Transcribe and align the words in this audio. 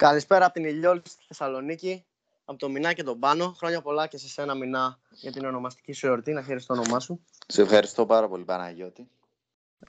Καλησπέρα 0.00 0.44
από 0.44 0.54
την 0.54 0.64
Ηλιόλη 0.64 1.02
στη 1.04 1.24
Θεσσαλονίκη, 1.26 2.04
από 2.44 2.58
το 2.58 2.68
Μινά 2.68 2.92
και 2.92 3.02
τον 3.02 3.18
Πάνο. 3.18 3.52
Χρόνια 3.56 3.80
πολλά 3.80 4.06
και 4.06 4.18
σε 4.18 4.28
σένα 4.28 4.54
Μινά 4.54 4.98
για 5.10 5.32
την 5.32 5.44
ονομαστική 5.44 5.92
σου 5.92 6.06
εορτή, 6.06 6.32
να 6.32 6.42
χαίρεσαι 6.42 6.66
το 6.66 6.72
όνομά 6.72 7.00
σου. 7.00 7.24
Σε 7.46 7.62
ευχαριστώ 7.62 8.06
πάρα 8.06 8.28
πολύ 8.28 8.44
Παναγιώτη. 8.44 9.10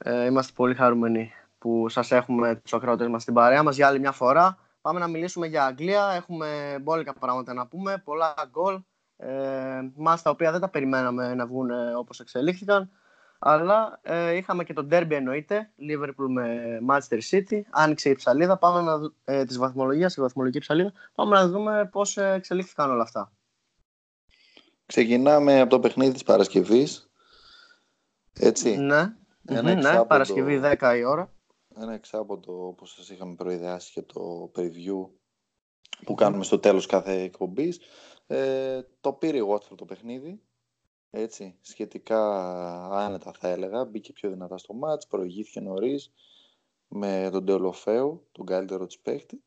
Ε, 0.04 0.26
είμαστε 0.26 0.52
πολύ 0.56 0.76
χαρούμενοι 0.76 1.32
που 1.58 1.90
σας 1.90 2.12
έχουμε 2.12 2.56
τους 2.56 2.74
ακροατές 2.74 3.08
μας 3.08 3.22
στην 3.22 3.34
παρέα 3.34 3.64
μας 3.64 3.76
για 3.76 3.88
άλλη 3.88 4.00
μια 4.00 4.12
φορά. 4.12 4.58
Πάμε 4.82 5.00
να 5.00 5.08
μιλήσουμε 5.08 5.48
για 5.48 5.66
Αγγλία, 5.66 6.12
έχουμε 6.16 6.78
μπόλικα 6.82 7.14
πράγματα 7.14 7.54
να 7.54 7.68
πούμε, 7.68 8.02
πολλά 8.06 8.34
γκολ. 8.50 8.82
Ε, 9.18 9.82
μας 9.96 10.22
τα 10.22 10.30
οποία 10.30 10.52
δεν 10.52 10.60
τα 10.60 10.70
περιμέναμε 10.70 11.36
να 11.36 11.46
βγουν 11.48 11.70
όπως 11.98 12.20
εξελίχθηκαν. 12.20 12.92
Αλλά 13.44 14.00
ε, 14.02 14.36
είχαμε 14.36 14.64
και 14.64 14.74
το 14.74 14.88
derby 14.92 15.12
εννοείται, 15.12 15.72
Liverpool 15.90 16.28
με 16.30 16.80
Manchester 16.90 17.20
City. 17.32 17.62
Άνοιξε 17.70 18.10
η 18.10 18.16
ψαλίδα, 18.16 18.58
πάμε 18.58 18.82
να, 18.82 19.12
ε, 19.24 19.46
της 19.46 19.58
βαθμολογίας, 19.58 20.16
η 20.16 20.22
βαθμολογική 20.22 20.60
ψαλίδα. 20.60 20.94
Πάμε 21.16 21.36
να 21.36 21.48
δούμε 21.48 21.90
πώς 21.92 22.18
ε, 22.18 22.34
εξελίχθηκαν 22.34 22.92
όλα 22.92 23.04
αυτά. 23.04 23.32
Ξεκινάμε 24.86 25.60
από 25.60 25.70
το 25.70 25.80
παιχνίδι 25.80 26.12
της 26.14 26.24
Παρασκευής. 26.24 27.12
Έτσι. 28.34 28.78
Ναι, 28.78 29.14
Ένα 29.46 29.74
ναι 29.74 30.06
Παρασκευή 30.06 30.62
10 30.80 30.96
η 30.98 31.04
ώρα. 31.04 31.34
Ένα 31.76 31.94
εξάποντο, 31.94 32.68
όπως 32.68 32.94
σας 32.94 33.10
είχαμε 33.10 33.36
προειδεάσει 33.36 33.92
και 33.92 34.02
το 34.02 34.52
preview 34.56 35.10
που 36.06 36.14
κάνουμε 36.14 36.44
στο 36.44 36.60
τέλος 36.60 36.86
κάθε 36.86 37.22
εκπομπής. 37.22 37.80
Ε, 38.28 38.82
το 39.02 39.14
πήρε 39.14 39.38
η 39.38 39.48
Watford 39.50 39.76
το 39.76 39.86
παιχνίδι 39.86 40.42
έτσι, 41.12 41.58
σχετικά 41.62 42.20
άνετα 42.92 43.32
θα 43.40 43.48
έλεγα. 43.48 43.86
Μπήκε 43.86 44.14
πιο 44.14 44.30
δυνατά 44.30 44.58
στο 44.58 44.74
μάτς, 44.74 45.08
προηγήθηκε 45.08 45.60
νωρίς 45.60 46.12
με 46.88 47.30
τον 47.32 47.46
Τεολοφέου, 47.46 48.28
τον 48.32 48.46
καλύτερο 48.46 48.86
της 48.86 49.00
παίχτη. 49.00 49.44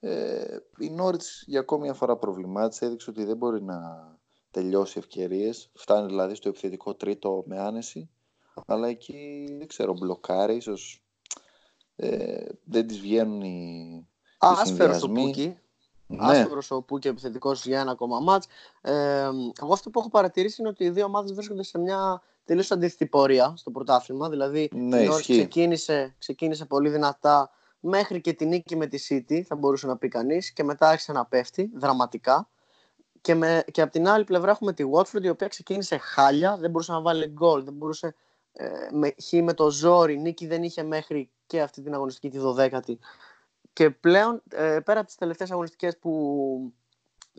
Ε, 0.00 0.56
η 0.78 0.90
Νόριτς 0.90 1.44
για 1.46 1.60
ακόμη 1.60 1.82
μια 1.82 1.94
φορά 1.94 2.16
προβλημάτισε, 2.16 2.84
έδειξε 2.86 3.10
ότι 3.10 3.24
δεν 3.24 3.36
μπορεί 3.36 3.62
να 3.62 3.78
τελειώσει 4.50 4.98
ευκαιρίες. 4.98 5.70
Φτάνει 5.74 6.06
δηλαδή 6.06 6.34
στο 6.34 6.48
επιθετικό 6.48 6.94
τρίτο 6.94 7.42
με 7.46 7.58
άνεση, 7.60 8.10
αλλά 8.66 8.88
εκεί 8.88 9.46
δεν 9.58 9.66
ξέρω, 9.66 9.92
μπλοκάρει, 9.92 10.56
ίσως 10.56 11.04
ε, 11.96 12.46
δεν 12.64 12.86
τις 12.86 13.00
βγαίνουν 13.00 13.42
οι, 13.42 14.06
Άσφαιρος 14.38 15.02
ο 15.02 15.08
ναι. 16.12 16.38
άσπρος 16.38 16.70
ο 16.70 16.82
Πού 16.82 16.98
και 16.98 17.08
επιθετικός 17.08 17.66
για 17.66 17.80
ένα 17.80 17.90
ακόμα 17.90 18.20
μάτς. 18.20 18.46
Ε, 18.80 18.92
εγώ 19.62 19.72
αυτό 19.72 19.90
που 19.90 19.98
έχω 19.98 20.08
παρατηρήσει 20.08 20.56
είναι 20.58 20.68
ότι 20.68 20.84
οι 20.84 20.90
δύο 20.90 21.04
ομάδες 21.04 21.32
βρίσκονται 21.32 21.62
σε 21.62 21.78
μια 21.78 22.22
τελείως 22.44 22.70
αντίθετη 22.70 23.06
πορεία 23.06 23.54
στο 23.56 23.70
πρωτάθλημα. 23.70 24.28
Δηλαδή 24.28 24.70
ναι, 24.74 25.02
η 25.02 25.08
ξεκίνησε, 25.08 26.14
ξεκίνησε 26.18 26.64
πολύ 26.64 26.88
δυνατά 26.88 27.50
μέχρι 27.80 28.20
και 28.20 28.32
τη 28.32 28.46
νίκη 28.46 28.76
με 28.76 28.86
τη 28.86 28.98
City, 29.08 29.40
θα 29.40 29.56
μπορούσε 29.56 29.86
να 29.86 29.96
πει 29.96 30.08
κανείς, 30.08 30.52
και 30.52 30.64
μετά 30.64 30.88
άρχισε 30.88 31.12
να 31.12 31.26
πέφτει 31.26 31.70
δραματικά. 31.74 32.48
Και, 33.20 33.34
με, 33.34 33.64
και 33.70 33.82
από 33.82 33.92
την 33.92 34.08
άλλη 34.08 34.24
πλευρά 34.24 34.50
έχουμε 34.50 34.72
τη 34.72 34.84
Watford 34.92 35.22
η 35.22 35.28
οποία 35.28 35.48
ξεκίνησε 35.48 35.96
χάλια, 35.96 36.56
δεν 36.56 36.70
μπορούσε 36.70 36.92
να 36.92 37.00
βάλει 37.00 37.26
γκολ, 37.26 37.64
δεν 37.64 37.74
μπορούσε 37.74 38.14
ε, 38.52 38.68
με, 38.90 39.14
χ 39.22 39.32
με 39.32 39.54
το 39.54 39.70
ζόρι, 39.70 40.18
νίκη 40.18 40.46
δεν 40.46 40.62
είχε 40.62 40.82
μέχρι 40.82 41.30
και 41.46 41.60
αυτή 41.60 41.82
την 41.82 41.94
αγωνιστική 41.94 42.30
τη 42.30 42.38
12η 42.42 42.94
και 43.72 43.90
πλέον 43.90 44.42
ε, 44.50 44.80
πέρα 44.84 44.98
από 44.98 45.06
τις 45.06 45.16
τελευταίες 45.16 45.50
αγωνιστικές 45.50 45.98
που 45.98 46.72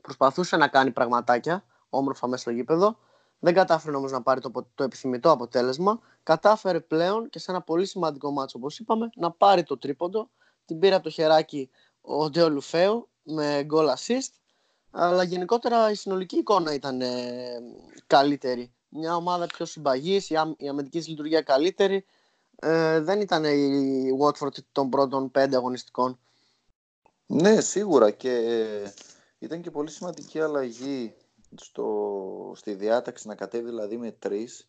προσπαθούσε 0.01 0.57
να 0.57 0.67
κάνει 0.67 0.91
πραγματάκια 0.91 1.65
όμορφα 1.89 2.27
μέσα 2.27 2.41
στο 2.41 2.51
γήπεδο 2.51 2.97
δεν 3.43 3.53
κατάφερε 3.53 3.95
όμως 3.95 4.11
να 4.11 4.21
πάρει 4.21 4.41
το, 4.41 4.51
το 4.75 4.83
επιθυμητό 4.83 5.31
αποτέλεσμα 5.31 5.99
κατάφερε 6.23 6.79
πλέον 6.79 7.29
και 7.29 7.39
σε 7.39 7.51
ένα 7.51 7.61
πολύ 7.61 7.85
σημαντικό 7.85 8.31
μάτσο 8.31 8.57
όπως 8.57 8.79
είπαμε 8.79 9.09
να 9.15 9.31
πάρει 9.31 9.63
το 9.63 9.77
τρίποντο. 9.77 10.29
Την 10.65 10.79
πήρε 10.79 10.95
από 10.95 11.03
το 11.03 11.09
χεράκι 11.09 11.69
ο 12.01 12.29
Ντέο 12.29 12.49
Λουφέου 12.49 13.09
με 13.23 13.65
goal 13.71 13.93
assist 13.93 14.31
αλλά 14.91 15.23
γενικότερα 15.23 15.91
η 15.91 15.95
συνολική 15.95 16.37
εικόνα 16.37 16.73
ήταν 16.73 17.01
ε, 17.01 17.07
καλύτερη. 18.07 18.73
Μια 18.89 19.15
ομάδα 19.15 19.45
πιο 19.45 19.65
συμπαγής, 19.65 20.29
η, 20.29 20.35
η 20.57 20.67
αμυντικής 20.67 21.07
λειτουργία 21.07 21.41
καλύτερη 21.41 22.05
ε, 22.63 22.99
δεν 22.99 23.21
ήταν 23.21 23.43
η 23.43 24.09
Watford 24.21 24.57
των 24.71 24.89
πρώτων 24.89 25.31
πέντε 25.31 25.55
αγωνιστικών. 25.55 26.19
Ναι, 27.25 27.61
σίγουρα 27.61 28.11
και 28.11 28.31
ε, 28.31 28.93
ήταν 29.39 29.61
και 29.61 29.71
πολύ 29.71 29.89
σημαντική 29.89 30.39
αλλαγή 30.39 31.13
στο, 31.55 32.53
στη 32.55 32.73
διάταξη 32.73 33.27
να 33.27 33.35
κατέβει 33.35 33.65
δηλαδή 33.65 33.97
με 33.97 34.11
τρεις 34.11 34.67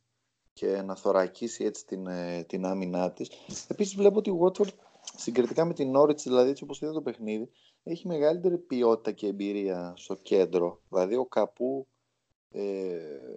και 0.53 0.83
να 0.83 0.95
θωρακίσει 0.95 1.65
έτσι 1.65 1.87
την, 1.87 2.07
ε, 2.07 2.45
την 2.49 2.65
άμυνά 2.65 3.13
της. 3.13 3.31
Επίσης, 3.69 3.95
βλέπω 3.95 4.19
ότι 4.19 4.31
η 4.31 4.39
Watford 4.43 4.73
συγκριτικά 5.17 5.65
με 5.65 5.75
την 5.75 5.93
Norwich, 5.97 6.19
δηλαδή 6.19 6.51
έτσι 6.51 6.63
όπως 6.63 6.81
είδα 6.81 6.93
το 6.93 7.03
παιχνίδι, 7.03 7.51
έχει 7.83 8.07
μεγαλύτερη 8.07 8.59
ποιότητα 8.59 9.13
και 9.13 9.27
εμπειρία 9.27 9.95
στο 9.97 10.15
κέντρο. 10.15 10.81
Δηλαδή, 10.89 11.17
ο 11.17 11.25
Καπού 11.25 11.87
ε, 12.51 12.63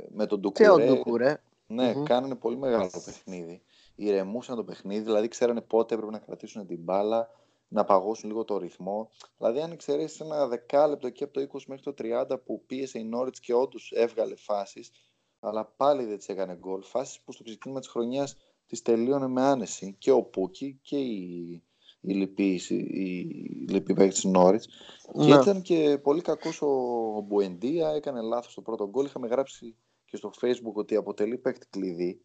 με 0.09 0.25
τον 0.25 0.39
Ντουκουρέ. 0.39 0.63
Και 0.63 0.69
ο 0.69 0.77
Ντουκουρέ. 0.77 1.41
Ναι, 1.67 1.93
mm 1.95 2.03
κάνανε 2.03 2.35
πολύ 2.35 2.57
μεγάλο 2.57 2.89
παιχνίδι 3.05 3.61
ηρεμούσαν 3.97 4.55
το 4.55 4.63
παιχνίδι, 4.63 5.03
δηλαδή 5.03 5.27
ξέρανε 5.27 5.61
πότε 5.61 5.93
έπρεπε 5.93 6.11
να 6.11 6.19
κρατήσουν 6.19 6.67
την 6.67 6.79
μπάλα, 6.79 7.29
να 7.67 7.83
παγώσουν 7.83 8.29
λίγο 8.29 8.43
το 8.43 8.57
ρυθμό. 8.57 9.09
Δηλαδή, 9.37 9.61
αν 9.61 9.71
εξαιρέσεις 9.71 10.19
ένα 10.19 10.47
δεκάλεπτο 10.47 11.07
εκεί 11.07 11.23
από 11.23 11.33
το 11.33 11.41
20 11.41 11.59
μέχρι 11.67 11.83
το 11.83 11.93
30 11.97 12.43
που 12.45 12.63
πίεσε 12.65 12.99
η 12.99 13.03
Νόριτς 13.03 13.39
και 13.39 13.53
όντως 13.53 13.91
έβγαλε 13.95 14.35
φάσεις, 14.35 14.91
αλλά 15.39 15.65
πάλι 15.65 16.05
δεν 16.05 16.17
τις 16.17 16.29
έκανε 16.29 16.55
γκολ. 16.55 16.83
Φάσεις 16.83 17.19
που 17.21 17.31
στο 17.31 17.43
ξεκίνημα 17.43 17.79
της 17.79 17.89
χρονιάς 17.89 18.35
τις 18.67 18.81
τελείωνε 18.81 19.27
με 19.27 19.41
άνεση 19.41 19.95
και 19.99 20.11
ο 20.11 20.23
Πούκι 20.23 20.79
και 20.81 20.97
η, 20.97 21.63
η 22.01 22.13
λυπή, 22.13 22.61
η, 22.69 23.81
της 24.07 24.23
Νόριτς. 24.23 24.67
Και 25.13 25.33
ναι. 25.33 25.41
ήταν 25.41 25.61
και 25.61 25.99
πολύ 26.03 26.21
κακός 26.21 26.61
ο 26.61 27.21
Μπουεντία, 27.27 27.89
έκανε 27.89 28.21
λάθος 28.21 28.53
το 28.53 28.61
πρώτο 28.61 28.89
γκολ. 28.89 29.05
Είχαμε 29.05 29.27
γράψει 29.27 29.75
και 30.05 30.17
στο 30.17 30.31
Facebook 30.41 30.73
ότι 30.73 30.95
αποτελεί 30.95 31.37
παίκτη 31.37 31.67
κλειδί 31.69 32.21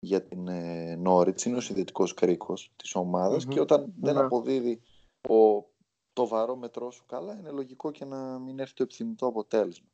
για 0.00 0.22
την 0.22 0.48
ε, 0.48 0.96
Νόριτς, 0.96 1.44
είναι 1.44 1.56
ο 1.56 1.60
συνδετικός 1.60 2.14
κρίκος 2.14 2.72
της 2.76 2.94
ομαδας 2.94 3.46
και 3.46 3.60
όταν 3.60 3.92
δεν 4.00 4.14
ναι. 4.14 4.20
αποδίδει 4.20 4.82
ο, 5.28 5.64
το 6.12 6.26
βαρόμετρό 6.26 6.90
σου 6.90 7.04
καλά, 7.06 7.34
είναι 7.34 7.50
λογικό 7.50 7.90
και 7.90 8.04
να 8.04 8.38
μην 8.38 8.58
έρθει 8.58 8.74
το 8.74 8.82
επιθυμητό 8.82 9.26
αποτέλεσμα. 9.26 9.86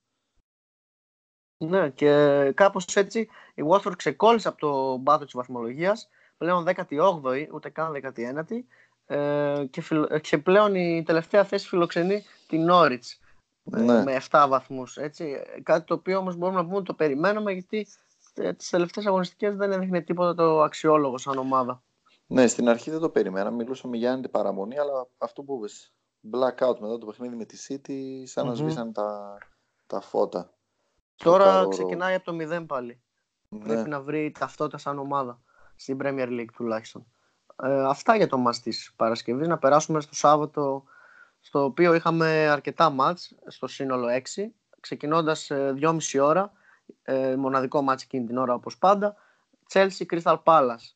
Ναι, 1.65 1.91
και 1.91 2.53
κάπως 2.55 2.97
έτσι 2.97 3.29
η 3.55 3.63
Watford 3.69 3.97
ξεκόλλησε 3.97 4.49
από 4.49 4.59
το 4.59 4.97
μπάτο 4.97 5.25
της 5.25 5.35
βαθμολογίας, 5.35 6.09
πλέον 6.37 6.65
18η, 6.67 7.47
ούτε 7.53 7.69
καν 7.69 7.93
19η, 7.93 8.65
ε, 9.07 9.65
και, 9.71 9.83
και 10.21 10.39
πλέον 10.39 10.75
η 10.75 11.03
τελευταία 11.03 11.45
θέση 11.45 11.69
φιλοξενεί 11.69 12.23
την 12.49 12.65
Νόριτς 12.65 13.21
ε, 13.73 13.81
ναι. 13.81 14.03
με 14.03 14.21
7 14.31 14.47
βαθμούς. 14.49 14.97
Έτσι. 14.97 15.43
Κάτι 15.63 15.87
το 15.87 15.95
οποίο 15.95 16.19
όμως 16.19 16.37
μπορούμε 16.37 16.59
να 16.59 16.65
πούμε 16.65 16.77
ότι 16.77 16.87
το 16.87 16.95
περιμένουμε 16.95 17.53
γιατί 17.53 17.87
ε, 18.37 18.53
τις 18.53 18.71
τελευταίες 18.71 19.07
αγωνιστικές 19.07 19.57
δεν 19.57 19.73
έδειχνε 19.73 20.01
τίποτα 20.01 20.35
το 20.35 20.63
αξιόλογο 20.63 21.19
σαν 21.19 21.39
ομάδα. 21.39 21.83
Ναι, 22.27 22.47
στην 22.47 22.69
αρχή 22.69 22.91
δεν 22.91 23.01
το 23.01 23.09
περιμένα. 23.09 23.51
Μιλούσαμε 23.51 23.97
για 23.97 24.21
την 24.21 24.31
παραμονή, 24.31 24.79
αλλά 24.79 25.09
αυτό 25.19 25.43
που 25.43 25.57
είπες, 25.57 25.95
blackout 26.33 26.79
μετά 26.79 26.99
το 26.99 27.07
παιχνίδι 27.07 27.37
με 27.37 27.45
τη 27.45 27.57
City, 27.69 28.23
σαν 28.27 28.47
να 28.47 28.55
σβήσαν 28.55 28.93
τα, 28.93 29.39
τα 29.87 30.01
φώτα. 30.01 30.51
Τώρα 31.17 31.69
ξεκινάει 31.69 32.15
από 32.15 32.25
το 32.25 32.33
μηδέν 32.33 32.67
πάλι. 32.67 33.01
Ναι. 33.49 33.65
Πρέπει 33.65 33.89
να 33.89 34.01
βρει 34.01 34.33
ταυτότητα 34.39 34.79
σαν 34.79 34.99
ομάδα, 34.99 35.41
στην 35.77 35.99
Premier 36.03 36.29
League 36.29 36.51
τουλάχιστον. 36.53 37.07
Ε, 37.63 37.85
αυτά 37.85 38.17
για 38.17 38.27
το 38.27 38.39
μας 38.39 38.61
της 38.61 38.93
Παρασκευής. 38.97 39.49
Να 39.49 39.59
περάσουμε 39.59 40.01
στο 40.01 40.15
Σάββατο, 40.15 40.85
στο 41.41 41.65
οποίο 41.65 41.95
είχαμε 41.95 42.49
αρκετά 42.49 42.91
μάτς, 42.91 43.35
στο 43.47 43.67
σύνολο 43.67 44.09
6, 44.09 44.55
ξεκινώντας 44.81 45.49
2,5 45.51 45.99
ε, 46.13 46.21
ώρα 46.21 46.53
ε, 47.03 47.37
μοναδικό 47.37 47.83
μάτς 47.83 48.03
εκείνη 48.03 48.27
την 48.27 48.37
ώρα 48.37 48.55
όπως 48.55 48.79
πάντα. 48.79 49.17
Chelsea 49.73 50.07
Crystal 50.11 50.43
Palace. 50.43 50.95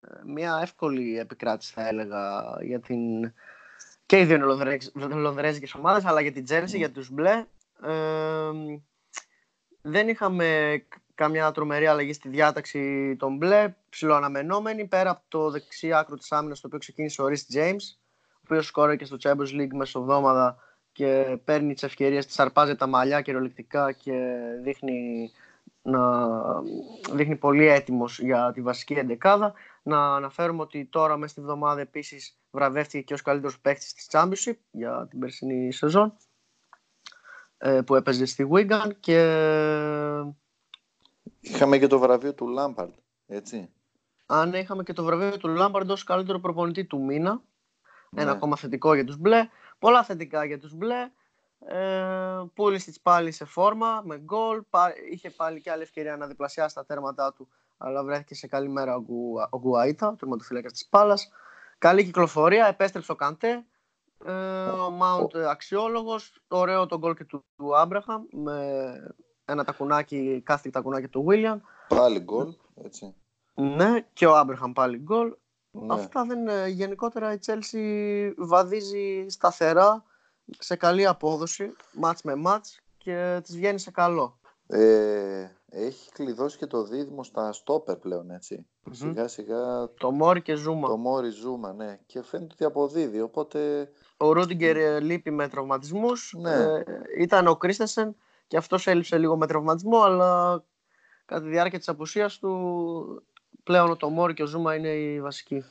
Ε, 0.00 0.08
μια 0.24 0.58
εύκολη 0.62 1.18
επικράτηση 1.18 1.72
θα 1.72 1.88
έλεγα 1.88 2.56
για 2.60 2.80
την... 2.80 3.32
και 4.06 4.18
οι 4.18 4.24
δύο 4.24 4.38
λονδρέζικες 5.14 5.74
ομάδες 5.74 6.04
αλλά 6.04 6.20
για 6.20 6.32
την 6.32 6.44
Chelsea, 6.48 6.74
mm. 6.74 6.76
για 6.76 6.90
τους 6.90 7.10
μπλε. 7.10 7.44
Ε, 7.82 8.50
δεν 9.82 10.08
είχαμε 10.08 10.80
καμιά 11.14 11.50
τρομερή 11.50 11.86
αλλαγή 11.86 12.12
στη 12.12 12.28
διάταξη 12.28 13.16
των 13.18 13.36
μπλε, 13.36 13.74
ψηλοαναμενόμενη, 13.88 14.86
πέρα 14.86 15.10
από 15.10 15.22
το 15.28 15.50
δεξί 15.50 15.92
άκρο 15.92 16.16
της 16.16 16.32
άμυνας 16.32 16.60
το 16.60 16.66
οποίο 16.66 16.78
ξεκίνησε 16.78 17.22
ο 17.22 17.26
Rhys 17.26 17.54
James, 17.54 17.82
ο 18.26 18.40
οποίος 18.44 18.66
σκόρε 18.66 18.96
και 18.96 19.04
στο 19.04 19.16
Champions 19.22 19.60
League 19.60 19.72
μεσοβδόμαδα 19.72 20.56
και 20.92 21.38
παίρνει 21.44 21.72
τις 21.72 21.82
ευκαιρίες, 21.82 22.26
της 22.26 22.38
αρπάζει 22.38 22.76
τα 22.76 22.86
μαλλιά 22.86 23.20
κυριολεκτικά 23.20 23.92
και 23.92 24.38
δείχνει, 24.62 25.30
να, 25.82 26.28
δείχνει 27.12 27.36
πολύ 27.36 27.66
έτοιμος 27.66 28.20
για 28.20 28.52
τη 28.52 28.62
βασική 28.62 28.92
εντεκάδα. 28.92 29.52
Να 29.82 30.14
αναφέρουμε 30.14 30.62
ότι 30.62 30.84
τώρα 30.84 31.16
μέσα 31.16 31.32
στη 31.32 31.40
βδομάδα 31.40 31.80
επίσης 31.80 32.38
βραβεύτηκε 32.50 33.02
και 33.02 33.14
ως 33.14 33.22
καλύτερος 33.22 33.60
παίκτης 33.60 33.94
της 33.94 34.08
Championship 34.10 34.56
για 34.70 35.06
την 35.10 35.18
περσινή 35.18 35.72
σεζόν 35.72 36.16
ε, 37.58 37.80
που 37.80 37.94
έπαιζε 37.94 38.24
στη 38.24 38.48
Wigan 38.52 38.90
και... 39.00 39.18
Είχαμε 41.40 41.78
και 41.78 41.86
το 41.86 41.98
βραβείο 41.98 42.34
του 42.34 42.54
Lampard, 42.58 42.90
έτσι. 43.26 43.70
Αν 44.26 44.52
είχαμε 44.52 44.82
και 44.82 44.92
το 44.92 45.04
βραβείο 45.04 45.36
του 45.36 45.56
Lampard 45.58 45.86
ως 45.86 46.04
καλύτερο 46.04 46.40
προπονητή 46.40 46.84
του 46.84 47.04
μήνα, 47.04 47.42
ένα 48.16 48.24
ναι. 48.24 48.30
ακόμα 48.30 48.56
θετικό 48.56 48.94
για 48.94 49.04
τους 49.04 49.16
μπλε. 49.16 49.48
Πολλά 49.80 50.04
θετικά 50.04 50.44
για 50.44 50.58
τους 50.58 50.74
μπλε. 50.74 51.10
Ε, 51.66 52.42
Πούλησιτς 52.54 53.00
πάλι 53.00 53.30
σε 53.30 53.44
φόρμα, 53.44 54.02
με 54.04 54.18
γκολ. 54.18 54.62
Είχε 55.10 55.30
πάλι 55.30 55.60
και 55.60 55.70
άλλη 55.70 55.82
ευκαιρία 55.82 56.16
να 56.16 56.26
διπλασιάσει 56.26 56.74
τα 56.74 56.84
τέρματά 56.84 57.32
του, 57.32 57.48
αλλά 57.78 58.04
βρέθηκε 58.04 58.34
σε 58.34 58.46
καλή 58.46 58.68
μέρα 58.68 58.94
ο, 58.94 59.00
Γκου, 59.00 59.34
ο 59.50 59.58
Γκουαΐτα, 59.58 60.08
ο 60.08 60.16
τερματοφύλακας 60.16 60.72
της 60.72 60.86
Πάλας. 60.86 61.30
Καλή 61.78 62.04
κυκλοφορία, 62.04 62.66
επέστρεψε 62.66 63.12
ο 63.12 63.14
Καντέ. 63.14 63.64
Ε, 64.24 64.32
ο 64.68 64.90
Μάουντ 64.90 65.36
αξιόλογος. 65.36 66.42
Ωραίο 66.48 66.86
το 66.86 66.98
γκολ 66.98 67.14
και 67.14 67.24
του, 67.24 67.44
του 67.56 67.76
Άμπραχαμ 67.76 68.22
με 68.30 68.92
ένα 69.44 69.64
τακουνάκι, 69.64 70.42
κάθε 70.44 70.70
τακουνάκι 70.70 71.08
του 71.08 71.22
Βίλιαν. 71.22 71.62
Πάλι 71.88 72.18
γκολ, 72.18 72.54
έτσι. 72.84 73.14
Ναι, 73.54 74.06
και 74.12 74.26
ο 74.26 74.36
Άμπραχαμ 74.36 74.72
πάλι 74.72 74.98
γκολ. 74.98 75.34
Ναι. 75.70 75.94
Αυτά 75.94 76.24
δεν 76.24 76.48
ε, 76.48 76.68
γενικότερα 76.68 77.32
η 77.32 77.38
Τσέλσι 77.38 78.34
βαδίζει 78.38 79.26
σταθερά 79.28 80.04
σε 80.58 80.76
καλή 80.76 81.06
απόδοση, 81.06 81.72
μάτς 81.92 82.22
με 82.22 82.34
μάτς 82.34 82.80
και 82.98 83.40
της 83.42 83.56
βγαίνει 83.56 83.78
σε 83.78 83.90
καλό. 83.90 84.38
Ε, 84.66 85.48
έχει 85.70 86.10
κλειδώσει 86.12 86.58
και 86.58 86.66
το 86.66 86.82
δίδυμο 86.82 87.22
στα 87.22 87.52
στόπερ 87.52 87.96
πλέον, 87.96 88.30
έτσι. 88.30 88.66
Mm-hmm. 88.84 88.92
Σιγά 88.94 89.28
σιγά... 89.28 89.90
Το 89.94 90.10
Μόρι 90.10 90.42
και 90.42 90.54
Ζούμα. 90.54 90.88
Το 90.88 90.96
Μόρι 90.96 91.30
Ζούμα, 91.30 91.72
ναι. 91.72 91.98
Και 92.06 92.22
φαίνεται 92.22 92.52
ότι 92.52 92.64
αποδίδει, 92.64 93.20
οπότε... 93.20 93.90
Ο 94.16 94.32
Ρούντιγκερ 94.32 94.76
ε, 94.76 95.00
λείπει 95.00 95.30
με 95.30 95.48
τραυματισμούς. 95.48 96.34
Ναι. 96.38 96.52
Ε, 96.52 96.84
ήταν 97.18 97.46
ο 97.46 97.56
Κρίστεσεν 97.56 98.16
και 98.46 98.56
αυτός 98.56 98.86
έλειψε 98.86 99.18
λίγο 99.18 99.36
με 99.36 99.46
τραυματισμό, 99.46 100.00
αλλά 100.00 100.62
κατά 101.24 101.42
τη 101.42 101.48
διάρκεια 101.48 101.78
της 101.78 101.88
απουσίας 101.88 102.38
του 102.38 103.22
πλέον 103.62 103.96
το 103.96 104.08
Μόρι 104.08 104.34
και 104.34 104.42
ο 104.42 104.46
Ζούμα 104.46 104.74
είναι 104.74 104.88
οι 104.88 105.20
βασικοί. 105.20 105.64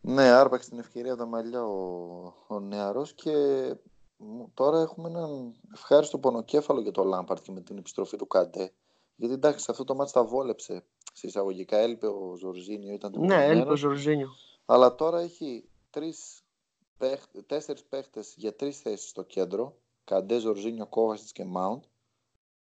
Ναι, 0.00 0.28
άρπαξε 0.28 0.68
την 0.68 0.78
ευκαιρία 0.78 1.16
τα 1.16 1.26
μαλλιά 1.26 1.64
ο, 1.64 2.34
ο 2.46 2.60
νεαρός 2.60 3.14
και 3.14 3.32
τώρα 4.54 4.80
έχουμε 4.80 5.08
έναν 5.08 5.54
ευχάριστο 5.74 6.18
πονοκέφαλο 6.18 6.80
για 6.80 6.90
το 6.90 7.04
Λάμπαρτ 7.04 7.42
και 7.42 7.52
με 7.52 7.60
την 7.60 7.78
επιστροφή 7.78 8.16
του 8.16 8.26
Καντέ. 8.26 8.72
Γιατί 9.16 9.34
εντάξει, 9.34 9.66
αυτό 9.70 9.84
το 9.84 9.94
μάτι 9.94 10.12
τα 10.12 10.24
βόλεψε. 10.24 10.84
Σε 11.12 11.26
εισαγωγικά 11.26 11.76
έλειπε 11.76 12.06
ο 12.06 12.34
Ζορζίνιο. 12.38 12.92
Ήταν 12.92 13.12
το 13.12 13.20
ναι, 13.20 13.46
έλειπε 13.46 13.72
ο 13.72 13.76
Ζορζίνιο. 13.76 14.28
Αλλά 14.64 14.94
τώρα 14.94 15.20
έχει 15.20 15.68
τρεις, 15.90 16.42
τέσσερις 17.46 17.84
παίχτες 17.84 18.34
για 18.36 18.54
τρεις 18.56 18.80
θέσεις 18.80 19.08
στο 19.08 19.22
κέντρο. 19.22 19.76
Καντέ, 20.04 20.38
Ζορζίνιο, 20.38 20.86
Κόβασιτς 20.86 21.32
και 21.32 21.44
Μάουντ. 21.44 21.82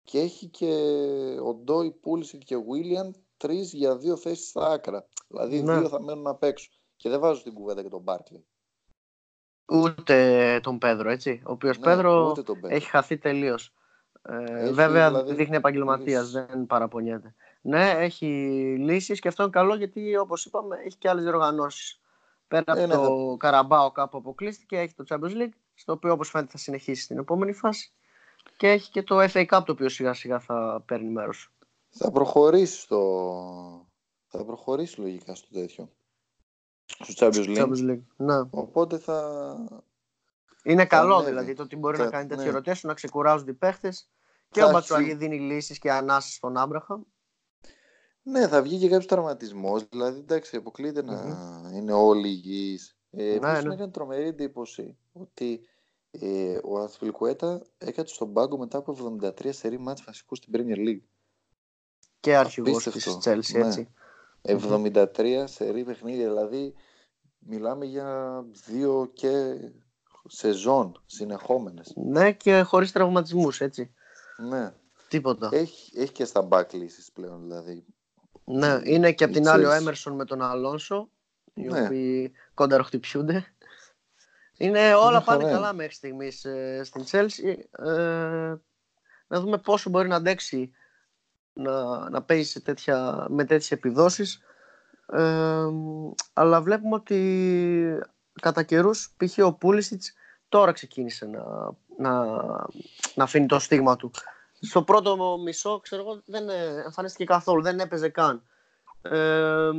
Και 0.02 0.18
έχει 0.18 0.46
και 0.46 0.74
ο 1.44 1.54
Ντόι, 1.54 1.90
Πούλησιτ 1.90 2.42
και 2.42 2.56
Βίλιαν 2.56 3.23
τρεις 3.36 3.72
για 3.72 3.96
δύο 3.96 4.16
θέσεις 4.16 4.48
στα 4.48 4.66
άκρα. 4.66 5.06
Δηλαδή 5.28 5.62
ναι. 5.62 5.78
δύο 5.78 5.88
θα 5.88 6.02
μένουν 6.02 6.26
απ' 6.26 6.42
έξω. 6.42 6.70
Και 6.96 7.08
δεν 7.08 7.20
βάζω 7.20 7.40
στην 7.40 7.52
κουβέντα 7.52 7.82
και 7.82 7.88
τον 7.88 8.02
Μπάρκλι. 8.02 8.44
Ούτε 9.72 10.60
τον 10.62 10.78
Πέδρο, 10.78 11.10
έτσι. 11.10 11.42
Ο 11.46 11.52
οποίος 11.52 11.78
ναι, 11.78 11.84
Πέδρο 11.84 12.34
έχει 12.62 12.88
χαθεί 12.88 13.18
τελείως. 13.18 13.74
Ε, 14.22 14.72
βέβαια 14.72 15.08
δηλαδή... 15.08 15.34
δείχνει 15.34 15.56
επαγγελματίας, 15.56 16.30
δεν 16.30 16.66
παραπονιέται. 16.66 17.34
Ναι, 17.60 17.90
έχει 17.90 18.26
λύσεις 18.78 19.20
και 19.20 19.28
αυτό 19.28 19.42
είναι 19.42 19.52
καλό 19.52 19.74
γιατί 19.74 20.16
όπως 20.16 20.44
είπαμε 20.44 20.76
έχει 20.84 20.96
και 20.96 21.08
άλλες 21.08 21.22
διοργανώσεις. 21.22 22.00
Πέρα 22.48 22.64
από 22.66 22.80
ε, 22.80 22.86
ναι, 22.86 22.94
το 22.94 23.30
θα... 23.30 23.36
Καραμπάο 23.38 23.90
κάπου 23.90 24.18
αποκλείστηκε, 24.18 24.78
έχει 24.78 24.94
το 24.94 25.04
Champions 25.08 25.42
League, 25.42 25.56
στο 25.74 25.92
οποίο 25.92 26.12
όπως 26.12 26.30
φαίνεται 26.30 26.50
θα 26.50 26.58
συνεχίσει 26.58 27.02
στην 27.02 27.18
επόμενη 27.18 27.52
φάση. 27.52 27.92
Και 28.56 28.68
έχει 28.68 28.90
και 28.90 29.02
το 29.02 29.20
FA 29.20 29.46
Cup 29.46 29.62
το 29.66 29.72
οποίο 29.72 29.88
σιγά 29.88 30.12
σιγά 30.12 30.38
θα 30.40 30.82
παίρνει 30.86 31.08
μέρος. 31.08 31.53
Θα 31.96 32.10
προχωρήσει 32.10 32.80
στο... 32.80 33.88
Θα 34.26 34.44
προχωρήσει 34.44 35.00
λογικά 35.00 35.34
στο 35.34 35.48
τέτοιο. 35.52 35.90
Στο 36.84 37.26
Champions 37.26 37.58
League. 37.58 37.90
League. 37.90 38.02
Ναι. 38.16 38.38
Οπότε 38.50 38.98
θα... 38.98 39.56
Είναι 40.64 40.86
καλό 40.86 41.22
δηλαδή 41.22 41.54
το 41.54 41.62
ότι 41.62 41.76
μπορεί 41.76 41.96
θα... 41.96 42.04
να 42.04 42.10
κάνει 42.10 42.28
τέτοιο 42.28 42.52
ναι. 42.52 42.74
να 42.82 42.94
ξεκουράζουν 42.94 43.48
οι 43.48 43.54
παίχτες 43.54 44.08
και 44.50 44.60
θα 44.60 44.66
ο 44.66 44.70
Μπατσουαγή 44.70 45.14
δίνει 45.14 45.40
λύσεις 45.40 45.78
και 45.78 45.92
ανάσει 45.92 46.32
στον 46.32 46.56
Άμπραχαμ. 46.56 47.02
Ναι, 48.22 48.48
θα 48.48 48.62
βγει 48.62 48.78
και 48.78 48.88
κάποιος 48.88 49.06
τραυματισμός. 49.06 49.88
Δηλαδή, 49.88 50.18
εντάξει, 50.18 50.56
αποκλείται 50.56 51.00
mm-hmm. 51.00 51.62
να 51.62 51.70
είναι 51.74 51.92
όλοι 51.92 52.28
υγιείς. 52.28 52.96
Ε, 53.10 53.38
ναι, 53.40 53.60
ναι. 53.60 53.74
έκανε 53.74 53.88
τρομερή 53.88 54.26
εντύπωση 54.26 54.96
ότι 55.12 55.60
ε, 56.10 56.58
ο 56.64 56.78
Αθλικουέτα 56.78 57.62
έκατσε 57.78 58.14
στον 58.14 58.32
πάγκο 58.32 58.58
μετά 58.58 58.78
από 58.78 59.18
73 59.20 59.48
σερή 59.50 59.78
μάτς 59.78 60.04
βασικού 60.04 60.34
στην 60.34 60.52
Premier 60.56 60.88
League 60.88 61.02
και 62.24 62.36
αρχηγός 62.36 62.84
της 62.84 63.18
Chelsea, 63.24 63.52
ναι. 63.52 63.66
έτσι. 63.66 63.88
73 64.42 65.44
σερή 65.44 65.84
παιχνίδια, 65.84 66.28
δηλαδή 66.28 66.74
μιλάμε 67.38 67.84
για 67.84 68.40
δύο 68.66 69.10
και 69.12 69.54
σεζόν 70.28 71.02
συνεχόμενες. 71.06 71.92
Ναι 71.94 72.32
και 72.32 72.60
χωρίς 72.60 72.92
τραυματισμούς, 72.92 73.60
έτσι. 73.60 73.94
Ναι. 74.36 74.72
Τίποτα. 75.08 75.48
Έχει, 75.52 75.98
έχει 75.98 76.12
και 76.12 76.24
στα 76.24 76.48
back 76.50 76.72
λύσεις 76.72 77.12
πλέον, 77.12 77.42
δηλαδή. 77.42 77.84
Ναι, 78.44 78.80
είναι 78.82 79.12
και 79.12 79.24
απ' 79.24 79.32
την 79.32 79.48
άλλη 79.48 79.64
ο 79.64 79.72
Έμερσον 79.72 80.14
με 80.14 80.24
τον 80.24 80.42
Αλόνσο, 80.42 81.10
οι 81.54 81.62
ναι. 81.62 81.84
οποίοι 81.84 82.32
κονταροχτυπιούνται. 82.54 83.46
Είναι 84.56 84.94
όλα 84.94 85.22
πάνε 85.22 85.44
καλά 85.44 85.72
μέχρι 85.72 85.94
στιγμής 85.94 86.44
ε, 86.44 86.80
στην 86.84 87.04
Chelsea. 87.10 87.56
Ε, 87.86 88.54
να 89.26 89.40
δούμε 89.40 89.58
πόσο 89.58 89.90
μπορεί 89.90 90.08
να 90.08 90.16
αντέξει 90.16 90.72
να, 91.54 92.08
να 92.10 92.22
παίζει 92.22 92.60
τέτοια, 92.60 93.26
με 93.28 93.44
τέτοιες 93.44 93.70
επιδόσεις 93.70 94.42
ε, 95.12 95.66
αλλά 96.32 96.60
βλέπουμε 96.60 96.94
ότι 96.94 97.98
κατά 98.40 98.62
καιρούς 98.62 99.14
π.χ. 99.16 99.38
ο 99.44 99.52
Πούλησιτς 99.52 100.12
τώρα 100.48 100.72
ξεκίνησε 100.72 101.26
να, 101.26 101.42
να, 101.98 102.24
να 103.14 103.24
αφήνει 103.24 103.46
το 103.46 103.58
στίγμα 103.58 103.96
του. 103.96 104.10
Στο 104.60 104.82
πρώτο 104.82 105.38
μισό, 105.44 105.80
ξέρω 105.80 106.02
εγώ, 106.02 106.22
δεν 106.26 106.48
εμφανίστηκε 106.84 107.24
καθόλου, 107.24 107.62
δεν 107.62 107.78
έπαιζε 107.78 108.08
καν. 108.08 108.42
Ε, 109.02 109.70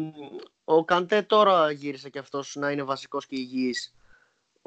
ο 0.63 0.86
Καντέ 0.86 1.22
τώρα 1.22 1.72
γύρισε 1.72 2.10
και 2.10 2.19
αυτός 2.19 2.56
να 2.56 2.72
είναι 2.72 2.83
βασικός 2.83 3.25
και 3.25 3.36
υγιής. 3.36 3.94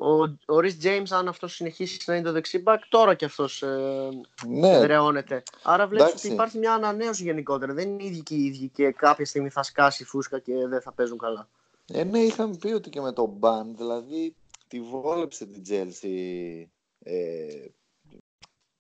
Ο, 0.01 0.37
ο 0.47 0.61
Ρις 0.61 0.79
Τζέιμς, 0.79 1.13
αν 1.13 1.29
αυτός 1.29 1.55
συνεχίσει 1.55 2.03
να 2.07 2.15
είναι 2.15 2.25
το 2.25 2.33
δεξί 2.33 2.63
back, 2.67 2.79
τώρα 2.89 3.15
κι 3.15 3.25
αυτός 3.25 3.63
ε, 3.63 4.09
ναι. 4.47 4.79
δρεώνεται. 4.79 5.43
Άρα 5.63 5.87
βλέπεις 5.87 6.13
ότι 6.13 6.29
υπάρχει 6.29 6.59
μια 6.59 6.75
ανανέωση 6.75 7.23
γενικότερα. 7.23 7.75
Δεν 7.75 7.89
είναι 7.89 8.03
οι 8.03 8.07
ίδιοι 8.07 8.23
και 8.23 8.35
οι 8.35 8.45
ίδιοι 8.45 8.69
και 8.69 8.91
κάποια 8.91 9.25
στιγμή 9.25 9.49
θα 9.49 9.63
σκάσει 9.63 10.05
φούσκα 10.05 10.39
και 10.39 10.67
δεν 10.67 10.81
θα 10.81 10.93
παίζουν 10.93 11.19
καλά. 11.19 11.49
Ε, 11.93 12.05
ναι, 12.05 12.19
είχαμε 12.19 12.57
πει 12.57 12.73
ότι 12.73 12.91
και 12.91 13.01
με 13.01 13.13
τον 13.13 13.29
Μπαν, 13.29 13.77
δηλαδή 13.77 14.35
τη 14.69 14.81
βόλεψε 14.81 15.47
την 15.47 15.63
Τζέλσι. 15.63 16.71
Ε, 17.03 17.47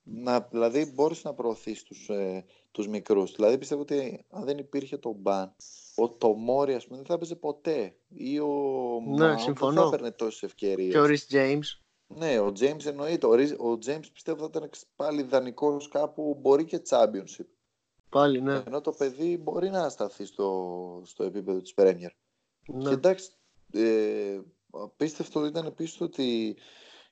να, 0.02 0.40
δηλαδή 0.50 0.92
μπόρεσε 0.95 1.23
να 1.25 1.35
προωθήσεις 1.35 1.83
τους, 1.83 2.09
ε, 2.09 2.45
τους 2.78 2.88
μικρούς. 2.88 3.32
Δηλαδή 3.32 3.58
πιστεύω 3.58 3.80
ότι 3.80 4.25
αν 4.30 4.44
δεν 4.44 4.58
υπήρχε 4.58 4.97
το 4.97 5.12
Μπαν, 5.12 5.54
ο 5.97 6.08
Τομόρι, 6.08 6.75
ας 6.75 6.85
πούμε, 6.85 6.97
δεν 6.97 7.06
θα 7.06 7.14
έπαιζε 7.14 7.35
ποτέ. 7.35 7.97
Ή 8.08 8.38
ο 8.38 8.47
ναι, 9.06 9.35
δεν 9.44 9.75
θα 9.75 9.85
έπαιρνε 9.87 10.11
τόσες 10.11 10.42
ευκαιρίες. 10.42 10.92
Και 10.92 10.99
ο 10.99 11.04
Ρις 11.04 11.26
Τζέιμς. 11.26 11.82
Ναι, 12.06 12.38
ο 12.38 12.52
James 12.61 12.87
εννοείται. 12.87 13.26
Ο 13.56 13.78
James 13.87 14.12
πιστεύω 14.12 14.38
θα 14.38 14.50
ήταν 14.56 14.70
πάλι 14.97 15.20
ιδανικός 15.20 15.88
κάπου, 15.88 16.38
μπορεί 16.40 16.64
και 16.64 16.82
championship. 16.88 17.47
Πάλι, 18.08 18.40
ναι. 18.40 18.62
Ενώ 18.66 18.80
το 18.80 18.92
παιδί 18.92 19.37
μπορεί 19.37 19.70
να 19.70 19.88
σταθεί 19.88 20.25
στο, 20.25 21.02
στο 21.04 21.25
επίπεδο 21.25 21.61
της 21.61 21.75
Premier. 21.76 22.11
Ναι. 22.66 22.88
Και 22.88 22.94
εντάξει, 22.94 23.30
ε, 23.73 24.40
απίστευτο 24.70 25.47
ήταν 25.47 25.66
επίσης 25.66 26.00
ότι 26.00 26.56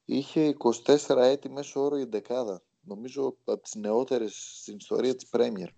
είχε 0.05 0.57
24 0.87 1.17
έτη 1.17 1.49
μέσω 1.49 1.81
όρο 1.81 1.97
η 1.97 2.05
δεκάδα. 2.05 2.63
Νομίζω 2.89 3.37
από 3.45 3.63
τις 3.63 3.75
νεότερες 3.75 4.59
στην 4.61 4.77
ιστορία 4.77 5.15
της 5.15 5.29
Premier. 5.31 5.69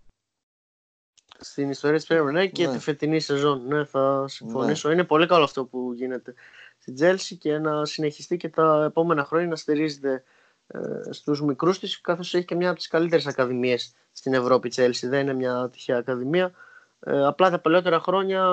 Στην 1.38 1.70
ιστορία 1.70 1.96
της 1.96 2.06
Premier 2.10 2.32
ναι, 2.32 2.46
και 2.46 2.66
ναι. 2.66 2.72
τη 2.72 2.78
φετινή 2.78 3.20
σεζόν. 3.20 3.66
Ναι, 3.66 3.84
θα 3.84 4.24
συμφωνήσω. 4.28 4.88
Ναι. 4.88 4.94
Είναι 4.94 5.04
πολύ 5.04 5.26
καλό 5.26 5.44
αυτό 5.44 5.64
που 5.64 5.92
γίνεται 5.92 6.34
στην 6.78 6.94
Τσέλσι 6.94 7.36
και 7.36 7.58
να 7.58 7.84
συνεχιστεί 7.84 8.36
και 8.36 8.48
τα 8.48 8.84
επόμενα 8.84 9.24
χρόνια 9.24 9.46
να 9.46 9.56
στηρίζεται 9.56 10.24
ε, 10.66 10.78
στους 11.12 11.42
μικρούς 11.42 11.78
της, 11.78 12.00
καθώς 12.00 12.34
έχει 12.34 12.44
και 12.44 12.54
μια 12.54 12.68
από 12.68 12.78
τις 12.78 12.88
καλύτερες 12.88 13.26
ακαδημίες 13.26 13.94
στην 14.12 14.34
Ευρώπη. 14.34 14.68
Τσέλσι 14.68 15.08
δεν 15.08 15.20
είναι 15.20 15.34
μια 15.34 15.68
τυχαία 15.72 15.98
ακαδημία. 15.98 16.52
Ε, 17.00 17.26
απλά 17.26 17.50
τα 17.50 17.58
παλαιότερα 17.58 18.00
χρόνια 18.00 18.44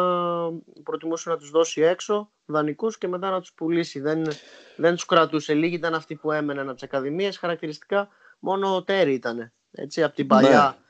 προτιμούσε 0.84 1.30
να 1.30 1.38
τους 1.38 1.50
δώσει 1.50 1.82
έξω 1.82 2.32
δανεικούς 2.46 2.98
και 2.98 3.08
μετά 3.08 3.30
να 3.30 3.40
τους 3.40 3.54
πουλήσει. 3.54 4.00
Δεν, 4.00 4.28
δεν 4.76 4.94
τους 4.94 5.06
κρατούσε. 5.06 5.54
Λίγοι 5.54 5.76
ήταν 5.76 5.94
αυτοί 5.94 6.16
που 6.16 6.32
έμεναν 6.32 6.66
από 6.66 6.74
τις 6.74 6.84
ακαδημίες. 6.84 7.38
Χαρακτηριστικά 7.38 8.10
μόνο 8.40 8.76
ο 8.76 8.84
Τέρι 8.84 9.14
ήταν. 9.14 9.52
Έτσι, 9.72 10.04
από 10.04 10.16
την 10.16 10.28
παλιά 10.28 10.78
ναι 10.80 10.84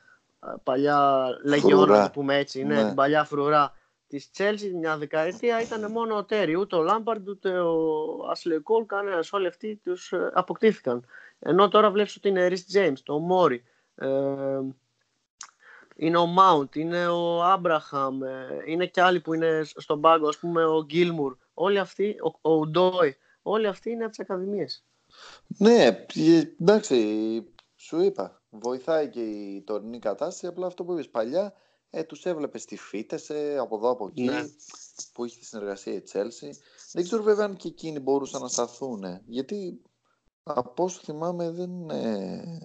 παλιά 0.62 1.28
λεγιόνα, 1.44 1.98
να 1.98 2.10
πούμε 2.10 2.36
έτσι, 2.36 2.64
ναι, 2.64 2.74
ναι. 2.74 2.84
την 2.84 2.94
παλιά 2.94 3.24
φρουρά 3.24 3.72
της 4.08 4.30
Chelsea 4.36 4.70
μια 4.74 4.96
δεκαετία 4.96 5.60
ήταν 5.60 5.90
μόνο 5.90 6.16
ο 6.16 6.24
Τέρι. 6.24 6.56
Ούτε 6.56 6.76
ο 6.76 6.82
Λάμπαρντ, 6.82 7.28
ούτε 7.28 7.60
ο 7.60 7.76
Ashley 8.34 8.60
Κόλ, 8.62 8.86
κανένας. 8.86 9.32
Όλοι 9.32 9.46
αυτοί 9.46 9.80
τους 9.84 10.12
ε, 10.12 10.30
αποκτήθηκαν. 10.34 11.06
Ενώ 11.38 11.68
τώρα 11.68 11.90
βλέπεις 11.90 12.16
ότι 12.16 12.28
είναι 12.28 12.46
Ρι 12.46 12.64
James, 12.72 12.98
το 13.02 13.18
Μόρι, 13.18 13.64
ε, 13.94 14.08
είναι 15.96 16.16
ο 16.16 16.26
Μάουντ, 16.26 16.74
είναι 16.74 17.08
ο 17.08 17.42
Άμπραχαμ, 17.42 18.22
ε, 18.22 18.62
είναι 18.66 18.86
και 18.86 19.02
άλλοι 19.02 19.20
που 19.20 19.34
είναι 19.34 19.60
στον 19.64 20.00
πάγκο, 20.00 20.28
ας 20.28 20.38
πούμε 20.38 20.64
ο 20.64 20.84
Γκίλμουρ. 20.84 21.36
Όλοι 21.54 21.78
αυτοί, 21.78 22.16
ο, 22.42 22.50
ο 22.50 22.66
Ντόι, 22.66 23.16
όλοι 23.42 23.66
αυτοί 23.66 23.90
είναι 23.90 24.02
από 24.02 24.10
τις 24.10 24.20
Ακαδημίες. 24.20 24.84
Ναι, 25.46 26.06
εντάξει, 26.60 27.42
σου 27.76 28.00
είπα. 28.00 28.42
Βοηθάει 28.50 29.08
και 29.08 29.20
η 29.20 29.62
τωρινή 29.66 29.98
κατάσταση. 29.98 30.46
Απλά 30.46 30.66
αυτό 30.66 30.84
που 30.84 30.92
είπες 30.92 31.08
παλιά, 31.08 31.52
ε, 31.90 32.04
τους 32.04 32.24
έβλεπες 32.24 32.62
στη 32.62 32.76
φύτεσε 32.76 33.56
από 33.60 33.76
εδώ 33.76 33.90
από 33.90 34.06
εκεί, 34.06 34.22
ναι. 34.22 34.44
που 35.12 35.24
είχε 35.24 35.38
τη 35.38 35.44
συνεργασία 35.44 35.92
η 35.92 36.02
Chelsea. 36.12 36.50
Δεν 36.92 37.04
ξέρω 37.04 37.22
βέβαια 37.22 37.44
αν 37.44 37.56
και 37.56 37.68
εκείνοι 37.68 37.98
μπορούσαν 37.98 38.40
να 38.40 38.48
σταθούν. 38.48 39.04
Γιατί 39.26 39.82
από 40.42 40.84
όσο 40.84 41.00
θυμάμαι 41.04 41.50
δεν, 41.50 41.90
ε, 41.90 42.58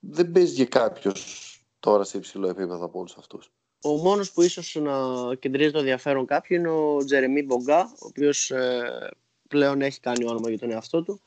δεν 0.00 0.32
παίζει 0.32 0.66
κάποιος 0.66 1.52
τώρα 1.80 2.04
σε 2.04 2.16
υψηλό 2.16 2.48
επίπεδο 2.48 2.84
από 2.84 2.98
όλους 2.98 3.16
αυτούς. 3.16 3.52
Ο 3.82 3.96
μόνος 3.96 4.32
που 4.32 4.42
ίσως 4.42 4.76
να 4.80 4.94
κεντρίζει 5.34 5.70
το 5.70 5.78
ενδιαφέρον 5.78 6.26
κάποιου 6.26 6.56
είναι 6.56 6.70
ο 6.70 7.04
Τζερεμί 7.04 7.42
Μπογκά, 7.42 7.80
ο 7.80 8.06
οποίος 8.06 8.50
ε, 8.50 9.10
πλέον 9.48 9.82
έχει 9.82 10.00
κάνει 10.00 10.24
όνομα 10.24 10.48
για 10.48 10.58
τον 10.58 10.70
εαυτό 10.70 11.02
του. 11.02 11.20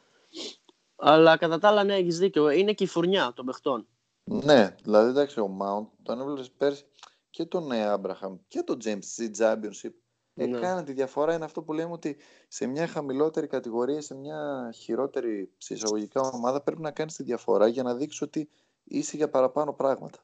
Αλλά 0.95 1.37
κατά 1.37 1.59
τα 1.59 1.67
άλλα, 1.67 1.83
ναι, 1.83 1.95
έχεις 1.95 2.17
δίκιο. 2.17 2.49
Είναι 2.49 2.73
και 2.73 2.83
η 2.83 2.87
φουρνιά 2.87 3.33
των 3.35 3.45
παιχτών. 3.45 3.87
Ναι, 4.23 4.75
δηλαδή 4.83 5.09
εντάξει, 5.09 5.39
ο 5.39 5.47
Μάουντ 5.47 5.87
τον 6.03 6.19
έβλεπες 6.19 6.51
πέρσι 6.51 6.85
και 7.29 7.45
τον 7.45 7.71
Άμπραχαμ 7.71 8.37
και 8.47 8.61
τον 8.61 8.77
James 8.83 8.99
C. 9.17 9.29
Championship. 9.37 9.91
Ναι. 10.33 10.57
Έκανε 10.57 10.83
τη 10.83 10.93
διαφορά. 10.93 11.33
Είναι 11.33 11.45
αυτό 11.45 11.61
που 11.61 11.73
λέμε 11.73 11.91
ότι 11.91 12.17
σε 12.47 12.65
μια 12.65 12.87
χαμηλότερη 12.87 13.47
κατηγορία, 13.47 14.01
σε 14.01 14.15
μια 14.15 14.71
χειρότερη 14.75 15.51
εισαγωγικά 15.67 16.21
ομάδα, 16.21 16.61
πρέπει 16.61 16.81
να 16.81 16.91
κάνεις 16.91 17.15
τη 17.15 17.23
διαφορά 17.23 17.67
για 17.67 17.83
να 17.83 17.95
δείξεις 17.95 18.21
ότι 18.21 18.49
είσαι 18.83 19.17
για 19.17 19.29
παραπάνω 19.29 19.73
πράγματα. 19.73 20.19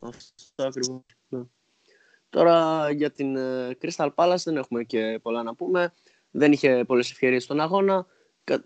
Αυτό 0.00 0.62
ακριβώς. 0.62 1.02
Ναι. 1.28 1.42
Τώρα 2.28 2.90
για 2.90 3.10
την 3.10 3.36
ε, 3.36 3.76
Crystal 3.80 4.10
Palace 4.14 4.42
δεν 4.44 4.56
έχουμε 4.56 4.84
και 4.84 5.18
πολλά 5.22 5.42
να 5.42 5.54
πούμε. 5.54 5.94
Δεν 6.30 6.52
είχε 6.52 6.84
πολλές 6.84 7.10
ευκαιρίες 7.10 7.42
στον 7.42 7.60
αγώνα. 7.60 8.06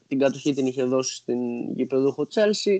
Την 0.08 0.18
κατοχή 0.18 0.54
την 0.54 0.66
είχε 0.66 0.84
δώσει 0.84 1.14
στην 1.14 1.72
γηπεδούχο 1.72 2.26
Chelsea. 2.34 2.78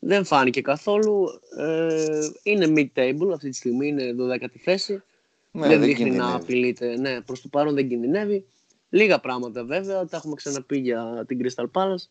Δεν 0.00 0.24
φάνηκε 0.24 0.60
καθόλου. 0.60 1.26
Ε, 1.58 2.28
είναι 2.42 2.66
mid-table 2.66 3.30
αυτή 3.32 3.48
τη 3.48 3.56
στιγμή, 3.56 3.86
είναι 3.86 4.14
12η 4.18 4.58
θέση. 4.58 5.02
Ναι, 5.50 5.68
δεν, 5.68 5.80
δείχνει 5.82 6.10
να 6.10 6.34
απειλείται. 6.34 6.96
Ναι, 6.96 7.20
προς 7.20 7.40
το 7.40 7.48
παρόν 7.48 7.74
δεν 7.74 7.88
κινδυνεύει. 7.88 8.46
Λίγα 8.88 9.20
πράγματα 9.20 9.64
βέβαια, 9.64 10.04
τα 10.04 10.16
έχουμε 10.16 10.34
ξαναπεί 10.34 10.78
για 10.78 11.24
την 11.26 11.40
Crystal 11.42 11.66
Palace. 11.72 12.04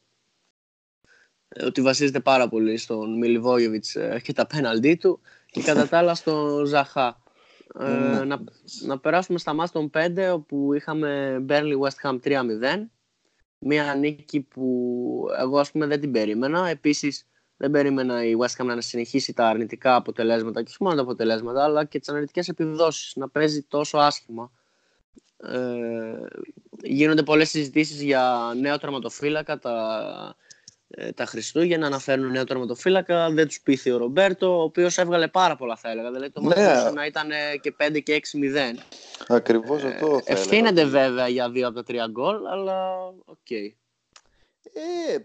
Ε, 1.48 1.66
ότι 1.66 1.82
βασίζεται 1.82 2.20
πάρα 2.20 2.50
πολύ 2.50 2.78
στον 2.78 3.18
Μιλιβόγεβιτς 3.18 3.96
ε, 3.96 4.22
και 4.24 4.34
τα 4.34 4.48
πέναλντί 4.48 4.96
του 4.96 5.20
και 5.46 5.62
κατά 5.62 5.88
τα 5.88 5.98
άλλα 5.98 6.16
στον 6.16 6.66
Ζαχά. 6.66 7.22
Ε, 7.80 7.90
ναι. 7.90 8.24
να, 8.24 8.44
να 8.86 9.00
περάσουμε 9.00 9.40
στα 9.40 9.54
μάτια 9.54 9.80
των 9.80 9.92
5 9.94 10.34
όπου 10.34 10.74
είχαμε 10.74 11.40
Burnley 11.50 11.80
West 11.80 12.10
Ham 12.10 12.20
3-0 12.24 12.44
μια 13.60 13.96
νίκη 13.96 14.42
που 14.42 15.26
εγώ 15.38 15.60
ας 15.60 15.72
πούμε 15.72 15.86
δεν 15.86 16.00
την 16.00 16.12
περίμενα. 16.12 16.68
Επίσης 16.68 17.28
δεν 17.58 17.72
περίμενα 17.72 18.24
η 18.24 18.34
West 18.40 18.62
Ham 18.62 18.66
να 18.66 18.82
συνεχίσει 18.82 19.34
τα 19.34 19.48
αρνητικά 19.48 19.96
αποτελέσματα 19.96 20.62
και 20.64 20.68
όχι 20.70 20.84
μόνο 20.84 20.96
τα 20.96 21.02
αποτελέσματα 21.02 21.64
αλλά 21.64 21.86
και 21.86 22.00
τις 22.00 22.10
αρνητικές 22.10 22.48
επιδόσεις 22.48 23.16
να 23.16 23.30
παίζει 23.30 23.64
τόσο 23.64 23.98
άσχημα. 23.98 24.52
Ε, 25.38 26.26
γίνονται 26.84 27.24
πολλές 27.24 27.50
συζητήσεις 27.50 28.02
για 28.02 28.54
νέο 28.60 28.78
τερματοφύλακα 28.78 29.60
τα 29.60 30.36
ε, 30.40 30.49
τα 31.16 31.26
Χριστούγεννα 31.26 31.90
να 31.90 32.00
φέρνουν 32.00 32.32
νέο 32.32 32.44
τερματοφύλακα. 32.44 33.32
Δεν 33.32 33.48
τους 33.48 33.62
πείθει 33.62 33.92
ο 33.92 33.98
Ρομπέρτο, 33.98 34.60
ο 34.60 34.62
οποίος 34.62 34.98
έβγαλε 34.98 35.28
πάρα 35.28 35.56
πολλά, 35.56 35.76
θα 35.76 35.90
έλεγα. 35.90 36.12
Δηλαδή 36.12 36.32
το 36.32 36.42
ναι. 36.42 36.92
να 36.94 37.06
ήταν 37.06 37.30
και 37.62 37.76
5 37.80 38.04
και 38.04 38.22
6-0. 38.32 38.80
Ακριβώς 39.28 39.84
ε, 39.84 39.88
αυτό. 39.88 40.08
Θα 40.08 40.34
ευθύνεται 40.34 40.86
βέβαια 40.86 41.28
για 41.28 41.50
δύο 41.50 41.68
από 41.68 41.76
τα 41.76 41.84
τρία 41.84 42.08
γκολ, 42.08 42.46
αλλά 42.46 43.08
οκ. 43.26 43.38
Okay. 43.50 43.74
Ε, 44.74 45.18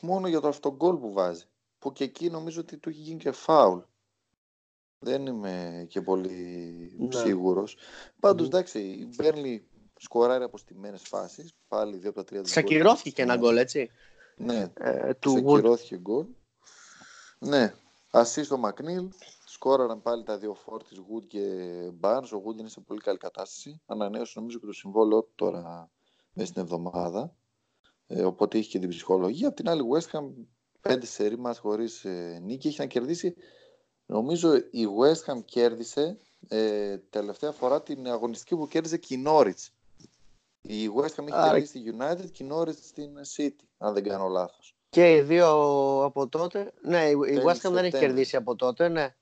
μόνο 0.00 0.28
για 0.28 0.40
το 0.40 0.48
αυτογκόλ 0.48 0.96
που 0.96 1.12
βάζει. 1.12 1.44
Που 1.78 1.92
και 1.92 2.04
εκεί 2.04 2.30
νομίζω 2.30 2.60
ότι 2.60 2.76
του 2.76 2.88
έχει 2.88 3.00
γίνει 3.00 3.18
και 3.18 3.30
φάουλ. 3.32 3.78
Δεν 4.98 5.26
είμαι 5.26 5.86
και 5.88 6.00
πολύ 6.00 6.30
ναι. 6.98 7.20
σίγουρος. 7.20 7.76
Πάντως, 8.20 8.46
εντάξει, 8.46 8.78
η 8.78 9.08
Μπέρνλι 9.16 9.66
σκοράρει 9.96 10.44
από 10.44 10.58
στιμένες 10.58 11.02
φάσεις. 11.04 11.54
Πάλι 11.68 11.96
δύο 11.96 12.10
από 12.10 12.18
τα 12.18 12.24
τρία. 12.24 12.44
Σακυρώθηκε 12.44 13.10
και 13.10 13.22
ένα 13.22 13.36
γκολ, 13.36 13.56
έτσι. 13.56 13.90
Ναι, 14.42 14.72
ε, 14.74 15.14
του 15.14 15.32
ξεκυρώθηκε 15.32 15.96
γκολ. 15.96 16.26
Ναι, 17.38 17.74
ασύ 18.10 18.44
στο 18.44 18.56
Μακνίλ. 18.56 19.08
Σκόραραν 19.44 20.02
πάλι 20.02 20.22
τα 20.22 20.38
δύο 20.38 20.54
φόρτις 20.54 20.98
Wood 20.98 21.26
και 21.26 21.68
Barnes. 22.00 22.28
Ο 22.32 22.42
Wood 22.46 22.58
είναι 22.58 22.68
σε 22.68 22.80
πολύ 22.80 23.00
καλή 23.00 23.18
κατάσταση. 23.18 23.80
Ανανέωσε 23.86 24.32
νομίζω 24.36 24.58
και 24.58 24.66
το 24.66 24.72
συμβόλαιο 24.72 25.30
τώρα 25.34 25.90
μέσα 26.32 26.48
στην 26.50 26.62
εβδομάδα. 26.62 27.36
Ε, 28.06 28.22
οπότε 28.24 28.58
είχε 28.58 28.70
και 28.70 28.78
την 28.78 28.88
ψυχολογία. 28.88 29.48
Απ' 29.48 29.54
την 29.54 29.68
άλλη 29.68 29.82
West 29.92 30.18
Ham 30.18 30.30
πέντε 30.80 31.06
σερή 31.06 31.38
μας 31.38 31.58
χωρίς 31.58 32.04
ε, 32.04 32.38
νίκη. 32.42 32.68
Έχει 32.68 32.80
να 32.80 32.86
κερδίσει. 32.86 33.34
Νομίζω 34.06 34.54
η 34.54 34.86
West 35.00 35.32
Ham 35.32 35.44
κέρδισε 35.44 36.18
ε, 36.48 36.98
τελευταία 36.98 37.52
φορά 37.52 37.82
την 37.82 38.08
αγωνιστική 38.08 38.56
που 38.56 38.68
κέρδισε 38.68 38.96
και 38.96 39.14
η 39.14 39.24
Norwich. 39.26 39.66
Η 40.62 40.90
West 40.96 41.20
Ham 41.20 41.26
έχει 41.28 41.42
κερδίσει 41.42 41.82
τη 41.82 41.96
United 41.98 42.30
και 42.32 42.44
η 42.44 42.48
Norwich 42.52 42.76
στην 42.82 43.10
City, 43.36 43.64
αν 43.78 43.94
δεν 43.94 44.02
κάνω 44.02 44.28
λάθος. 44.28 44.76
Και 44.88 45.14
οι 45.14 45.20
δύο 45.20 45.48
από 46.04 46.28
τότε. 46.28 46.72
Ναι, 46.82 47.04
η 47.06 47.42
West 47.46 47.68
Ham 47.68 47.72
δεν 47.72 47.84
έχει 47.84 47.98
κερδίσει 47.98 48.36
από 48.36 48.56
τότε, 48.56 48.88
ναι. 48.88 49.14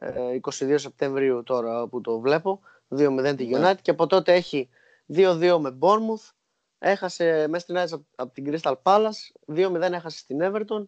22 0.00 0.68
ε, 0.68 0.76
Σεπτεμβρίου 0.76 1.42
τώρα 1.42 1.86
που 1.88 2.00
το 2.00 2.20
βλέπω. 2.20 2.60
2-0 2.88 3.34
τη 3.36 3.46
ναι. 3.46 3.70
United 3.70 3.80
και 3.82 3.90
από 3.90 4.06
τότε 4.06 4.32
έχει 4.32 4.68
2-2 5.14 5.58
με 5.60 5.78
Bournemouth. 5.80 6.30
Έχασε 6.78 7.46
μέσα 7.48 7.64
στην 7.64 7.76
έδρα 7.76 8.04
από 8.14 8.32
την 8.32 8.44
Crystal 8.50 8.74
Palace. 8.82 9.54
2-0 9.54 9.74
έχασε 9.80 10.18
στην 10.18 10.38
Everton. 10.42 10.86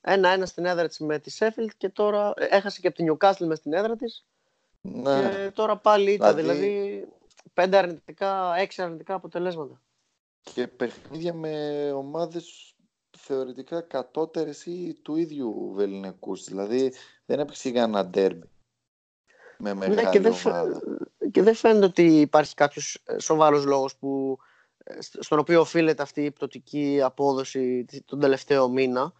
1-1 0.00 0.42
στην 0.44 0.64
έδρα 0.64 0.88
της 0.88 0.98
με 0.98 1.18
τη 1.18 1.36
Sheffield 1.38 1.70
και 1.76 1.88
τώρα 1.88 2.32
ε, 2.36 2.46
έχασε 2.50 2.80
και 2.80 2.86
από 2.86 2.96
την 2.96 3.12
Newcastle 3.12 3.46
με 3.46 3.54
στην 3.54 3.72
έδρα 3.72 3.96
της. 3.96 4.26
Ναι. 4.80 5.20
Και 5.20 5.50
τώρα 5.50 5.76
πάλι 5.76 6.12
ήταν, 6.12 6.36
δηλαδή, 6.36 6.60
δηλαδή 6.60 7.08
πέντε 7.52 7.76
αρνητικά, 7.76 8.56
έξι 8.56 8.82
αρνητικά 8.82 9.14
αποτελέσματα. 9.14 9.82
Και 10.40 10.66
παιχνίδια 10.66 11.34
με 11.34 11.92
ομάδες 11.92 12.74
θεωρητικά 13.16 13.80
κατώτερες 13.80 14.66
ή 14.66 15.00
του 15.02 15.16
ίδιου 15.16 15.72
βεληνικούς. 15.74 16.44
Δηλαδή 16.44 16.92
δεν 17.26 17.40
έπαιξε 17.40 17.70
κανένα 17.70 18.06
ντέρμπι 18.06 18.48
με 19.58 19.74
μεγάλη 19.74 19.94
ναι, 19.94 20.10
και 20.10 20.48
ομάδα. 20.48 20.80
Δεν 21.18 21.30
και 21.30 21.42
δεν 21.42 21.54
φαίνεται 21.54 21.84
ότι 21.84 22.20
υπάρχει 22.20 22.54
κάποιος 22.54 23.02
ε, 23.04 23.18
σοβαρός 23.18 23.64
λόγος 23.64 23.96
που, 23.96 24.38
ε, 24.84 25.00
στον 25.00 25.38
οποίο 25.38 25.60
οφείλεται 25.60 26.02
αυτή 26.02 26.24
η 26.24 26.30
πτωτική 26.30 27.00
απόδοση 27.02 27.84
τον 28.04 28.20
τελευταίο 28.20 28.68
μήνα. 28.68 29.12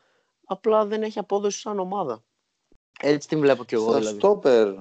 Απλά 0.45 0.87
δεν 0.87 1.03
έχει 1.03 1.19
απόδοση 1.19 1.59
σαν 1.59 1.79
ομάδα. 1.79 2.25
Έτσι 3.01 3.29
την 3.29 3.41
βλέπω 3.41 3.65
κι 3.65 3.75
εγώ. 3.75 3.91
Στα 3.91 3.99
δηλαδή. 3.99 4.19
στόπερ 4.19 4.75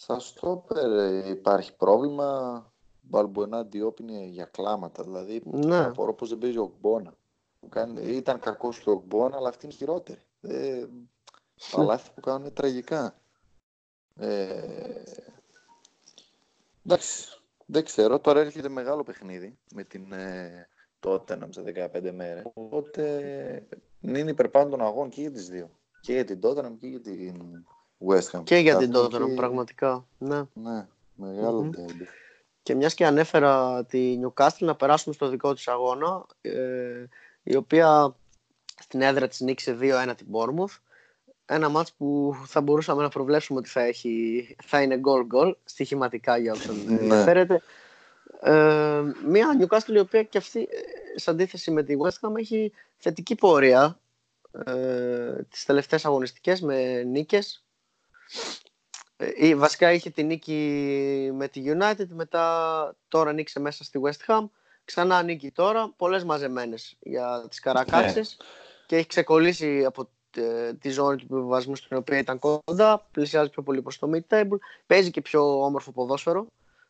στα 0.00 0.18
στόπερ 0.18 0.92
ε, 0.92 1.28
υπάρχει 1.28 1.76
πρόβλημα. 1.76 2.72
Μπαλμπουενά 3.00 3.66
Ντιόπ 3.66 3.98
είναι 3.98 4.24
για 4.24 4.44
κλάματα. 4.44 5.02
Δηλαδή, 5.02 5.42
ναι. 5.44 5.78
απορώ 5.78 6.14
πως 6.14 6.28
δεν 6.28 6.38
παίζει 6.38 6.58
ο 6.58 6.72
Γκμπόνα. 6.76 7.16
Ήταν 8.02 8.38
κακός 8.38 8.78
και 8.78 8.90
ο 8.90 9.02
Γκμπόνα, 9.06 9.36
αλλά 9.36 9.48
αυτή 9.48 9.64
είναι 9.64 9.74
χειρότερη. 9.74 10.20
Ε, 10.40 10.86
τα 11.70 11.82
λάθη 11.82 12.10
που 12.14 12.20
κάνουν 12.20 12.40
είναι 12.40 12.50
τραγικά. 12.50 13.20
Ε, 14.16 15.04
εντάξει, 16.84 17.40
δεν 17.66 17.84
ξέρω. 17.84 18.20
Τώρα 18.20 18.40
έρχεται 18.40 18.68
μεγάλο 18.68 19.02
παιχνίδι 19.02 19.58
με 19.74 19.84
την 19.84 20.12
ε, 20.12 20.68
Tottenham 21.00 21.48
σε 21.48 21.90
15 21.94 22.10
μέρες. 22.12 22.42
Οπότε 22.54 23.66
είναι 24.00 24.30
υπερπάνω 24.30 24.70
των 24.70 24.80
αγών 24.80 25.08
και 25.08 25.20
για 25.20 25.30
τις 25.30 25.48
δύο. 25.48 25.70
Και 26.00 26.12
για 26.12 26.24
την 26.24 26.40
Tottenham 26.42 26.76
και 26.80 26.86
για 26.86 27.00
την 27.00 27.64
West 28.06 28.30
Ham. 28.38 28.44
Και 28.44 28.56
για 28.56 28.76
την 28.76 28.92
Tottenham, 28.96 29.34
πραγματικά. 29.36 30.06
Ναι, 30.18 30.42
ναι 30.52 30.86
μεγάλο 31.18 31.70
mm-hmm. 31.70 32.06
Και 32.62 32.74
μιας 32.74 32.94
και 32.94 33.06
ανέφερα 33.06 33.84
τη 33.84 34.18
Newcastle 34.22 34.58
να 34.58 34.76
περάσουμε 34.76 35.14
στο 35.14 35.28
δικό 35.28 35.54
της 35.54 35.68
αγώνα, 35.68 36.26
ε, 36.40 37.04
η 37.42 37.56
οποία 37.56 38.16
στην 38.80 39.02
έδρα 39.02 39.28
της 39.28 39.40
νίκησε 39.40 39.76
2-1 39.80 40.14
την 40.16 40.26
Bournemouth. 40.32 40.76
Ένα 41.46 41.68
μάτς 41.68 41.92
που 41.92 42.34
θα 42.46 42.60
μπορούσαμε 42.60 43.02
να 43.02 43.08
προβλέψουμε 43.08 43.58
ότι 43.58 43.68
θα, 43.68 43.80
έχει, 43.80 44.56
θα 44.64 44.82
είναι 44.82 45.00
goal-goal, 45.04 45.52
στοιχηματικά 45.64 46.38
για 46.38 46.52
όσον 46.52 46.84
ναι. 46.86 46.92
ενδιαφέρεται. 46.92 47.62
Ε, 48.40 49.02
μια 49.26 49.58
Newcastle 49.60 49.94
η 49.94 49.98
οποία 49.98 50.22
και 50.22 50.38
αυτή, 50.38 50.60
ε, 50.60 51.18
σε 51.18 51.30
αντίθεση 51.30 51.70
με 51.70 51.82
τη 51.82 51.94
West 52.02 52.28
Ham, 52.28 52.36
έχει 52.36 52.72
θετική 52.96 53.34
πορεία 53.34 53.98
ε, 54.64 55.42
τις 55.50 55.64
τελευταίες 55.64 56.04
αγωνιστικές 56.04 56.60
με 56.60 57.02
νίκες 57.02 57.64
ε, 59.16 59.54
βασικά 59.54 59.92
είχε 59.92 60.10
τη 60.10 60.22
νίκη 60.22 61.30
με 61.34 61.48
τη 61.48 61.62
United, 61.66 62.06
μετά 62.08 62.96
τώρα 63.08 63.32
νίκησε 63.32 63.60
μέσα 63.60 63.84
στη 63.84 64.00
West 64.04 64.32
Ham. 64.32 64.48
Ξανά 64.84 65.22
νίκη 65.22 65.50
τώρα, 65.50 65.92
πολλές 65.96 66.24
μαζεμένες 66.24 66.96
για 67.00 67.46
τις 67.48 67.60
καρακάξες 67.60 68.36
ναι. 68.38 68.46
και 68.86 68.96
έχει 68.96 69.06
ξεκολλήσει 69.06 69.84
από 69.84 70.10
ε, 70.36 70.74
τη 70.74 70.90
ζώνη 70.90 71.16
του 71.16 71.36
επιβασμού 71.36 71.76
στην 71.76 71.96
οποία 71.96 72.18
ήταν 72.18 72.38
κοντά, 72.38 73.08
πλησιάζει 73.10 73.50
πιο 73.50 73.62
πολύ 73.62 73.82
προς 73.82 73.98
το 73.98 74.10
mid-table, 74.14 74.58
παίζει 74.86 75.10
και 75.10 75.20
πιο 75.20 75.64
όμορφο 75.64 75.92
ποδόσφαιρο. 75.92 76.46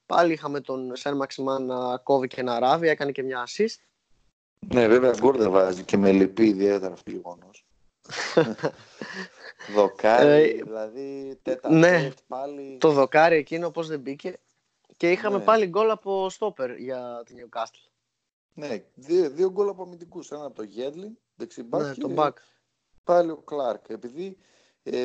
Πάλι 0.06 0.32
είχαμε 0.32 0.60
τον 0.60 0.96
Σεν 0.96 1.16
Μαξιμάν 1.16 1.66
να 1.66 1.96
κόβει 1.96 2.26
και 2.26 2.42
να 2.42 2.58
ράβει, 2.58 2.88
έκανε 2.88 3.12
και 3.12 3.22
μια 3.22 3.46
assist. 3.46 3.76
Ναι, 4.68 4.88
βέβαια 4.88 5.14
γκολ 5.18 5.36
δεν 5.36 5.50
βάζει 5.50 5.82
και 5.82 5.96
με 5.96 6.12
λυπεί 6.12 6.46
ιδιαίτερα 6.46 6.92
αυτό 6.92 7.10
το 7.10 7.16
γεγονός. 7.16 7.66
δοκάρι, 9.74 10.42
Ε, 10.50 10.62
δηλαδή 10.62 11.38
τέταρτη 11.42 11.76
ναι. 11.76 12.08
πάλι. 12.26 12.76
Το 12.80 12.90
δοκάρι 12.90 13.36
εκείνο 13.36 13.70
πώς 13.70 13.86
δεν 13.88 14.00
μπήκε. 14.00 14.38
Και 14.96 15.10
είχαμε 15.10 15.38
Ναι. 15.38 15.44
πάλι 15.44 15.66
γκολ 15.66 15.90
από 15.90 16.30
στόπερ 16.30 16.76
για 16.76 17.22
την 17.26 17.36
Newcastle. 17.38 17.90
Ναι, 18.54 18.84
δύο, 18.94 19.30
δύο 19.30 19.50
γκολ 19.50 19.68
από 19.68 19.82
αμυντικού. 19.82 20.20
Ένα 20.30 20.44
από 20.44 20.54
το 20.54 20.62
Γέντλιν, 20.62 21.18
δεξιμπάκ 21.34 21.82
Ναι, 21.82 21.92
και 21.92 22.00
τον 22.00 22.12
Μπακ. 22.12 22.38
πάλι 23.04 23.30
ο 23.30 23.36
Κλάρκ. 23.36 23.88
Επειδή 23.88 24.36
ε, 24.82 25.04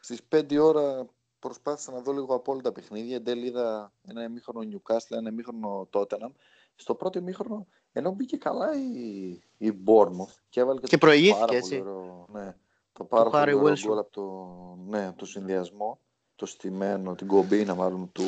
στις 0.00 0.20
5 0.34 0.58
ώρα 0.58 1.06
προσπάθησα 1.38 1.92
να 1.92 2.00
δω 2.00 2.12
λίγο 2.12 2.34
από 2.34 2.52
όλα 2.52 2.60
τα 2.60 2.72
παιχνίδια. 2.72 3.16
Εν 3.16 3.24
τέλει 3.24 3.46
είδα 3.46 3.92
ένα 4.08 4.22
ημίχρονο 4.22 4.68
Newcastle, 4.72 5.16
ένα 5.16 5.28
ημίχρονο 5.30 5.88
Tottenham. 5.92 6.30
Στο 6.74 6.94
πρώτο 6.94 7.18
ημίχρονο, 7.18 7.66
ενώ 7.92 8.10
μπήκε 8.10 8.36
καλά 8.36 8.74
η, 8.74 9.28
η 9.58 9.72
Bournemouth 9.86 10.34
και 10.48 10.60
έβαλε 10.60 10.80
και, 10.80 10.86
Και 10.86 10.98
το 10.98 11.06
προηγήθηκε, 11.06 11.38
πάρα 11.40 11.56
έτσι. 11.56 11.78
πολύ 11.78 11.90
ωραίο, 11.90 12.26
ναι, 12.32 12.56
το 13.00 13.06
πάρα 13.06 13.28
Harry 13.28 13.32
πολύ 13.32 13.54
ωραίο 13.54 13.74
Wilson. 13.74 13.86
γκολ 13.86 13.98
από 13.98 14.10
το, 14.10 14.44
ναι, 14.88 15.12
το 15.16 15.24
συνδυασμό, 15.24 16.00
το 16.34 16.46
στημένο, 16.46 17.14
την 17.14 17.26
κομπίνα 17.26 17.74
μάλλον 17.74 18.12
του, 18.12 18.22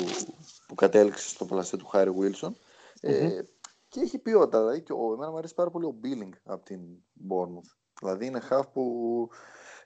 που 0.67 0.75
κατέληξε 0.75 1.29
στο 1.29 1.45
πλασέ 1.45 1.77
του 1.77 1.87
Χάρι 1.87 2.13
Wilson. 2.21 2.53
Ε, 3.01 3.41
και 3.89 4.01
έχει 4.01 4.19
ποιότητα. 4.19 4.59
Δηλαδή, 4.59 4.83
και 4.83 4.93
ο, 4.93 5.13
εμένα 5.13 5.31
μου 5.31 5.37
αρέσει 5.37 5.55
πάρα 5.55 5.71
πολύ 5.71 5.85
ο 5.85 5.95
Billing 6.03 6.31
από 6.45 6.65
την 6.65 6.81
Bournemouth. 7.29 7.77
Δηλαδή 8.01 8.27
είναι 8.27 8.41
χαφ 8.41 8.67
που 8.69 9.29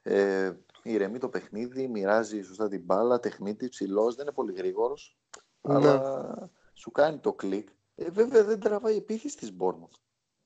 ε, 0.02 0.52
ηρεμεί 0.82 1.18
το 1.18 1.28
παιχνίδι, 1.28 1.88
μοιράζει 1.88 2.42
σωστά 2.42 2.68
την 2.68 2.82
μπάλα, 2.84 3.20
τεχνίτη, 3.20 3.68
ψηλός, 3.68 4.14
δεν 4.14 4.24
είναι 4.24 4.34
πολύ 4.34 4.52
γρήγορος. 4.52 5.18
Ναι. 5.60 5.74
Αλλά 5.74 6.50
σου 6.74 6.90
κάνει 6.90 7.18
το 7.18 7.32
κλικ. 7.32 7.68
Ε, 7.94 8.10
βέβαια 8.10 8.44
δεν 8.44 8.60
τραβάει 8.60 8.96
επίθεση 8.96 9.36
της 9.36 9.52
Bournemouth. 9.60 9.98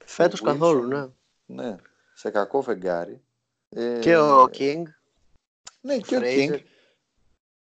Φέτος 0.04 0.40
Ο 0.40 0.44
καθόλου, 0.44 0.88
Wilson, 0.88 1.12
ναι. 1.46 1.62
Ναι, 1.62 1.76
σε 2.14 2.30
κακό 2.30 2.62
φεγγάρι. 2.62 3.24
Ε, 3.70 3.98
Και 4.00 4.16
ο 4.16 4.42
King. 4.44 4.82
Ναι, 5.80 5.98
και 5.98 6.16
ο 6.16 6.20
Fraser. 6.22 6.50
King. 6.50 6.60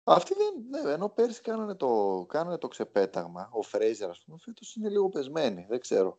Αυτοί 0.04 0.34
δεν, 0.34 0.82
ναι, 0.84 0.90
ενώ 0.92 1.08
πέρσι 1.08 1.40
κάνανε 1.40 1.74
το, 1.74 2.24
κάνανε 2.28 2.58
το 2.58 2.68
ξεπέταγμα, 2.68 3.48
ο 3.52 3.62
Φρέιζερ 3.62 4.08
ας 4.10 4.18
πούμε, 4.24 4.38
φέτος 4.40 4.74
είναι 4.74 4.88
λίγο 4.88 5.08
πεσμένοι, 5.08 5.66
δεν 5.68 5.80
ξέρω. 5.80 6.18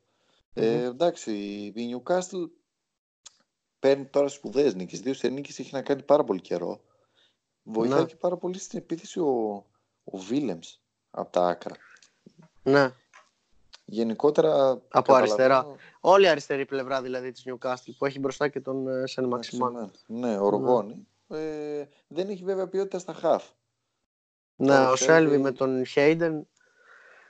Ε, 0.53 0.75
Μμμ. 0.77 0.85
εντάξει, 0.85 1.31
η 1.75 2.01
Newcastle 2.03 2.49
παίρνει 3.79 4.05
τώρα 4.05 4.27
σπουδαίες 4.27 4.73
νίκες, 4.75 4.99
δύο 4.99 5.13
σε 5.13 5.27
νίκες 5.27 5.59
έχει 5.59 5.73
να 5.73 5.81
κάνει 5.81 6.03
πάρα 6.03 6.23
πολύ 6.23 6.41
καιρό. 6.41 6.81
Βοηθάει 7.63 7.99
Ναι. 7.99 8.05
και 8.05 8.15
πάρα 8.15 8.37
πολύ 8.37 8.59
στην 8.59 8.79
επίθεση 8.79 9.19
ο, 9.19 9.65
ο 10.03 10.17
Βίλεμς 10.17 10.79
από 11.11 11.31
τα 11.31 11.47
άκρα. 11.47 11.75
Ναι. 12.63 12.91
Γενικότερα 13.91 14.81
Από 14.89 15.13
αριστερά. 15.13 15.47
καταλαβαίνω- 15.47 15.79
Όλη 15.99 16.25
η 16.25 16.27
αριστερή 16.27 16.65
πλευρά 16.65 17.01
δηλαδή 17.01 17.31
της 17.31 17.43
Newcastle 17.45 17.93
που 17.97 18.05
έχει 18.05 18.19
μπροστά 18.19 18.47
και 18.47 18.59
τον 18.59 18.87
ε, 18.87 19.07
Σεν 19.07 19.25
Μαξιμάν. 19.25 19.71
Μαξιμάν. 19.73 19.91
Ναι, 20.05 20.37
οργώνει. 20.39 21.07
Ε, 21.27 21.83
δεν 22.07 22.29
έχει 22.29 22.43
βέβαια 22.43 22.67
ποιότητα 22.67 22.99
στα 22.99 23.13
χαφ. 23.13 23.49
Ναι, 24.55 24.67
Τώρα 24.67 24.89
ο 24.89 24.93
ξέρει- 24.93 25.11
Σέλβι 25.11 25.37
με 25.37 25.51
τον 25.51 25.85
Χέιντεν 25.85 26.47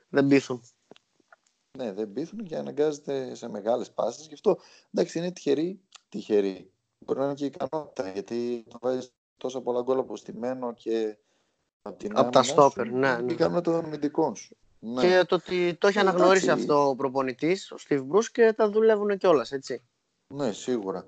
δεν 0.10 0.28
πείθουν. 0.28 0.62
Ναι, 1.78 1.94
δεν 1.94 2.14
πείθουν 2.14 2.44
και 2.44 2.56
αναγκάζεται 2.56 3.36
σε 3.36 3.50
μεγάλες 3.50 3.92
πάσεις. 3.92 4.28
Γι' 4.28 4.34
αυτό 4.34 4.58
εντάξει 4.94 5.18
είναι 5.18 5.32
τυχερή. 5.32 5.82
Τυχερή. 6.10 6.72
Μπορεί 7.00 7.20
να 7.20 7.26
είναι 7.26 7.34
και 7.34 7.46
ικανότητα 7.46 8.10
γιατί 8.10 8.66
το 8.70 8.78
βάζεις 8.82 9.14
τόσα 9.38 9.62
πολλά 9.62 9.82
γκολ 9.82 10.00
αποστημένο 10.00 10.74
και 10.74 11.18
από 11.82 11.98
την 11.98 12.12
Απ' 12.18 12.32
τα 12.32 12.40
άμυνα 12.40 12.44
στόπερ, 12.44 12.86
σου, 12.86 12.92
ναι, 12.92 13.08
είναι 13.08 13.16
ναι. 13.16 13.24
και 13.26 13.32
η 13.32 13.34
ικανότητα 13.34 13.72
των 13.72 13.86
αμυντικών 13.86 14.36
σου. 14.36 14.56
Ναι. 14.84 15.02
Και 15.02 15.24
το 15.28 15.36
ότι 15.36 15.74
το 15.74 15.88
έχει 15.88 15.98
Ε, 15.98 16.02
αναγνωρίσει 16.02 16.44
εντάξει. 16.46 16.64
αυτό 16.64 16.90
ο 16.90 16.96
προπονητής, 16.96 17.72
ο 17.72 17.76
Steve 17.88 18.00
Bruce, 18.12 18.26
και 18.32 18.54
τα 18.54 18.70
δουλεύουν 18.70 19.18
κιόλας, 19.18 19.52
έτσι. 19.52 19.84
ναι, 20.28 20.52
σίγουρα. 20.52 21.08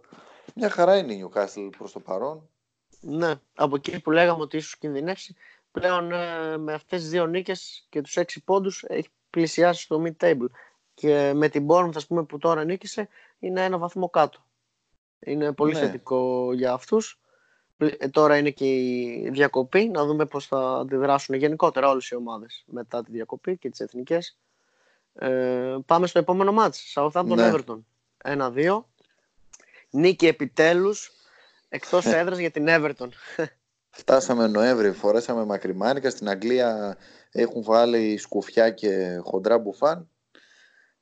Μια 0.55 0.69
χαρά 0.69 0.97
είναι 0.97 1.13
η 1.13 1.25
Newcastle 1.29 1.69
προς 1.77 1.91
το 1.91 1.99
παρόν. 1.99 2.49
Ναι, 2.99 3.33
από 3.55 3.75
εκεί 3.75 4.01
που 4.01 4.11
λέγαμε 4.11 4.41
ότι 4.41 4.57
ίσως 4.57 4.77
κινδυνεύσει, 4.77 5.35
πλέον 5.71 6.11
ε, 6.11 6.57
με 6.57 6.73
αυτές 6.73 7.01
τις 7.01 7.09
δύο 7.09 7.25
νίκες 7.25 7.85
και 7.89 8.01
τους 8.01 8.17
έξι 8.17 8.43
πόντους 8.43 8.83
έχει 8.87 9.09
πλησιάσει 9.29 9.81
στο 9.81 10.03
mid-table. 10.05 10.47
Και 10.93 11.31
με 11.35 11.49
την 11.49 11.67
Bournemouth, 11.69 11.95
ας 11.95 12.07
πούμε, 12.07 12.23
που 12.23 12.37
τώρα 12.37 12.63
νίκησε, 12.63 13.07
είναι 13.39 13.63
ένα 13.63 13.77
βαθμό 13.77 14.09
κάτω. 14.09 14.45
Είναι 15.19 15.53
πολύ 15.53 15.73
Ναι. 15.73 15.79
θετικό 15.79 16.53
για 16.53 16.73
αυτούς. 16.73 17.19
Ε, 17.77 18.07
τώρα 18.07 18.37
είναι 18.37 18.49
και 18.49 18.65
η 18.65 19.29
διακοπή, 19.31 19.89
να 19.89 20.05
δούμε 20.05 20.25
πώς 20.25 20.47
θα 20.47 20.77
αντιδράσουν 20.77 21.35
γενικότερα 21.35 21.89
όλες 21.89 22.07
οι 22.09 22.15
ομάδες 22.15 22.63
μετά 22.65 23.03
τη 23.03 23.11
διακοπή 23.11 23.57
και 23.57 23.69
τις 23.69 23.79
εθνικές. 23.79 24.37
Ε, 25.13 25.77
πάμε 25.85 26.07
στο 26.07 26.19
επόμενο 26.19 26.51
μάτς, 26.51 26.93
Southampton 26.95 27.35
Ναι. 27.35 27.51
Everton. 27.53 27.79
1-2. 28.23 28.85
Νίκη 29.89 30.27
επιτέλους, 30.27 31.11
εκτός 31.69 32.05
έδρας 32.05 32.37
για 32.37 32.51
την 32.51 32.65
Everton. 32.69 33.09
Φτάσαμε 33.89 34.47
Νοέμβρη, 34.47 34.91
φορέσαμε 34.91 35.45
μακριμάνικα. 35.45 36.09
Στην 36.09 36.29
Αγγλία 36.29 36.97
έχουν 37.31 37.63
βάλει 37.63 38.17
σκουφιά 38.17 38.69
και 38.69 39.19
χοντρά 39.23 39.57
μπουφάν. 39.57 40.09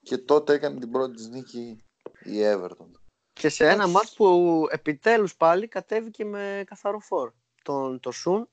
Και 0.04 0.18
τότε 0.18 0.54
έκανε 0.54 0.80
την 0.80 0.92
πρώτη 0.92 1.16
της 1.16 1.28
νίκη 1.28 1.84
η 2.24 2.38
Everton. 2.44 3.01
Και 3.42 3.50
σε 3.50 3.64
ένα 3.64 3.74
Εντάξει. 3.74 3.92
μάτς 3.92 4.14
που 4.14 4.68
επιτέλους 4.72 5.36
πάλι 5.36 5.68
κατέβηκε 5.68 6.26
με 6.26 6.64
καθαρό 6.66 7.00
φόρ. 7.00 7.32
Τον 7.64 8.00
το 8.00 8.12
Σουν 8.12 8.50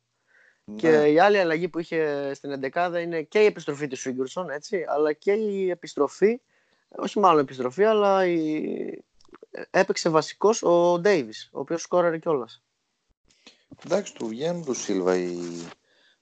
και 0.77 0.91
Ναι. 0.91 1.09
η 1.09 1.19
άλλη 1.19 1.39
αλλαγή 1.39 1.69
που 1.69 1.79
είχε 1.79 2.31
στην 2.35 2.51
11 2.73 3.01
είναι 3.03 3.23
και 3.23 3.39
η 3.39 3.45
επιστροφή 3.45 3.87
του 3.87 3.97
Σίγκουρσον, 3.97 4.51
έτσι, 4.51 4.85
αλλά 4.89 5.13
και 5.13 5.33
η 5.33 5.71
επιστροφή, 5.71 6.41
όχι 6.89 7.19
μάλλον 7.19 7.41
επιστροφή, 7.41 7.85
αλλά 7.85 8.27
η... 8.27 8.63
έπαιξε 9.71 10.09
βασικός 10.09 10.63
ο 10.63 10.99
Ντέιβις, 10.99 11.49
ο 11.53 11.61
οποίος 11.61 11.83
σκόραρε 11.83 12.19
κιόλας. 12.19 12.63
Εντάξει, 13.85 14.15
του 14.15 14.27
βγαίνουν 14.27 14.65
του 14.65 14.75
Σίλβα 14.75 15.17
οι... 15.17 15.37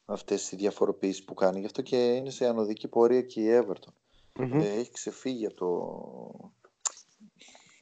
αυτές 0.05 0.53
οι 0.53 0.57
διαφοροποιήσεις 0.57 1.25
που 1.25 1.35
κάνει. 1.35 1.61
Γι' 1.61 1.67
αυτό 1.67 1.83
και 1.83 1.97
είναι 1.97 2.31
σε 2.31 2.47
ανωδική 2.47 2.89
πορεία 2.89 3.23
και 3.23 3.41
η 3.41 3.63
Everton. 3.63 3.93
Μμμ. 4.39 4.61
Ε, 4.61 4.69
έχει 4.69 4.91
ξεφύγει 4.91 5.47
από 5.47 5.55
το, 5.55 6.66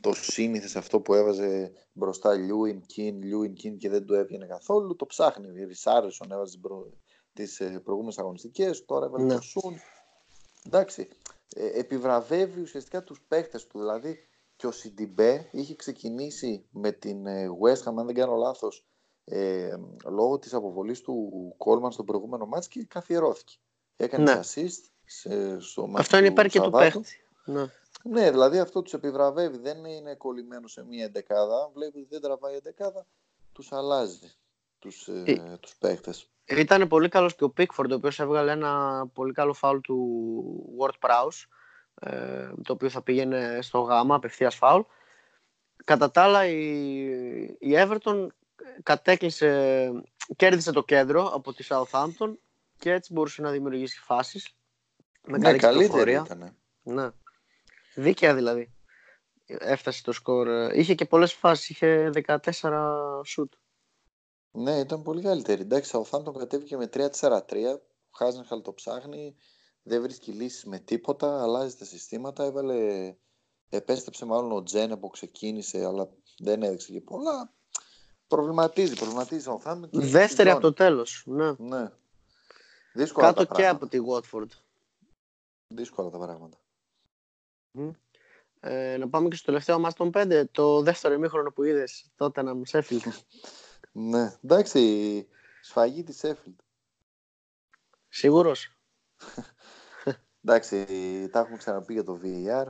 το 0.04 0.12
σύνηθες 0.14 0.76
αυτό 0.76 1.00
που 1.00 1.14
έβαζε 1.14 1.72
μπροστά 1.92 2.34
Λιούιν 2.34 2.80
Κιν, 2.86 3.22
Λιούιν 3.22 3.54
Κιν 3.54 3.78
και 3.78 3.88
δεν 3.88 4.04
του 4.06 4.14
έβγαινε 4.14 4.46
καθόλου. 4.46 4.96
Το 4.96 5.06
ψάχνει. 5.06 5.64
Ρισάρισον 5.64 6.30
έβαζε 6.32 6.52
τις 6.52 6.60
προ... 6.60 6.86
τις 7.32 7.60
ε, 7.60 7.80
προηγούμενες 7.84 8.18
αγωνιστικές, 8.18 8.84
τώρα 8.84 9.06
έβαλε 9.06 9.24
Ναι. 9.24 9.34
το 9.34 9.40
Σουν. 9.40 9.74
Εντάξει, 10.66 11.08
ε, 11.54 11.78
επιβραβεύει 11.78 12.60
ουσιαστικά 12.60 13.02
τους 13.04 13.20
παίχτες 13.28 13.66
του. 13.66 13.78
Δηλαδή 13.78 14.18
και 14.56 14.66
ο 14.66 14.70
Σιντιμπέ 14.70 15.48
είχε 15.52 15.74
ξεκινήσει 15.74 16.64
με 16.70 16.92
την 16.92 17.26
ε, 17.26 17.46
West 17.62 17.82
Ham, 17.88 17.94
αν 17.98 18.06
δεν 18.06 18.14
κάνω 18.14 18.34
λάθος, 18.36 18.86
ε, 19.24 19.70
λόγω 20.04 20.38
της 20.38 20.54
αποβολής 20.54 21.00
του 21.00 21.30
Κόλμαν 21.56 21.92
στο 21.92 22.04
προηγούμενο 22.04 22.46
μάτς 22.46 22.68
και 22.68 22.84
καθιερώθηκε. 22.84 23.54
Έκανε 23.96 24.32
Ναι. 24.32 24.40
assist 24.40 24.88
σε, 25.04 25.60
στο 25.60 25.86
μάτς 25.86 26.00
Αυτό 26.00 26.16
είναι 26.16 26.26
του 26.26 26.32
υπέρ 26.32 26.46
και 26.48 26.58
του 26.58 26.64
Σαββάτου. 26.64 27.00
παίχτη. 27.00 27.16
Ναι. 27.44 27.64
Ναι, 28.06 28.30
δηλαδή 28.30 28.58
αυτό 28.58 28.82
τους 28.82 28.92
επιβραβεύει. 28.92 29.58
Δεν 29.58 29.84
είναι 29.84 30.14
κολλημένος 30.14 30.72
σε 30.72 30.84
μία 30.84 31.04
εντεκάδα. 31.04 31.70
Βλέπει 31.74 31.98
ότι 31.98 32.08
δεν 32.10 32.20
τραβάει 32.20 32.54
εντεκάδα, 32.56 33.06
τους 33.52 33.72
αλλάζει 33.72 34.32
τους, 34.78 35.08
ε, 35.08 35.22
Ε, 35.26 35.56
τους 35.60 35.76
παίχτες. 35.76 36.28
Ήταν 36.44 36.88
πολύ 36.88 37.08
καλός 37.08 37.34
και 37.34 37.44
ο 37.44 37.50
Πίκφορντ, 37.50 37.92
ο 37.92 37.94
οποίος 37.94 38.20
έβγαλε 38.20 38.52
ένα 38.52 39.04
πολύ 39.12 39.32
καλό 39.32 39.52
φάουλ 39.52 39.78
του 39.78 40.76
Ward 40.80 41.08
Prowse, 41.08 41.44
ε, 42.00 42.50
το 42.62 42.72
οποίο 42.72 42.88
θα 42.88 43.02
πήγαινε 43.02 43.58
στο 43.62 43.80
γάμα, 43.80 44.14
απευθείας 44.14 44.54
φάουλ. 44.54 44.80
Κατά 45.84 46.10
τα 46.10 46.22
άλλα, 46.22 46.46
η, 46.46 47.02
η 47.58 47.72
Everton 47.72 48.26
κατέκλυσε, 48.82 49.90
κέρδισε 50.36 50.72
το 50.72 50.84
κέντρο 50.84 51.26
από 51.28 51.52
τη 51.52 51.66
Southampton 51.68 52.34
και 52.78 52.92
έτσι 52.92 53.12
μπορούσε 53.12 53.42
να 53.42 53.50
δημιουργήσει 53.50 53.98
φάσεις 53.98 54.54
με 55.26 55.38
ναι, 55.38 55.44
καλή 55.44 55.58
καλύτερη 55.58 55.84
κυκλοφορία. 55.84 56.22
ήταν. 56.26 56.56
Ναι. 56.82 57.10
Δίκαια 57.94 58.34
δηλαδή. 58.34 58.74
Έφτασε 59.46 60.02
το 60.02 60.12
σκορ. 60.12 60.48
Είχε 60.72 60.94
και 60.94 61.04
πολλές 61.04 61.32
φάσεις, 61.32 61.68
είχε 61.68 62.10
14 62.26 63.20
σουτ. 63.24 63.52
Ναι, 64.50 64.78
ήταν 64.78 65.02
πολύ 65.02 65.22
καλύτερη. 65.22 65.62
Εντάξει, 65.62 65.96
ο 65.96 66.06
Southampton 66.10 66.34
κατέβηκε 66.38 66.76
με 66.76 66.88
3-4-3. 66.92 67.40
Ο 68.10 68.16
Χάζενχαλ 68.16 68.62
το 68.62 68.72
ψάχνει. 68.72 69.36
Δεν 69.82 70.02
βρίσκει 70.02 70.32
λύσεις 70.32 70.64
με 70.64 70.78
τίποτα. 70.78 71.42
Αλλάζει 71.42 71.76
τα 71.76 71.84
συστήματα. 71.84 72.44
Έβαλε... 72.44 73.14
Επέστρεψε 73.68 74.24
μάλλον 74.24 74.52
ο 74.52 74.62
Τζένε 74.62 74.96
που 74.96 75.08
ξεκίνησε, 75.08 75.84
αλλά 75.84 76.08
δεν 76.38 76.62
έδειξε 76.62 76.92
και 76.92 77.00
πολλά. 77.00 77.52
Προβληματίζει, 78.26 78.94
προβληματίζει 78.94 79.48
ο 79.48 79.60
Southampton. 79.64 79.90
και 79.90 79.98
Δεύτερη 79.98 80.50
από 80.50 80.58
σιζόν. 80.58 80.60
το 80.60 80.72
τέλος. 80.72 81.22
Ναι. 81.26 81.52
Ναι. 81.58 81.90
Δύσκολα 82.92 83.26
Κάτω 83.26 83.46
τα 83.46 83.54
και 83.54 83.62
πράγματα. 83.62 83.84
από 83.84 83.88
τη 83.88 83.98
Watford. 84.08 84.48
Δύσκολα 85.66 86.10
τα 86.10 86.18
πράγματα. 86.18 86.58
Ε, 88.60 88.96
να 88.96 89.08
πάμε 89.08 89.28
και 89.28 89.36
στο 89.36 89.44
τελευταίο 89.44 89.78
μας 89.78 89.94
των 89.94 90.10
5, 90.14 90.44
το 90.50 90.82
δεύτερο 90.82 91.14
ημίχρονο 91.14 91.50
που 91.50 91.62
είδες 91.62 92.10
τότε 92.16 92.42
να 92.42 92.54
μου 92.54 92.62
Sheffield. 92.70 93.12
Ναι, 93.92 94.36
εντάξει, 94.42 95.26
σφαγή 95.62 96.02
της 96.02 96.20
Sheffield. 96.22 96.56
Σίγουρος. 98.08 98.78
Εντάξει, 100.44 100.86
τα 101.32 101.38
έχουμε 101.38 101.56
ξαναπεί 101.56 101.92
για 101.92 102.04
το 102.04 102.20
VAR. 102.22 102.66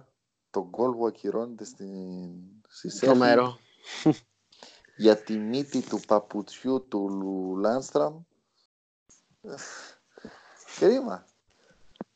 το 0.50 0.68
γκολ 0.68 0.92
που 0.92 1.06
ακυρώνεται 1.06 1.64
στην, 1.64 2.32
στη 2.68 2.98
Τρομερό. 2.98 3.58
για 4.96 5.22
τη 5.22 5.38
μύτη 5.38 5.82
του 5.82 6.00
παπουτσιού 6.06 6.86
του 6.88 7.08
Λάνστραμ. 7.56 8.22
Κρίμα. 10.78 11.26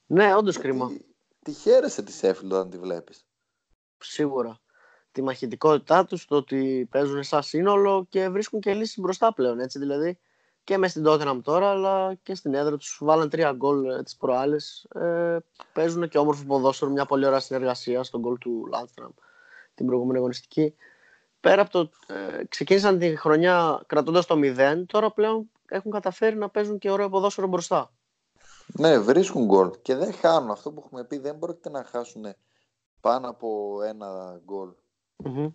Ναι, 0.07 0.35
όντως 0.35 0.59
κρίμα. 0.59 0.91
Τι, 1.49 1.55
τι 1.55 1.61
χαίρεσαι 1.61 2.03
τη 2.03 2.13
Σέφιλντ 2.13 2.53
όταν 2.53 2.71
τη 2.71 2.79
βλέπεις. 2.79 3.27
Σίγουρα. 3.99 4.59
Τη 5.13 5.23
μαχητικότητά 5.23 6.05
τους, 6.05 6.25
το 6.25 6.37
ότι 6.37 6.89
παίζουν 6.91 7.23
σαν 7.23 7.43
σύνολο 7.43 8.07
και 8.09 8.29
βρίσκουν 8.29 8.61
και 8.61 8.75
λύσεις 8.75 8.99
μπροστά 8.99 9.33
πλέον. 9.33 9.61
Έτσι, 9.61 9.79
δηλαδή 9.79 10.19
και 10.65 10.79
μες 10.79 10.91
στην 10.91 11.05
Tottenham 11.07 11.41
τώρα, 11.43 11.71
αλλά 11.71 12.15
και 12.15 12.35
στην 12.35 12.55
έδρα 12.55 12.77
τους 12.77 12.99
βάλαν 13.03 13.29
τρία 13.29 13.53
γκολ 13.53 13.85
ε, 13.85 14.03
τις 14.03 14.17
προάλλες. 14.17 14.87
Ε, 14.95 15.39
παίζουν 15.73 16.09
και 16.09 16.19
όμορφο 16.19 16.45
ποδόσφαιρο, 16.45 16.91
μια 16.91 17.07
πολύ 17.07 17.27
ωραία 17.27 17.41
συνεργασία 17.41 18.03
στον 18.03 18.21
γκολ 18.21 18.39
του 18.39 18.67
Λάντραμ 18.71 19.11
την 19.75 19.87
προηγούμενη 19.87 20.19
αγωνιστική. 20.19 20.75
Πέρα 21.41 21.63
από 21.63 21.71
το 21.71 21.91
ε, 22.07 22.45
ξεκίνησαν 22.49 22.99
τη 22.99 23.17
χρονιά 23.17 23.83
κρατώντας 23.87 24.27
το 24.27 24.35
0, 24.39 24.83
τώρα 24.87 25.11
πλέον 25.11 25.51
έχουν 25.69 25.91
καταφέρει 25.91 26.37
να 26.37 26.49
παίζουν 26.49 26.79
και 26.79 26.91
ωραίο 26.91 27.09
ποδόσφαιρο 27.09 27.47
μπροστά. 27.47 27.93
Ναι, 28.73 28.99
βρίσκουν 28.99 29.45
γκολ 29.45 29.71
και 29.83 29.95
δεν 29.95 30.13
χάνουν. 30.13 30.51
Αυτό 30.51 30.73
που 30.73 30.83
έχουμε 30.85 31.05
πει 31.05 31.19
δεν 31.19 31.39
πρόκειται 31.39 31.71
να 31.71 31.85
χάσουν 31.85 32.25
πάνω 33.01 33.29
από 33.29 33.79
ένα 33.83 34.41
γκολ. 34.45 34.73
Mm-hmm. 35.25 35.53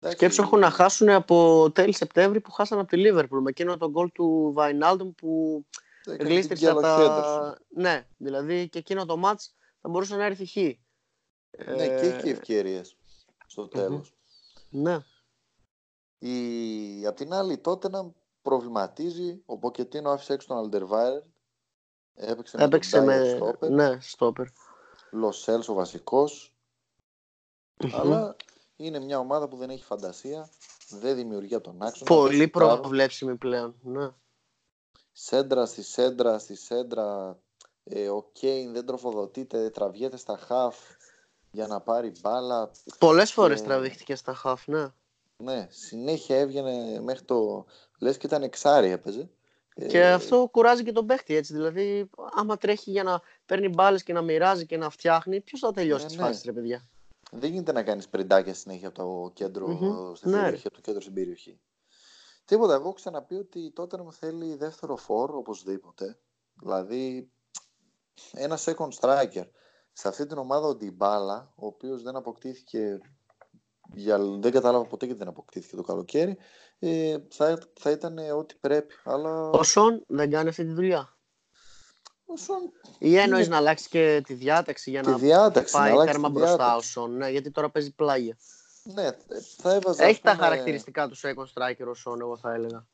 Σκέψου 0.00 0.42
έχουν 0.42 0.58
να 0.58 0.70
χάσουν 0.70 1.08
από 1.08 1.70
τέλη 1.74 1.92
Σεπτέμβρη 1.92 2.40
που 2.40 2.50
χάσαν 2.50 2.78
από 2.78 2.88
τη 2.88 2.96
Λίβερπουλ 2.96 3.42
με 3.42 3.50
εκείνο 3.50 3.76
τον 3.76 3.90
γκολ 3.90 4.12
του 4.12 4.50
Βαϊνάλντουμ 4.54 5.10
που 5.14 5.64
γλίστρισε 6.06 6.70
από 6.70 6.80
τα... 6.80 7.58
Ναι, 7.68 8.06
δηλαδή 8.16 8.68
και 8.68 8.78
εκείνο 8.78 9.06
το 9.06 9.16
μάτς 9.16 9.54
θα 9.80 9.88
μπορούσε 9.88 10.16
να 10.16 10.24
έρθει 10.24 10.46
χ. 10.46 10.56
Ναι, 10.56 11.84
ε... 11.84 12.00
και 12.00 12.06
έχει 12.06 12.28
ευκαιρίες 12.28 12.96
στο 13.46 13.68
τελος 13.68 14.14
Ναι. 14.70 14.98
Η... 16.18 17.06
Απ' 17.06 17.16
την 17.16 17.32
άλλη 17.32 17.58
τότε 17.58 17.88
να 17.88 18.12
προβληματίζει, 18.48 19.42
ο 19.46 19.58
Ποκετίνο 19.58 20.10
άφησε 20.10 20.32
έξω 20.32 20.48
τον 20.48 20.56
Αλντερβάιρ. 20.56 21.22
Έπαιξε, 22.14 22.56
Έπαιξε 22.60 23.00
με, 23.00 23.18
με... 23.18 23.28
Στόπερ. 23.36 23.70
Ναι, 23.70 24.00
στόπερ. 24.00 24.46
Λοσέλ 25.10 25.62
ο 25.66 25.72
βασικός. 25.72 26.54
Αλλά 27.92 28.36
είναι 28.76 28.98
μια 28.98 29.18
ομάδα 29.18 29.48
που 29.48 29.56
δεν 29.56 29.70
έχει 29.70 29.84
φαντασία, 29.84 30.50
δεν 30.88 31.16
δημιουργεί 31.16 31.54
από 31.54 31.64
τον 31.64 31.82
άξονα. 31.82 32.10
Πολύ 32.10 32.48
προβλέψιμη 32.48 33.36
πλέον. 33.36 33.74
Ναι. 33.82 34.10
Σέντρα 35.12 35.66
στη 35.66 35.82
σέντρα 35.82 36.38
στη 36.38 36.54
σέντρα. 36.54 37.38
Ε, 37.84 38.08
ο 38.08 38.30
Κέιν 38.32 38.72
δεν 38.72 38.86
τροφοδοτείται, 38.86 39.70
τραβιέται 39.70 40.16
στα 40.16 40.36
χαφ 40.36 40.76
για 41.50 41.66
να 41.66 41.80
πάρει 41.80 42.12
μπάλα. 42.20 42.70
Πολλές 42.98 43.28
και... 43.28 43.34
φορέ 43.34 43.54
τραβήχτηκε 43.54 44.14
στα 44.14 44.34
χαφ, 44.34 44.66
ναι. 44.66 44.92
Ναι, 45.42 45.66
συνέχεια 45.70 46.38
έβγαινε 46.38 47.00
μέχρι 47.00 47.24
το. 47.24 47.66
Λες 48.00 48.16
και 48.16 48.26
ήταν 48.26 48.42
εξάρι 48.42 48.90
έπαιζε. 48.90 49.30
Και 49.88 49.98
ε... 49.98 50.12
αυτό 50.12 50.48
κουράζει 50.52 50.82
και 50.84 50.92
τον 50.92 51.06
παίχτη 51.06 51.34
έτσι. 51.34 51.52
Δηλαδή, 51.52 52.10
άμα 52.32 52.56
τρέχει 52.56 52.90
για 52.90 53.02
να 53.02 53.20
παίρνει 53.46 53.68
μπάλες 53.68 54.02
και 54.02 54.12
να 54.12 54.22
μοιράζει 54.22 54.66
και 54.66 54.76
να 54.76 54.90
φτιάχνει, 54.90 55.40
ποιος 55.40 55.60
θα 55.60 55.72
τελειώσει 55.72 56.02
ναι, 56.02 56.08
τις 56.08 56.18
ναι. 56.18 56.24
φάσεις, 56.24 56.44
ρε 56.44 56.52
παιδιά; 56.52 56.88
Δεν 57.30 57.50
γίνεται 57.50 57.72
να 57.72 57.82
κάνεις 57.82 58.08
πριντάκια 58.08 58.54
συνέχεια 58.54 58.88
από 58.88 58.96
το 58.98 59.30
κέντρο 59.34 59.66
mm-hmm. 59.66 60.16
στην 60.16 60.30
ναι. 60.30 60.42
περιοχή, 60.42 60.66
από 60.66 60.76
το 60.76 60.82
κέντρο 60.82 61.00
στην 61.00 61.14
περιοχή. 61.14 61.60
Τίποτα. 62.44 62.74
Εγώ 62.74 62.82
έχω 62.82 62.92
ξαναπεί 62.92 63.34
ότι 63.34 63.72
τότε 63.72 63.98
μου 63.98 64.12
θέλει 64.12 64.56
δεύτερο 64.56 64.96
φόρ 64.96 65.34
οπωσδήποτε. 65.34 66.18
Δηλαδή 66.54 67.30
ένα 68.32 68.58
second 68.58 68.88
striker. 69.00 69.46
Σε 69.92 70.08
αυτή 70.08 70.26
την 70.26 70.38
ομάδα 70.38 70.66
ο 70.66 70.74
Ντιμπάλα, 70.74 71.52
ο 71.54 71.66
οποίος 71.66 72.02
δεν 72.02 72.16
αποκτήθηκε. 72.16 73.00
Για, 73.94 74.18
δεν 74.18 74.52
κατάλαβα 74.52 74.84
ποτέ 74.84 75.04
γιατί 75.04 75.20
δεν 75.20 75.28
αποκτήθηκε 75.28 75.76
το 75.76 75.82
καλοκαίρι. 75.82 76.36
Ε, 76.78 77.16
θα, 77.28 77.58
θα 77.80 77.90
ήταν 77.90 78.18
ό,τι 78.36 78.54
πρέπει. 78.60 78.94
Αλλά... 79.04 79.50
Ο 79.50 79.62
Σον 79.62 80.04
δεν 80.06 80.30
κάνει 80.30 80.48
αυτή 80.48 80.64
τη 80.64 80.72
δουλειά. 80.72 81.16
Ή 82.98 83.16
εννοείς 83.16 83.46
είναι... 83.46 83.54
να 83.54 83.56
αλλάξει 83.56 83.88
και 83.88 84.22
τη 84.26 84.34
διάταξη 84.34 84.90
για 84.90 85.02
τη 85.02 85.10
να 85.10 85.16
διάταξη, 85.16 85.72
πάει 85.72 85.92
να 85.92 86.04
τέρμα 86.04 86.28
μπροστά 86.28 86.76
ο 86.76 86.80
Σον. 86.80 87.16
Ναι, 87.16 87.30
γιατί 87.30 87.50
τώρα 87.50 87.70
παίζει 87.70 87.94
πλάγια. 87.94 88.36
Ναι, 88.82 89.10
θα 89.56 89.74
έβαζα. 89.74 90.04
Έχει 90.04 90.20
τα 90.20 90.34
χαρακτηριστικά 90.34 91.08
του 91.08 91.16
second 91.16 91.44
striker 91.54 91.88
ο 91.90 91.94
Σον, 91.94 92.20
εγώ 92.20 92.36
θα 92.36 92.54
έλεγα. 92.54 92.86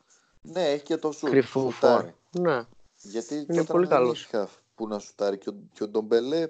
Ναι, 0.42 0.64
έχει 0.64 0.82
και 0.82 0.96
το 0.96 1.12
σουτ. 1.12 1.30
Κρυφού 1.30 1.70
φόρ. 1.70 2.04
Ναι. 2.30 2.66
Γιατί 3.02 3.46
είναι 3.48 3.64
πολύ 3.64 3.86
καλός. 3.86 4.28
Που 4.74 4.88
να 4.88 4.98
σουτάρει 4.98 5.38
και 5.38 5.48
ο, 5.48 5.54
και 5.72 5.82
ο 5.82 5.88
Ντομπελέ 5.88 6.48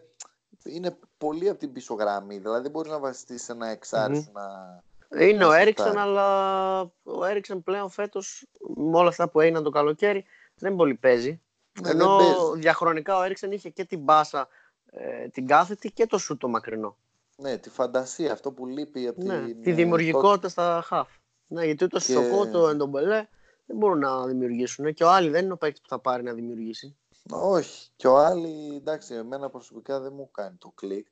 είναι 0.65 0.99
πολύ 1.27 1.49
από 1.49 1.59
την 1.59 1.73
πίσω 1.73 1.95
γραμμή. 1.95 2.39
Δηλαδή 2.39 2.63
δεν 2.63 2.71
μπορείς 2.71 2.91
να 2.91 2.99
βασιστείς 2.99 3.43
σε 3.43 3.53
ένα 3.53 3.69
εξάρι 3.69 4.29
mm-hmm. 4.29 4.33
να. 4.33 5.27
Είναι 5.27 5.45
ο 5.45 5.53
Έριξεν, 5.53 5.99
αλλά 5.99 6.81
ο 7.03 7.25
Έριξεν 7.25 7.63
πλέον 7.63 7.91
φέτος 7.91 8.47
με 8.77 8.99
όλα 8.99 9.09
αυτά 9.09 9.29
που 9.29 9.41
έγιναν 9.41 9.63
το 9.63 9.71
καλοκαίρι 9.71 10.25
δεν 10.55 10.77
πολύ 10.77 10.95
παίζει. 10.95 11.41
Ναι, 11.81 11.91
Ενώ 11.91 12.19
διαχρονικά 12.55 13.19
ο 13.19 13.23
Έριξεν 13.23 13.53
είχε 13.53 13.69
και 13.69 13.85
την 13.85 14.01
μπάσα 14.01 14.49
ε, 14.87 15.29
την 15.29 15.47
κάθετη 15.47 15.91
και 15.91 16.07
το 16.07 16.19
σου 16.19 16.37
το 16.37 16.49
μακρινό. 16.49 16.97
Ναι, 17.37 17.57
τη 17.57 17.71
φαντασία, 17.71 18.33
αυτό 18.33 18.53
που 18.53 18.67
λείπει 18.67 19.07
από 19.07 19.23
ναι, 19.23 19.45
την... 19.45 19.63
Τη 19.63 19.73
δημιουργικότητα 19.73 20.49
στα 20.49 20.83
χαφ. 20.85 21.09
Ναι, 21.47 21.65
γιατί 21.65 21.85
ούτε 21.85 21.99
και... 21.99 22.13
Σοκό, 22.13 22.47
το 22.47 22.69
Εντομπελέ 22.69 23.29
δεν 23.67 23.77
μπορούν 23.77 23.99
να 23.99 24.27
δημιουργήσουν. 24.27 24.95
Και 24.95 25.05
ο 25.05 25.11
Άλλη 25.11 25.29
δεν 25.29 25.45
είναι 25.45 25.53
ο 25.53 25.57
παίκτης 25.57 25.81
που 25.81 25.89
θα 25.89 25.99
πάρει 25.99 26.23
να 26.23 26.33
δημιουργήσει. 26.33 26.97
Όχι. 27.31 27.91
Και 27.97 28.07
ο 28.07 28.17
Άλλη, 28.17 28.77
εντάξει, 28.77 29.15
εμένα 29.15 29.51
προσωπικά 29.51 30.01
δεν 30.01 30.13
μου 30.15 30.31
κάνει 30.31 30.57
το 30.57 30.73
κλικ. 30.75 31.07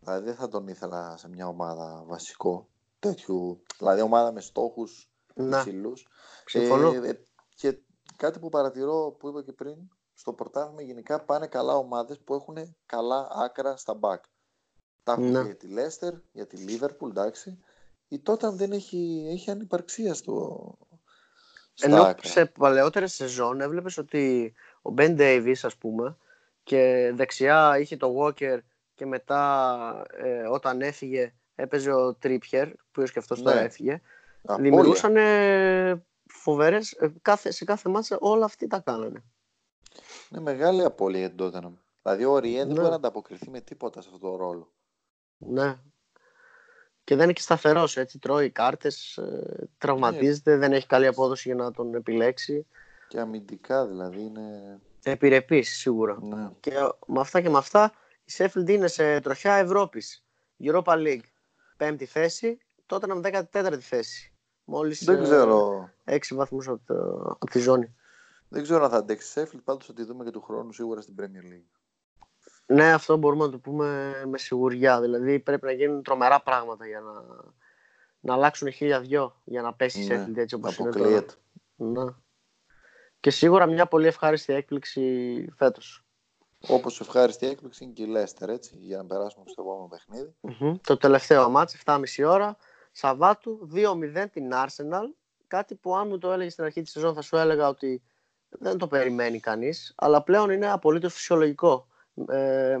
Δηλαδή 0.00 0.24
δεν 0.24 0.34
θα 0.34 0.48
τον 0.48 0.68
ήθελα 0.68 1.16
σε 1.16 1.28
μια 1.28 1.48
ομάδα 1.48 2.04
βασικό. 2.06 2.68
Τέτοιου, 2.98 3.62
δηλαδή 3.78 4.00
ομάδα 4.00 4.32
με 4.32 4.40
στόχους 4.40 5.10
υψηλούς. 5.34 6.06
Συμφωνώ. 6.46 6.92
Ε, 6.92 7.08
ε, 7.08 7.20
και 7.54 7.78
κάτι 8.16 8.38
που 8.38 8.48
παρατηρώ 8.48 9.16
που 9.18 9.28
είπα 9.28 9.42
και 9.42 9.52
πριν, 9.52 9.76
στο 10.14 10.32
πρωτάθλημα 10.32 10.82
γενικά 10.82 11.24
πάνε 11.24 11.46
καλά 11.46 11.76
ομάδες 11.76 12.20
που 12.20 12.34
έχουν 12.34 12.76
καλά 12.86 13.28
άκρα 13.30 13.76
στα 13.76 13.98
back. 14.00 14.20
Τα 15.02 15.12
έχουμε 15.12 15.28
ναι. 15.28 15.42
για 15.42 15.56
τη 15.56 15.68
Leicester, 15.70 16.12
για 16.32 16.46
τη 16.46 16.64
Liverpool, 16.68 17.08
εντάξει. 17.08 17.58
Η 18.08 18.18
τότε 18.18 18.50
δεν 18.50 18.72
έχει, 18.72 19.26
έχει 19.30 19.50
ανυπαρξία 19.50 20.14
στο, 20.14 20.78
Ενώ 21.80 22.02
άκρα. 22.02 22.28
σε 22.28 22.46
παλαιότερες 22.46 23.14
σεζόν 23.14 23.60
έβλεπες 23.60 23.98
ότι 23.98 24.54
ο 24.82 24.94
Ben 24.98 25.18
Davis 25.18 25.58
ας 25.62 25.76
πούμε 25.76 26.16
και 26.62 27.12
δεξιά 27.14 27.78
είχε 27.78 27.96
το 27.96 28.14
Walker 28.18 28.58
και 28.96 29.06
μετά 29.06 30.06
ε, 30.12 30.46
όταν 30.46 30.80
έφυγε 30.80 31.34
έπαιζε 31.54 31.92
ο 31.92 32.18
Trippier 32.22 32.72
που 32.92 33.02
και 33.02 33.18
αυτός 33.18 33.38
ναι. 33.38 33.44
τώρα 33.44 33.60
έφυγε. 33.60 34.00
Δημιουργούσαν 34.58 35.16
φοβερές, 36.26 36.92
ε, 36.92 37.12
κάθε, 37.22 37.50
σε 37.50 37.64
κάθε 37.64 37.88
μάτσα 37.88 38.16
όλα 38.20 38.44
αυτοί 38.44 38.66
τα 38.66 38.78
κάνανε. 38.78 39.24
Είναι 40.30 40.40
μεγάλη 40.40 40.84
απώλεια 40.84 41.18
για 41.18 41.30
την 41.30 41.38
Tottenham. 41.44 41.72
Δηλαδή 42.02 42.24
ο 42.24 42.38
Ριέ 42.38 42.58
δεν 42.58 42.66
ναι. 42.66 42.74
μπορεί 42.74 42.88
να 42.88 42.94
ανταποκριθεί 42.94 43.50
με 43.50 43.60
τίποτα 43.60 44.00
σε 44.00 44.08
αυτό 44.12 44.28
το 44.28 44.36
ρόλο. 44.36 44.72
Ναι. 45.36 45.78
Και 47.04 47.14
δεν 47.14 47.24
είναι 47.24 47.32
και 47.32 47.40
σταθερός 47.40 47.96
έτσι. 47.96 48.18
Τρώει 48.18 48.50
κάρτες, 48.50 49.16
ε, 49.16 49.68
τραυματίζεται, 49.78 50.50
ναι. 50.50 50.58
δεν 50.58 50.72
έχει 50.72 50.86
καλή 50.86 51.06
απόδοση 51.06 51.48
για 51.48 51.56
να 51.64 51.70
τον 51.70 51.94
επιλέξει. 51.94 52.66
Και 53.08 53.20
αμυντικά 53.20 53.86
δηλαδή 53.86 54.22
είναι. 54.22 54.78
Επιρρεπής 55.02 55.76
σίγουρα. 55.76 56.18
Ναι. 56.22 56.50
Και 56.60 56.72
με 57.06 57.20
αυτά 57.20 57.40
και 57.40 57.50
με 57.50 57.58
αυτά 57.58 57.92
η 58.26 58.32
Sheffield 58.36 58.68
είναι 58.68 58.86
σε 58.86 59.20
τροχιά 59.20 59.54
Ευρώπης. 59.54 60.24
Europa 60.62 60.94
League. 60.94 61.24
Πέμπτη 61.76 62.06
θέση, 62.06 62.58
τότε 62.86 63.06
να 63.06 63.20
14η 63.52 63.78
θέση. 63.80 64.32
Μόλις 64.64 65.04
δεν 65.04 65.22
ξέρω. 65.22 65.90
6 66.04 66.18
βαθμούς 66.30 66.68
από, 66.68 66.94
από 67.40 67.50
τη 67.50 67.58
ζώνη. 67.58 67.94
Δεν 68.48 68.62
ξέρω 68.62 68.84
αν 68.84 68.90
θα 68.90 68.96
αντέξει 68.96 69.28
Σέφιλ, 69.28 69.60
πάντως 69.60 69.86
θα 69.86 69.92
τη 69.92 70.04
δούμε 70.04 70.24
και 70.24 70.30
του 70.30 70.42
χρόνου 70.42 70.72
σίγουρα 70.72 71.00
στην 71.00 71.14
Premier 71.18 71.52
League. 71.52 71.76
Ναι, 72.66 72.92
αυτό 72.92 73.16
μπορούμε 73.16 73.44
να 73.44 73.50
το 73.50 73.58
πούμε 73.58 74.14
με 74.26 74.38
σιγουριά. 74.38 75.00
Δηλαδή 75.00 75.38
πρέπει 75.40 75.64
να 75.64 75.72
γίνουν 75.72 76.02
τρομερά 76.02 76.42
πράγματα 76.42 76.86
για 76.86 77.00
να, 77.00 77.12
να 78.20 78.34
αλλάξουν 78.34 78.72
χίλια 78.72 79.00
δυο 79.00 79.40
για 79.44 79.62
να 79.62 79.74
πέσει 79.74 80.00
η 80.02 80.06
ναι, 80.06 80.16
Σέφιλ 80.16 80.36
έτσι 80.36 80.54
όπως 80.54 80.76
είναι 80.76 80.90
τώρα. 80.90 81.24
Ναι. 81.76 82.04
Και 83.20 83.30
σίγουρα 83.30 83.66
μια 83.66 83.86
πολύ 83.86 84.06
ευχάριστη 84.06 84.52
έκπληξη 84.52 85.44
φέτος. 85.56 86.05
Όπως 86.68 87.00
ευχάριστη 87.00 87.46
έκπληξη 87.46 87.84
είναι 87.84 87.92
και 87.92 88.02
η 88.02 88.06
Λέστερ, 88.06 88.48
έτσι, 88.48 88.76
για 88.80 88.96
να 88.96 89.04
περάσουμε 89.04 89.44
στο 89.46 89.62
επόμενο 89.62 89.88
παιχνίδι. 89.88 90.34
Mm-hmm. 90.42 90.80
Το 90.86 90.96
τελευταίο 90.96 91.50
μάτς, 91.50 91.76
7,5 91.84 92.00
ώρα. 92.26 92.56
Σαββάτου 92.92 93.68
2-0 93.74 94.26
την 94.32 94.50
Arsenal. 94.52 95.04
Κάτι 95.46 95.74
που 95.74 95.96
αν 95.96 96.08
μου 96.08 96.18
το 96.18 96.32
έλεγες 96.32 96.52
στην 96.52 96.64
αρχή 96.64 96.82
της 96.82 96.90
σεζόν 96.90 97.14
θα 97.14 97.22
σου 97.22 97.36
έλεγα 97.36 97.68
ότι 97.68 98.02
δεν 98.48 98.78
το 98.78 98.86
περιμένει 98.86 99.40
κανείς, 99.40 99.92
αλλά 99.96 100.22
πλέον 100.22 100.50
είναι 100.50 100.70
απολύτως 100.70 101.14
φυσιολογικό. 101.14 101.86
Ε, 102.28 102.76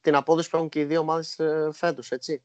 την 0.00 0.14
απόδοση 0.14 0.50
που 0.50 0.56
έχουν 0.56 0.68
και 0.68 0.80
οι 0.80 0.84
δύο 0.84 1.00
ομάδες 1.00 1.38
ε, 1.38 1.70
φέτος, 1.72 2.10
έτσι. 2.10 2.42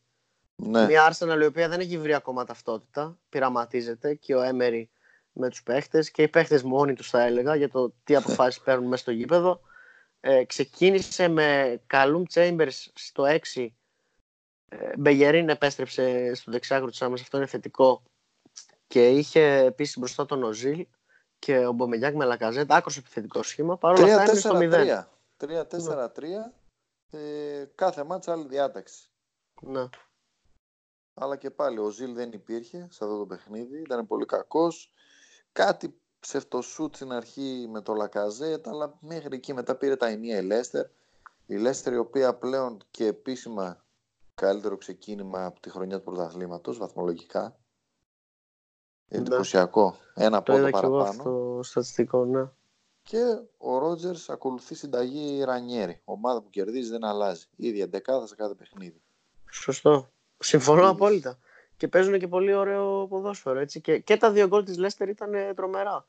Ναι. 0.55 0.85
Μια 0.85 1.11
Arsenal 1.11 1.41
η 1.41 1.45
οποία 1.45 1.69
δεν 1.69 1.79
έχει 1.79 1.97
βρει 1.97 2.13
ακόμα 2.13 2.45
ταυτότητα, 2.45 3.17
πειραματίζεται 3.29 4.15
και 4.15 4.35
ο 4.35 4.41
Έμερι 4.41 4.89
με 5.31 5.49
τους 5.49 5.63
παίχτες 5.63 6.11
και 6.11 6.21
οι 6.21 6.27
παίχτες 6.27 6.63
μόνοι 6.63 6.93
τους 6.93 7.09
θα 7.09 7.21
έλεγα 7.21 7.55
για 7.55 7.69
το 7.69 7.93
τι 8.03 8.15
αποφάσεις 8.15 8.61
παίρνουν 8.61 8.87
μέσα 8.87 9.01
στο 9.01 9.11
γήπεδο. 9.11 9.61
Ε, 10.25 10.43
ξεκίνησε 10.43 11.27
με 11.27 11.79
Καλούμ 11.87 12.23
Chambers 12.33 12.87
στο 12.93 13.23
6. 13.53 13.67
Ε, 14.69 14.97
Μπεγερίν 14.97 15.49
επέστρεψε 15.49 16.33
στο 16.33 16.51
δεξιάκρο 16.51 16.89
της 16.89 17.01
άμεσας, 17.01 17.25
αυτό 17.25 17.37
είναι 17.37 17.45
θετικό. 17.45 18.03
Και 18.87 19.09
είχε 19.09 19.41
επίσης 19.57 19.97
μπροστά 19.97 20.25
τον 20.25 20.43
Οζίλ 20.43 20.87
και 21.39 21.65
ο 21.65 21.71
Μπομεγιάκ 21.71 22.15
με 22.15 22.25
Λακαζέτ, 22.25 22.71
άκρος 22.71 22.97
επιθετικό 22.97 23.43
σχήμα. 23.43 23.77
Παρ' 23.77 23.99
όλα 23.99 24.15
αυτά 24.15 24.31
είναι 24.31 24.39
στο 24.39 24.57
0. 24.57 25.07
3-4-3. 25.37 26.53
Ε, 27.11 27.65
κάθε 27.75 28.03
μάτσα 28.03 28.31
άλλη 28.31 28.47
διάταξη. 28.47 29.09
Ναι. 29.61 29.89
Αλλά 31.13 31.35
και 31.35 31.51
πάλι 31.51 31.79
ο 31.79 31.89
Ζιλ 31.89 32.13
δεν 32.13 32.31
υπήρχε 32.31 32.77
σε 32.77 33.03
αυτό 33.03 33.17
το 33.17 33.25
παιχνίδι. 33.25 33.79
Ήταν 33.79 34.07
πολύ 34.07 34.25
κακός. 34.25 34.91
Κάτι 35.51 36.01
ψευτοσούτ 36.23 36.95
στην 36.95 37.11
αρχή 37.11 37.67
με 37.71 37.81
το 37.81 37.93
Λακαζέτ, 37.93 38.67
αλλά 38.67 38.97
μέχρι 38.99 39.35
εκεί 39.35 39.53
μετά 39.53 39.75
πήρε 39.75 39.95
τα 39.95 40.07
ενία 40.07 40.37
η 40.37 40.43
Λέστερ. 40.43 40.85
Η 41.45 41.55
Λέστερ 41.55 41.93
η 41.93 41.97
οποία 41.97 42.33
πλέον 42.33 42.77
και 42.91 43.05
επίσημα 43.05 43.83
καλύτερο 44.35 44.77
ξεκίνημα 44.77 45.45
από 45.45 45.59
τη 45.59 45.69
χρονιά 45.69 45.97
του 45.97 46.03
πρωταθλήματος 46.03 46.77
βαθμολογικά. 46.77 47.57
Ναι. 49.07 49.17
Εντυπωσιακό. 49.17 49.97
Ένα 50.13 50.43
το 50.43 50.53
πόντο 50.53 50.69
παραπάνω. 50.69 51.11
στο 51.13 51.59
στατιστικό, 51.63 52.25
ναι. 52.25 52.49
Και 53.03 53.39
ο 53.57 53.77
Ρότζερς 53.77 54.29
ακολουθεί 54.29 54.75
συνταγή 54.75 55.43
Ρανιέρη. 55.43 56.01
Ομάδα 56.03 56.41
που 56.41 56.49
κερδίζει 56.49 56.89
δεν 56.89 57.03
αλλάζει. 57.03 57.45
ίδια 57.55 57.87
δεκάδα 57.87 58.27
σε 58.27 58.35
κάθε 58.35 58.53
παιχνίδι. 58.53 59.01
Σωστό. 59.51 60.09
Συμφωνώ 60.39 60.89
απόλυτα. 60.89 61.37
Και 61.77 61.87
παίζουν 61.87 62.19
και 62.19 62.27
πολύ 62.27 62.53
ωραίο 62.53 63.07
ποδόσφαιρο. 63.07 63.59
Έτσι. 63.59 63.81
Και, 63.81 63.99
και 63.99 64.17
τα 64.17 64.31
δύο 64.31 64.47
γκολ 64.47 64.63
της 64.63 64.77
Λέστερ 64.77 65.09
ήταν 65.09 65.33
ε, 65.33 65.53
τρομερά. 65.53 66.05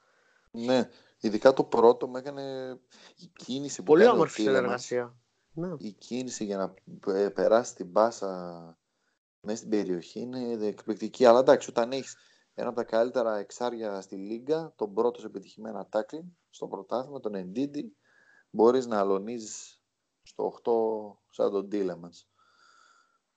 Ναι. 0.51 0.89
Ειδικά 1.21 1.53
το 1.53 1.65
πρώτο 1.65 2.09
με 2.09 2.19
έκανε 2.19 2.77
η 3.17 3.31
κίνηση 3.37 3.77
που 3.77 3.85
Πολύ 3.85 4.07
όμορφη 4.07 4.43
συνεργασία. 4.43 5.17
Ναι. 5.53 5.75
Η 5.79 5.93
κίνηση 5.93 6.45
για 6.45 6.57
να 6.57 6.75
ε, 7.13 7.29
περάσει 7.29 7.75
την 7.75 7.87
μπάσα 7.87 8.29
μέσα 9.41 9.57
στην 9.57 9.69
περιοχή 9.69 10.21
είναι 10.21 10.67
εκπληκτική. 10.67 11.25
Αλλά 11.25 11.39
εντάξει, 11.39 11.71
όταν 11.71 11.93
έχεις 11.93 12.17
ένα 12.55 12.69
από 12.69 12.77
τα 12.77 12.85
καλύτερα 12.85 13.37
εξάρια 13.37 14.01
στη 14.01 14.17
Λίγκα, 14.17 14.73
τον 14.77 14.95
πρώτο 14.95 15.21
σε 15.21 15.27
επιτυχημένα 15.27 15.87
τάκλινγκ 15.89 16.25
στο 16.51 16.67
πρωτάθλημα, 16.67 17.21
τον 17.21 17.35
Εντίντι, 17.35 17.97
μπορείς 18.51 18.87
να 18.87 18.99
αλωνίζεις 18.99 19.83
στο 20.23 20.45
8 20.45 21.19
σαν 21.31 21.51
τον 21.51 21.69
Τίλεμανς. 21.69 22.27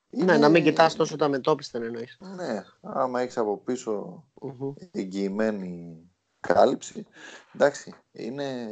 Ναι, 0.10 0.38
να 0.38 0.50
μην 0.50 0.64
κοιτάς 0.64 0.96
τόσο 0.96 1.16
τα 1.16 1.28
μετόπιστα 1.28 1.78
εννοείς. 1.78 2.18
Ναι, 2.36 2.64
άμα 2.82 3.22
έχεις 3.22 3.38
από 3.38 3.64
εγγυημένη 4.92 6.02
κάλυψη, 6.40 7.06
εντάξει, 7.56 7.94
είναι 8.12 8.68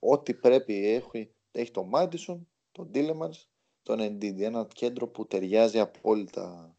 ό,τι 0.00 0.34
πρέπει 0.34 0.94
έχει, 0.94 1.34
έχει 1.52 1.70
το 1.70 1.84
Μάντισον, 1.84 2.48
τον 2.72 2.90
Τίλεμανς, 2.90 3.48
τον 3.82 4.00
Εντίντι, 4.00 4.44
ένα 4.44 4.66
κέντρο 4.72 5.06
που 5.06 5.26
ταιριάζει 5.26 5.78
απόλυτα 5.78 6.76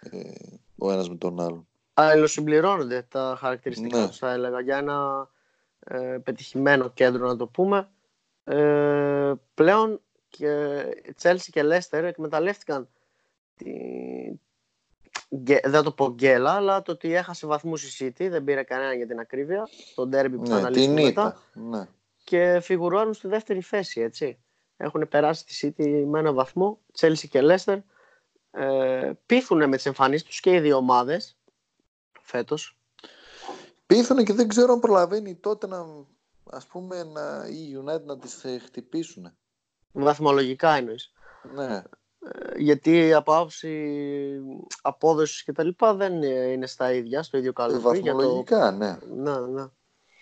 ε, 0.00 0.20
ο 0.78 0.92
ένας 0.92 1.08
με 1.08 1.16
τον 1.16 1.40
άλλον 1.40 1.68
αλληλοσυμπληρώνονται 1.98 3.02
τα 3.02 3.36
χαρακτηριστικά 3.38 3.98
ναι. 3.98 4.10
θα 4.10 4.32
έλεγα, 4.32 4.60
για 4.60 4.76
ένα 4.76 5.28
ε, 5.78 6.18
πετυχημένο 6.24 6.90
κέντρο 6.90 7.26
να 7.26 7.36
το 7.36 7.46
πούμε. 7.46 7.88
Ε, 8.44 9.32
πλέον 9.54 10.00
και 10.28 10.82
Chelsea 11.22 11.48
και 11.50 11.62
Leicester 11.64 12.02
εκμεταλλεύτηκαν 12.02 12.88
τη... 13.56 13.70
δεν 15.64 15.82
το 15.82 15.92
πω 15.92 16.12
γκέλα, 16.12 16.50
αλλά 16.50 16.82
το 16.82 16.92
ότι 16.92 17.14
έχασε 17.14 17.46
βαθμούς 17.46 18.00
η 18.00 18.04
City, 18.04 18.28
δεν 18.30 18.44
πήρε 18.44 18.62
κανένα 18.62 18.94
για 18.94 19.06
την 19.06 19.18
ακρίβεια, 19.18 19.68
το 19.94 20.02
derby 20.02 20.34
που 20.36 20.46
θα 20.46 20.70
ναι, 20.70 20.88
μετά. 20.88 21.42
Ναι. 21.52 21.88
Και 22.24 22.60
φιγουρώνουν 22.62 23.14
στη 23.14 23.28
δεύτερη 23.28 23.60
θέση, 23.60 24.00
έτσι. 24.00 24.38
Έχουν 24.76 25.08
περάσει 25.08 25.44
τη 25.44 25.58
City 25.62 26.04
με 26.06 26.18
ένα 26.18 26.32
βαθμό, 26.32 26.80
Chelsea 26.98 27.28
και 27.28 27.40
Leicester. 27.42 27.78
Ε, 28.50 29.12
πείθουν 29.26 29.68
με 29.68 29.76
τις 29.76 29.86
εμφανίσεις 29.86 30.26
τους 30.26 30.40
και 30.40 30.54
οι 30.54 30.60
δύο 30.60 30.76
ομάδες 30.76 31.38
φέτος. 32.20 32.78
Πείθανε 33.86 34.22
και 34.22 34.32
δεν 34.32 34.48
ξέρω 34.48 34.72
αν 34.72 34.80
προλαβαίνει 34.80 35.34
τότε 35.34 35.66
να, 35.66 35.86
ας 36.50 36.66
πούμε, 36.66 37.04
να, 37.04 37.46
η 37.48 37.82
United 37.84 38.04
να 38.04 38.18
τις 38.18 38.44
ε, 38.44 38.58
χτυπήσουν. 38.58 39.36
Βαθμολογικά 39.92 40.74
εννοείς. 40.74 41.12
Ναι. 41.54 41.82
Ε, 42.32 42.58
γιατί 42.58 43.12
από 43.12 43.36
άποψη 43.36 44.00
απόδοσης 44.82 45.42
και 45.42 45.52
τα 45.52 45.64
λοιπά 45.64 45.94
δεν 45.94 46.22
είναι 46.22 46.66
στα 46.66 46.92
ίδια, 46.92 47.22
στο 47.22 47.38
ίδιο 47.38 47.52
καλό. 47.52 47.80
Βαθμολογικά, 47.80 48.70
το... 48.70 48.76
ναι. 48.76 48.98
Ναι, 49.14 49.38
ναι. 49.40 49.64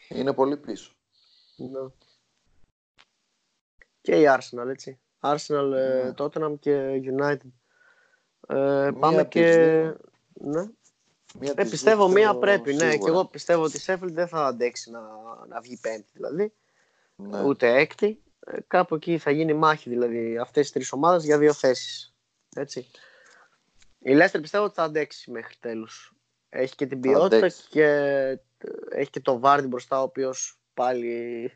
Είναι 0.09 0.33
πολύ 0.33 0.57
πίσω. 0.57 0.93
Ναι. 1.57 1.89
Και 4.01 4.21
η 4.21 4.25
Arsenal, 4.29 4.69
έτσι. 4.69 4.99
Arsenal, 5.21 5.73
ε, 5.75 6.05
ναι. 6.05 6.13
Tottenham 6.17 6.55
και 6.59 7.03
United. 7.19 7.51
Ε, 8.49 8.91
πάμε 8.99 9.25
και... 9.25 9.57
Ναι. 10.33 10.69
Μία 11.41 11.53
ε, 11.57 11.65
πιστεύω 11.65 12.09
μία 12.09 12.35
πρέπει. 12.35 12.69
Σίγουρα. 12.71 12.87
Ναι, 12.87 12.97
και 12.97 13.09
εγώ 13.09 13.25
πιστεύω 13.25 13.63
ότι 13.63 13.77
η 13.77 13.81
Σέφιλντ 13.81 14.15
δεν 14.15 14.29
θα 14.29 14.47
αντέξει 14.47 14.91
να, 14.91 15.01
να 15.49 15.61
βγει 15.61 15.79
πέμπτη 15.83 16.11
δηλαδή. 16.13 16.53
Ναι. 17.17 17.43
Ούτε 17.43 17.75
έκτη. 17.75 18.23
Ε, 18.47 18.61
κάπου 18.67 18.95
εκεί 18.95 19.19
θα 19.19 19.31
γίνει 19.31 19.55
μάχη 19.55 19.89
δηλαδή 19.89 20.39
αυτές 20.39 20.67
τι 20.67 20.73
τρεις 20.73 20.93
ομάδες 20.93 21.25
για 21.25 21.39
δύο 21.39 21.53
θέσεις. 21.53 22.15
Έτσι. 22.57 22.91
Η 23.99 24.15
Λέστερ 24.15 24.41
πιστεύω 24.41 24.65
ότι 24.65 24.75
θα 24.75 24.83
αντέξει 24.83 25.31
μέχρι 25.31 25.55
τέλους. 25.61 26.15
Έχει 26.49 26.75
και 26.75 26.87
την 26.87 27.01
ποιότητα 27.01 27.51
και 27.69 27.87
έχει 28.91 29.11
και 29.11 29.21
το 29.21 29.39
Βάρντι 29.39 29.67
μπροστά, 29.67 30.01
ο 30.01 30.03
οποίος 30.03 30.61
πάλι 30.75 31.51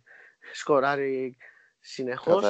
σκοράρει 0.53 1.37
συνεχώς. 1.79 2.45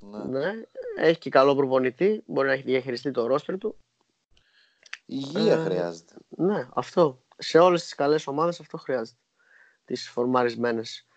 Ναι. 0.00 0.24
ναι. 0.24 0.52
Έχει 0.96 1.18
και 1.18 1.30
καλό 1.30 1.56
προπονητή. 1.56 2.22
Μπορεί 2.26 2.46
να 2.46 2.52
έχει 2.52 2.62
διαχειριστεί 2.62 3.10
το 3.10 3.26
ρόστερ 3.26 3.58
του. 3.58 3.78
Υγεία 5.04 5.52
ε, 5.52 5.64
χρειάζεται. 5.64 6.14
Ναι, 6.28 6.68
αυτό. 6.74 7.22
Σε 7.38 7.58
όλες 7.58 7.82
τις 7.82 7.94
καλές 7.94 8.26
ομάδες 8.26 8.60
αυτό 8.60 8.78
χρειάζεται. 8.78 9.18
Τις 9.84 10.08
φορμαρισμένες. 10.08 11.07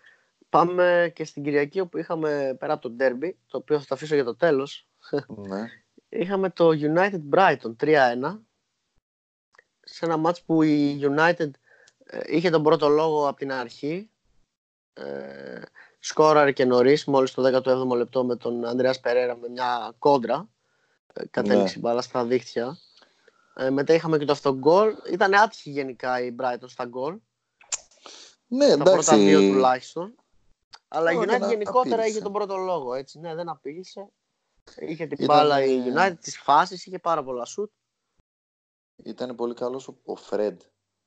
Πάμε 0.52 1.12
και 1.14 1.24
στην 1.24 1.42
Κυριακή 1.42 1.80
όπου 1.80 1.98
είχαμε 1.98 2.56
πέρα 2.58 2.72
από 2.72 2.88
το 2.88 2.96
Derby, 2.98 3.30
το 3.46 3.56
οποίο 3.56 3.78
θα 3.78 3.84
το 3.88 3.94
αφήσω 3.94 4.14
για 4.14 4.24
το 4.24 4.36
τέλος. 4.36 4.88
Ναι. 5.26 5.66
είχαμε 6.22 6.50
το 6.50 6.68
United 6.68 7.20
Brighton 7.34 7.76
3-1 7.80 8.40
σε 9.80 10.04
ένα 10.04 10.16
μάτς 10.16 10.42
που 10.42 10.62
η 10.62 11.00
United 11.02 11.50
ε, 12.04 12.20
είχε 12.26 12.50
τον 12.50 12.62
πρώτο 12.62 12.88
λόγο 12.88 13.28
από 13.28 13.36
την 13.36 13.52
αρχή 13.52 14.10
ε, 14.92 15.62
σκόραρε 15.98 16.52
και 16.52 16.64
νωρίς, 16.64 17.04
μόλις 17.04 17.34
το 17.34 17.62
17ο 17.64 17.96
λεπτό 17.96 18.24
με 18.24 18.36
τον 18.36 18.64
Ανδρέας 18.64 19.00
Περέρα 19.00 19.36
με 19.36 19.48
μια 19.48 19.94
κόντρα 19.98 20.48
ε, 21.12 21.24
κατέληξε 21.30 21.74
ναι. 21.74 21.80
μπάλα 21.80 22.02
στα 22.02 22.24
δίχτυα 22.24 22.78
ε, 23.54 23.70
μετά 23.70 23.94
είχαμε 23.94 24.18
και 24.18 24.24
το 24.24 24.32
αυτό 24.32 24.54
γκολ. 24.54 24.94
Ήταν 25.10 25.34
άτυχη 25.34 25.70
γενικά 25.70 26.20
η 26.20 26.34
Brighton 26.38 26.68
στα 26.68 26.84
γκολ. 26.84 27.18
Ναι, 28.46 28.64
εντάξει. 28.64 28.84
Τα 28.84 28.90
πρώτα 28.90 29.16
δύο 29.16 29.40
τουλάχιστον. 29.40 30.14
Αλλά 30.94 31.12
η 31.12 31.16
United 31.18 31.48
γενικότερα 31.48 32.06
είχε 32.06 32.20
τον 32.20 32.32
πρώτο 32.32 32.56
λόγο. 32.56 32.94
Έτσι. 32.94 33.18
Ναι, 33.18 33.34
δεν 33.34 33.48
απείλησε. 33.48 34.12
Είχε 34.76 35.06
την 35.06 35.24
Ήταν... 35.24 35.26
μπάλα 35.26 35.64
η 35.64 35.82
United, 35.94 36.16
τις 36.20 36.38
φάσεις, 36.38 36.86
είχε 36.86 36.98
πάρα 36.98 37.24
πολλά 37.24 37.44
σουτ. 37.44 37.70
Ήταν 38.96 39.34
πολύ 39.34 39.54
καλός 39.54 39.88
ο 40.04 40.14
Φρέντ. 40.14 40.60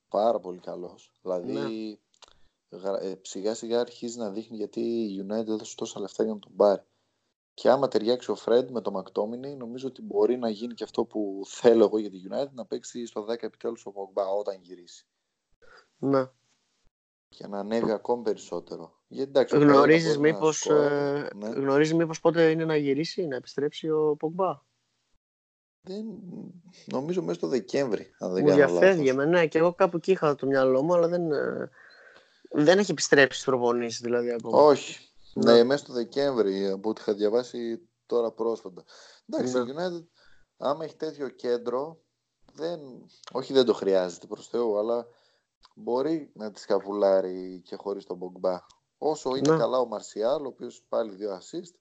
Πάρα 0.10 0.40
πολύ 0.40 0.60
καλός. 0.60 1.12
Δηλαδή 1.22 1.54
ναι. 1.54 3.00
Ε, 3.00 3.20
σιγά 3.22 3.54
σιγά 3.54 3.80
αρχίζει 3.80 4.18
να 4.18 4.30
δείχνει 4.30 4.58
γιατί 4.58 4.82
η 4.82 5.26
United 5.28 5.48
έδωσε 5.48 5.76
τόσα 5.76 6.00
λεφτά 6.00 6.24
για 6.24 6.34
να 6.34 6.40
τον 6.40 6.56
πάρει. 6.56 6.82
Και 7.54 7.70
άμα 7.70 7.88
ταιριάξει 7.88 8.32
ο 8.32 8.36
Φρέντ 8.36 8.70
με 8.70 8.82
το 8.82 8.92
Μακτόμινι, 8.92 9.56
νομίζω 9.56 9.88
ότι 9.88 10.02
μπορεί 10.02 10.38
να 10.38 10.50
γίνει 10.50 10.74
και 10.74 10.84
αυτό 10.84 11.06
που 11.06 11.42
θέλω 11.46 11.84
εγώ 11.84 11.98
για 11.98 12.10
τη 12.10 12.22
United, 12.30 12.52
να 12.52 12.66
παίξει 12.66 13.06
στο 13.06 13.26
10 13.26 13.44
επιτέλους 13.44 13.86
ο 13.86 13.92
Πογμπά 13.92 14.28
όταν 14.28 14.62
γυρίσει. 14.62 15.08
Ναι. 15.98 16.30
Και 17.30 17.48
να 17.48 17.60
ανέβει 17.60 17.92
ακόμη 17.92 18.24
περισσότερο. 18.24 18.95
Γιατί, 19.08 19.30
εντάξει, 19.30 19.58
γνωρίζεις, 19.58 20.18
μήπως, 20.18 20.66
ε, 20.66 21.30
ναι. 21.36 21.50
γνωρίζεις 21.50 21.94
μήπως 21.94 22.20
πότε 22.20 22.50
είναι 22.50 22.66
να 22.66 22.76
γυρίσει, 22.76 23.28
να 23.28 23.36
επιστρέψει 23.36 23.90
ο 23.90 24.16
Πογμπά; 24.16 24.62
Δεν... 25.82 26.06
Νομίζω 26.86 27.22
μέσα 27.22 27.38
στο 27.38 27.48
Δεκέμβρη. 27.48 28.12
Αν 28.20 28.34
δεν 28.34 28.44
μου 28.48 28.54
διαφεύγει 28.54 29.14
ναι, 29.14 29.48
και 29.48 29.58
εγώ 29.58 29.74
κάπου 29.74 29.98
εκεί 29.98 30.12
είχα 30.12 30.36
το 30.36 30.46
μυαλό 30.46 30.84
μου, 30.84 30.94
αλλά 30.94 31.08
δεν, 31.08 31.32
ε, 31.32 31.70
δεν 32.50 32.80
έχει 32.80 32.92
επιστρέψει 32.92 33.40
στις 33.40 33.52
προπονήσεις 33.52 34.00
δηλαδή 34.00 34.32
ακόμα. 34.32 34.62
Όχι, 34.62 35.10
ναι, 35.34 35.54
ναι 35.54 35.64
μέσα 35.64 35.84
στο 35.84 35.94
Δεκέμβρη 35.94 36.68
από 36.68 36.90
ό,τι 36.90 37.02
είχα 37.02 37.14
διαβάσει 37.14 37.90
τώρα 38.06 38.32
πρόσφατα. 38.32 38.84
Εντάξει, 39.30 39.54
ναι. 39.54 39.64
United, 39.64 40.06
άμα 40.58 40.84
έχει 40.84 40.96
τέτοιο 40.96 41.30
κέντρο, 41.30 42.02
δεν, 42.54 42.80
όχι 43.32 43.54
δεν 43.54 43.66
το 43.66 43.74
χρειάζεται 43.74 44.28
προς 44.28 44.48
Θεού, 44.48 44.78
αλλά 44.78 45.08
μπορεί 45.76 46.32
να 46.34 46.52
τη 46.52 46.60
σκαβουλάρει 46.60 47.62
και 47.66 47.76
χωρίς 47.76 48.06
τον 48.06 48.18
Μπογκμπά. 48.18 48.60
Όσο 48.98 49.36
είναι 49.36 49.52
ναι. 49.52 49.58
καλά 49.58 49.78
ο 49.78 49.86
Μαρσιάλ, 49.86 50.44
ο 50.44 50.48
οποίος 50.48 50.84
πάλι 50.90 51.16
δύο 51.16 51.38
assist. 51.38 51.74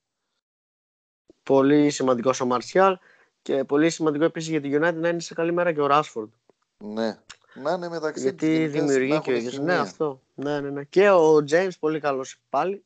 Πολύ 1.43 1.91
σημαντικός 1.91 2.41
ο 2.41 2.47
Μαρσιάλ 2.47 2.99
και 3.43 3.65
πολύ 3.65 3.91
σημαντικό 3.91 4.25
επίσης 4.25 4.49
για 4.51 4.61
τη 4.61 4.71
United 4.73 4.95
να 4.95 5.09
είναι 5.09 5.21
σε 5.21 5.35
καλή 5.35 5.53
μέρα 5.53 5.73
και 5.73 5.81
ο 5.81 5.87
Ράσφορντ. 5.87 6.33
Ναι. 6.79 7.19
Να 7.55 7.73
είναι 7.73 7.89
μεταξύ 7.89 8.23
Γιατί 8.23 8.67
δημιουργεί 8.67 9.21
και 9.21 9.33
ο 9.33 9.35
ίδιος. 9.35 9.59
Ναι, 9.59 9.75
αυτό. 9.75 10.21
Ναι, 10.35 10.61
ναι, 10.61 10.71
ναι. 10.71 10.85
Και 10.85 11.11
ο 11.11 11.37
James 11.37 11.71
πολύ 11.81 12.01
καλός 12.01 12.41
πάλι. 12.51 12.85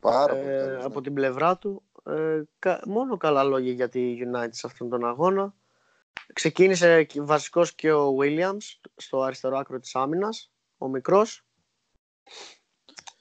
Πάρα 0.00 0.36
ε, 0.36 0.40
πολύ 0.42 0.56
καλός, 0.58 0.78
ναι. 0.78 0.84
από 0.84 1.00
την 1.00 1.14
πλευρά 1.14 1.58
του. 1.58 1.82
Ε, 2.04 2.42
κα- 2.58 2.82
μόνο 2.86 3.16
καλά 3.16 3.42
λόγια 3.42 3.72
για 3.72 3.88
τη 3.88 4.18
United 4.24 4.48
σε 4.50 4.66
αυτόν 4.66 4.88
τον 4.88 5.04
αγώνα. 5.06 5.54
Ξεκίνησε 6.32 7.04
και- 7.04 7.20
βασικός 7.22 7.74
και 7.74 7.92
ο 7.92 8.16
Williams 8.20 8.78
στο 8.96 9.22
αριστερό 9.22 9.56
άκρο 9.58 9.78
της 9.80 9.94
άμυνας, 9.94 10.50
ο 10.78 10.88
μικρός. 10.88 11.44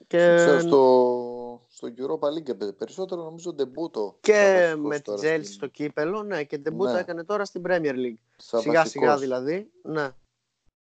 Και, 0.10 0.34
Ξέρω, 0.36 0.60
στο, 0.60 1.66
στο 1.70 1.88
Europa 1.98 2.28
League 2.38 2.50
έπαιζε. 2.50 2.72
περισσότερο 2.72 3.24
νομίζω 3.24 3.54
ντεμπούτο. 3.54 4.18
και 4.22 4.34
σαν 4.34 4.82
βασικός 4.82 4.88
με 4.90 4.96
την 4.96 5.04
τώρα 5.04 5.18
Chelsea 5.20 5.44
στην- 5.44 5.44
στο 5.54 5.68
κύπελο, 5.68 6.24
ναι, 6.24 6.44
και 6.44 6.58
τεμπούτα 6.58 6.92
Ναι. 6.94 7.00
έκανε 7.00 7.24
τώρα 7.24 7.46
στην 7.46 7.62
Premier 7.68 7.94
League. 7.94 8.18
σαν 8.38 8.62
Σιγά 8.62 8.86
σιγά 8.86 9.08
βασικός. 9.08 9.20
δηλαδή, 9.20 9.72
ναι. 9.84 10.10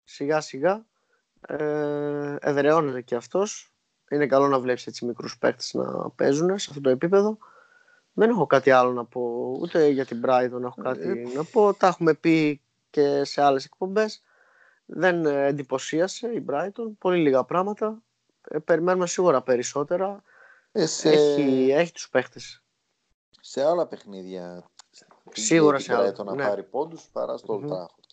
Σιγά 0.03 0.41
σιγά 0.41 0.85
ε, 1.47 2.35
εδραιώνεται 2.39 3.01
και 3.01 3.15
αυτός. 3.15 3.73
Είναι 4.11 4.27
καλό 4.27 4.47
να 4.47 4.59
βλέπεις 4.59 4.87
έτσι 4.87 5.05
μικρούς 5.05 5.37
παίκτες 5.37 5.73
να 5.73 6.09
παίζουν 6.09 6.59
σε 6.59 6.67
αυτό 6.69 6.81
το 6.81 6.89
επίπεδο. 6.89 7.37
Δεν 8.13 8.29
έχω 8.29 8.45
κάτι 8.45 8.71
άλλο 8.71 8.91
να 8.91 9.05
πω, 9.05 9.55
ούτε 9.61 9.87
για 9.87 10.05
την 10.05 10.21
Brighton 10.25 10.61
έχω 10.63 10.81
κάτι 10.81 11.07
Ε, 11.07 11.35
να 11.35 11.43
πω. 11.43 11.73
Τα 11.73 11.87
έχουμε 11.87 12.13
πει 12.13 12.61
και 12.89 13.23
σε 13.23 13.41
άλλες 13.41 13.65
εκπομπές. 13.65 14.21
Δεν 14.85 15.25
ε, 15.25 15.45
εντυπωσίασε 15.45 16.27
η 16.27 16.45
Brighton, 16.49 16.91
πολύ 16.97 17.21
λίγα 17.21 17.43
πράγματα. 17.43 18.01
Ε, 18.51 18.59
περιμένουμε 18.59 19.07
σίγουρα 19.07 19.41
περισσότερα. 19.41 20.23
Ε, 20.71 20.85
σε, 20.85 21.09
Έχει, 21.09 21.71
έχει 21.71 21.91
τους 21.91 22.09
παίκτες. 22.09 22.63
σε 23.39 23.63
άλλα 23.63 23.87
παιχνίδια 23.87 24.69
Σίγουρα 25.31 25.77
την 25.77 25.85
σε 25.85 25.93
άλλα, 25.93 26.11
Brighton 26.11 26.25
να 26.25 26.35
ναι. 26.35 26.47
πάρει 26.47 26.63
πόντους 26.63 27.09
παρά 27.11 27.37
στο 27.37 27.53
Old 27.55 27.61
Μμμ. 27.61 27.71
Trafford. 27.71 28.07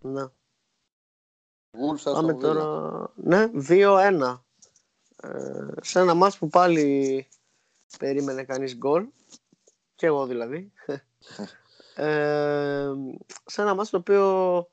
Ναι. 0.00 0.24
Wolves 1.72 2.10
Aston 2.10 2.12
Πάμε 2.12 2.32
Villa. 2.32 2.40
τώρα. 2.40 3.10
Ναι, 3.14 3.50
2-1. 3.68 4.40
Ε, 5.22 5.66
σε 5.80 6.00
ένα 6.00 6.14
μάτς 6.14 6.38
που 6.38 6.48
πάλι 6.48 7.28
περίμενε 7.98 8.44
κανείς 8.44 8.76
γκολ. 8.76 9.06
Και 9.94 10.06
εγώ 10.06 10.26
δηλαδή. 10.26 10.72
ε, 11.94 12.90
σε 13.44 13.62
ένα 13.62 13.74
μάτς 13.74 13.90
το 13.90 13.96
οποίο 13.96 14.68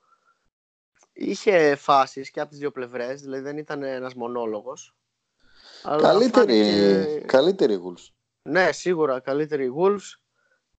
είχε 1.20 1.76
φάσεις 1.76 2.32
και 2.32 2.40
από 2.40 2.50
τις 2.50 2.60
δύο 2.60 2.72
πλευρές. 2.72 3.22
Δηλαδή 3.22 3.42
δεν 3.44 3.58
ήταν 3.58 3.84
ένας 3.84 4.14
μονόλογος. 4.14 4.96
Αλλά 5.84 6.02
Καλύτερη, 6.02 6.64
φάνηκε- 6.64 7.26
καλύτερη 7.26 7.82
Wolves. 7.86 8.08
Ναι, 8.42 8.72
σίγουρα 8.72 9.20
καλύτερη 9.20 9.66
η 9.66 9.74
Wolves. 9.78 10.20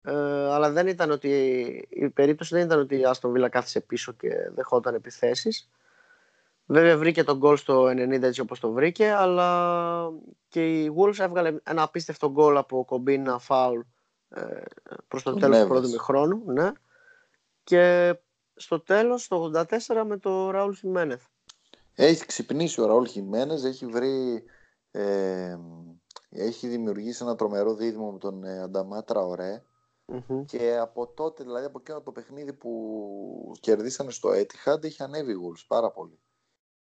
Ε, 0.02 0.12
αλλά 0.52 0.70
δεν 0.70 0.86
ήταν 0.86 1.10
ότι 1.10 1.28
η 1.90 2.08
περίπτωση 2.10 2.54
δεν 2.54 2.64
ήταν 2.64 2.78
ότι 2.78 2.94
η 2.96 3.02
Aston 3.06 3.28
Villa 3.32 3.48
κάθισε 3.50 3.80
πίσω 3.80 4.12
και 4.12 4.28
δεχόταν 4.54 4.94
επιθέσεις. 4.94 5.70
Βέβαια 6.66 6.96
βρήκε 6.98 7.24
τον 7.24 7.36
γκολ 7.38 7.56
στο 7.56 7.84
90 7.88 8.22
έτσι 8.22 8.40
όπως 8.40 8.60
το 8.60 8.70
βρήκε, 8.72 9.10
αλλά 9.10 10.10
και 10.48 10.82
η 10.82 10.94
Wolves 10.98 11.18
έβγαλε 11.18 11.54
ένα 11.62 11.82
απίστευτο 11.82 12.30
γκολ 12.30 12.56
από 12.56 12.84
κομπίνα 12.84 13.38
φάουλ 13.38 13.80
ε, 14.28 14.42
προς 15.08 15.22
το 15.22 15.30
Τον 15.30 15.40
τέλος 15.40 15.56
του 15.58 15.64
Neves. 15.64 15.68
πρώτου 15.68 15.88
μηχρόνου. 15.90 16.42
Ναι. 16.46 16.70
Και 17.64 18.14
στο 18.60 18.80
τέλος, 18.80 19.28
το 19.28 19.50
84 19.54 20.04
με 20.06 20.16
το 20.16 20.50
Ραούλ 20.50 20.74
Χιμένεθ. 20.74 21.22
Έχει 21.94 22.26
ξυπνήσει 22.26 22.80
ο 22.80 22.86
Ραούλ 22.86 23.04
Χιμένες, 23.06 23.64
έχει 23.64 23.86
βρει... 23.86 24.42
Ε, 24.90 25.56
έχει 26.28 26.68
δημιουργήσει 26.68 27.22
ένα 27.24 27.34
τρομερό 27.36 27.74
δίδυμο 27.74 28.12
με 28.12 28.18
τον 28.18 28.44
ε, 28.44 28.58
Ανταμά 28.62 29.04
Τραωρέ 29.04 29.62
Μμμ. 30.06 30.44
και 30.44 30.76
από 30.76 31.06
τότε, 31.06 31.42
δηλαδή 31.44 31.64
από 31.64 31.78
εκείνο 31.80 32.00
το 32.00 32.12
παιχνίδι 32.12 32.52
που 32.52 33.52
κερδίσανε 33.60 34.10
στο 34.10 34.30
Etihad, 34.30 34.84
έχει 34.84 35.02
ανέβει 35.02 35.32
η 35.32 35.36
Wolves 35.36 35.64
πάρα 35.66 35.90
πολύ. 35.90 36.20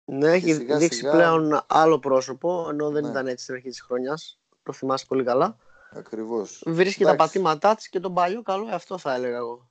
Ναι, 0.04 0.30
έχει 0.33 0.52
σιγά 0.52 0.76
δείξει 0.78 0.98
σιγά- 0.98 1.12
πλέον 1.12 1.61
άλλο 1.66 1.98
πρόσωπο, 1.98 2.66
ενώ 2.70 2.90
δεν 2.90 3.02
Ναι. 3.04 3.11
ήταν 3.11 3.26
έτσι 3.26 3.42
στην 3.42 3.54
αρχή 3.54 3.68
της 3.68 3.80
χρονιάς. 3.83 4.40
Το 4.62 4.72
θυμάσαι 4.72 5.04
πολύ 5.09 5.24
καλά. 5.24 5.56
Ακριβώς. 5.90 6.62
Βρίσκει 6.66 7.04
τα 7.04 7.11
Εντάξει. 7.11 7.33
πατήματά 7.33 7.74
της 7.74 7.88
και 7.88 8.00
τον 8.00 8.14
παλιό 8.14 8.42
καλό 8.42 8.68
εαυτό 8.68 8.98
θα 8.98 9.14
έλεγα 9.14 9.37
εγώ. 9.37 9.69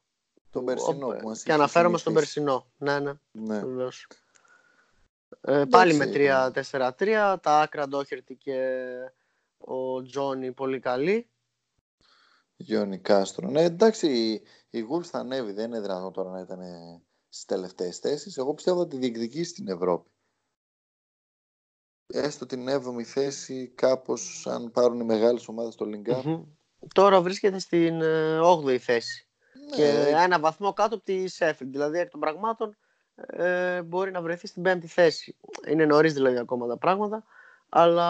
Τον 0.49 0.65
περσινό 0.65 1.07
Ο- 1.07 1.15
που 1.15 1.27
μας 1.27 1.37
Και 1.43 1.51
είχε 1.51 1.59
αναφέρομαι 1.59 1.97
στον 1.97 2.13
θυμηθήσει. 2.13 2.41
περσινό. 2.43 2.65
Ναι, 2.77 2.99
ναι, 2.99 3.13
Ναι. 3.31 3.59
βεβαίως. 3.65 4.07
Ε, 5.41 5.63
πάλι 5.69 5.93
με 5.93 6.03
Εντάξει. 6.03 6.71
3-4-3. 6.71 7.39
Τα 7.41 7.59
άκρα 7.59 7.87
Ντόχερτη 7.87 8.35
και 8.35 8.85
ο 9.57 10.01
Τζόνι 10.01 10.51
πολύ 10.51 10.79
καλοί. 10.79 11.29
Γιόνι 12.55 12.97
Κάστρο. 12.99 13.49
Ναι, 13.49 13.61
εντάξει, 13.63 14.07
η, 14.07 14.41
η 14.79 14.85
Wolves 14.91 15.03
θα 15.05 15.19
ανέβει. 15.19 15.51
Δεν 15.51 15.65
είναι 15.67 15.79
δυνατόν 15.81 16.13
τώρα 16.13 16.29
να 16.29 16.39
ήταν 16.39 16.59
στις 17.29 17.45
τελευταίες 17.45 17.97
θέσεις. 17.97 18.37
Εγώ 18.37 18.53
πιστεύω 18.53 18.79
ότι 18.79 18.97
διεκδικήσει 18.97 19.49
στην 19.49 19.67
Ευρώπη. 19.67 20.09
Έστω 22.07 22.45
την 22.45 22.67
7η 22.69 23.03
θέση, 23.03 23.67
κάπως 23.75 24.47
αν 24.47 24.71
πάρουν 24.71 24.99
οι 24.99 25.03
μεγάλες 25.03 25.47
ομάδες 25.47 25.73
στο 25.73 25.85
Lingard. 25.85 26.21
Μμμ. 26.23 26.43
Τώρα 26.93 27.21
βρίσκεται 27.21 27.59
στην 27.59 28.01
ε, 28.01 28.39
8η 28.39 28.77
θέση. 28.77 29.28
Ναι, 29.69 29.75
Και 29.75 30.13
ένα 30.15 30.39
βαθμό 30.39 30.73
κάτω 30.73 30.95
από 30.95 31.03
τη 31.03 31.27
Σέφιλντ. 31.27 31.71
Δηλαδή 31.71 31.99
εκ 31.99 32.09
των 32.09 32.19
πραγμάτων 32.19 32.77
ε, 33.15 33.81
μπορεί 33.81 34.11
να 34.11 34.21
βρεθεί 34.21 34.47
στην 34.47 34.63
5η 34.65 34.85
θέση. 34.85 35.35
Είναι 35.67 35.85
νωρίς 35.85 36.13
δηλαδή 36.13 36.37
ακόμα 36.37 36.67
τα 36.67 36.77
πράγματα. 36.77 37.23
Αλλά 37.69 38.07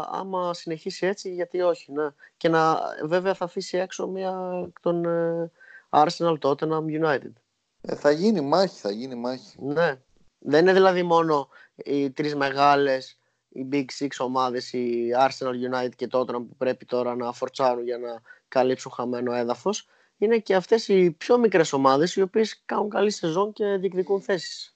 άμα 0.00 0.54
συνεχίσει 0.54 1.06
έτσι, 1.06 1.32
γιατί 1.34 1.60
όχι. 1.60 1.92
Ναι. 1.92 2.08
Και 2.36 2.48
να, 2.48 2.80
βέβαια 3.04 3.34
θα 3.34 3.44
αφήσει 3.44 3.76
έξω 3.78 4.06
μία 4.06 4.64
εκ 4.66 4.80
των 4.80 5.04
ε, 5.04 5.50
Arsenal 5.90 6.38
Tottenham 6.38 6.84
United. 7.02 7.32
ε, 7.80 7.94
θα 7.94 8.10
γίνει 8.10 8.40
μάχη, 8.40 8.80
θα 8.80 8.90
γίνει 8.90 9.14
μάχη. 9.14 9.56
Ναι. 9.58 10.00
Δεν 10.38 10.60
είναι 10.60 10.72
δηλαδή 10.72 11.02
μόνο 11.02 11.48
οι 11.76 12.10
τρεις 12.10 12.34
μεγάλες, 12.34 13.18
οι 13.48 13.68
Big 13.72 13.84
Six 13.98 14.08
ομάδες, 14.18 14.72
η 14.72 15.08
Arsenal, 15.18 15.70
United 15.70 15.94
και 15.96 16.08
Tottenham 16.12 16.44
που 16.48 16.56
πρέπει 16.58 16.84
τώρα 16.84 17.16
να 17.16 17.32
φορτσάρουν 17.32 17.84
για 17.84 17.98
να 17.98 18.20
καλύψουν 18.48 18.92
χαμένο 18.92 19.32
έδαφος. 19.32 19.88
Είναι 20.22 20.38
και 20.38 20.54
αυτές 20.54 20.88
οι 20.88 21.10
πιο 21.10 21.38
μικρές 21.38 21.72
ομάδες 21.72 22.16
οι 22.16 22.22
οποίες 22.22 22.62
κάνουν 22.64 22.88
καλή 22.88 23.10
σεζόν 23.10 23.52
και 23.52 23.76
διεκδικούν 23.76 24.22
θέσεις 24.22 24.74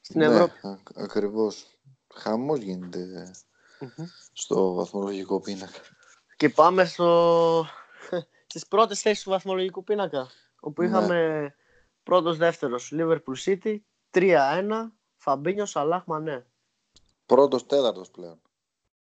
στην 0.00 0.20
Ευρώπη. 0.20 0.52
Ναι, 0.62 0.70
α- 0.70 0.78
ακριβώς. 0.94 1.66
Χαμός 2.14 2.58
γίνεται 2.58 3.30
στο 4.32 4.72
βαθμολογικό 4.72 5.40
πίνακα. 5.40 5.80
Και 6.36 6.48
πάμε 6.48 6.84
στο... 6.84 7.66
στις 8.50 8.66
πρώτες 8.66 9.00
θέσεις 9.00 9.22
του 9.24 9.30
βαθμολογικού 9.30 9.84
πίνακα 9.84 10.28
όπου 10.60 10.82
Ναι. 10.82 10.88
είχαμε 10.88 11.54
πρώτος 12.02 12.36
δεύτερος 12.36 12.92
Liverpool 12.94 13.36
City 13.44 13.78
3-1 14.10 14.36
Φαμπίνιο 15.16 15.66
Σαλάχ 15.66 16.04
Μανέ. 16.06 16.46
Πρώτος 17.26 17.66
τέταρτος 17.66 18.10
πλέον. 18.10 18.40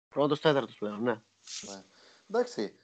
Πρώτος 0.08 0.40
τέταρτος 0.42 0.76
πλέον, 0.76 1.04
ναι. 1.04 1.22
Ναι. 1.62 1.84
Εντάξει, 2.30 2.76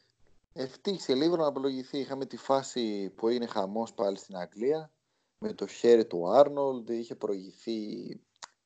ευτύχησε 0.54 1.14
λίγο 1.16 1.36
να 1.36 1.46
απολογηθεί. 1.48 1.98
Είχαμε 1.98 2.26
τη 2.26 2.38
φάση 2.38 3.10
που 3.16 3.28
έγινε 3.28 3.46
χαμός 3.46 3.94
πάλι 3.94 4.18
στην 4.18 4.36
Αγγλία 4.38 4.92
με 5.38 5.54
το 5.54 5.68
χέρι 5.68 6.06
του 6.06 6.30
Άρνολντ, 6.30 6.90
είχε 6.90 7.16
προηγηθεί 7.16 7.78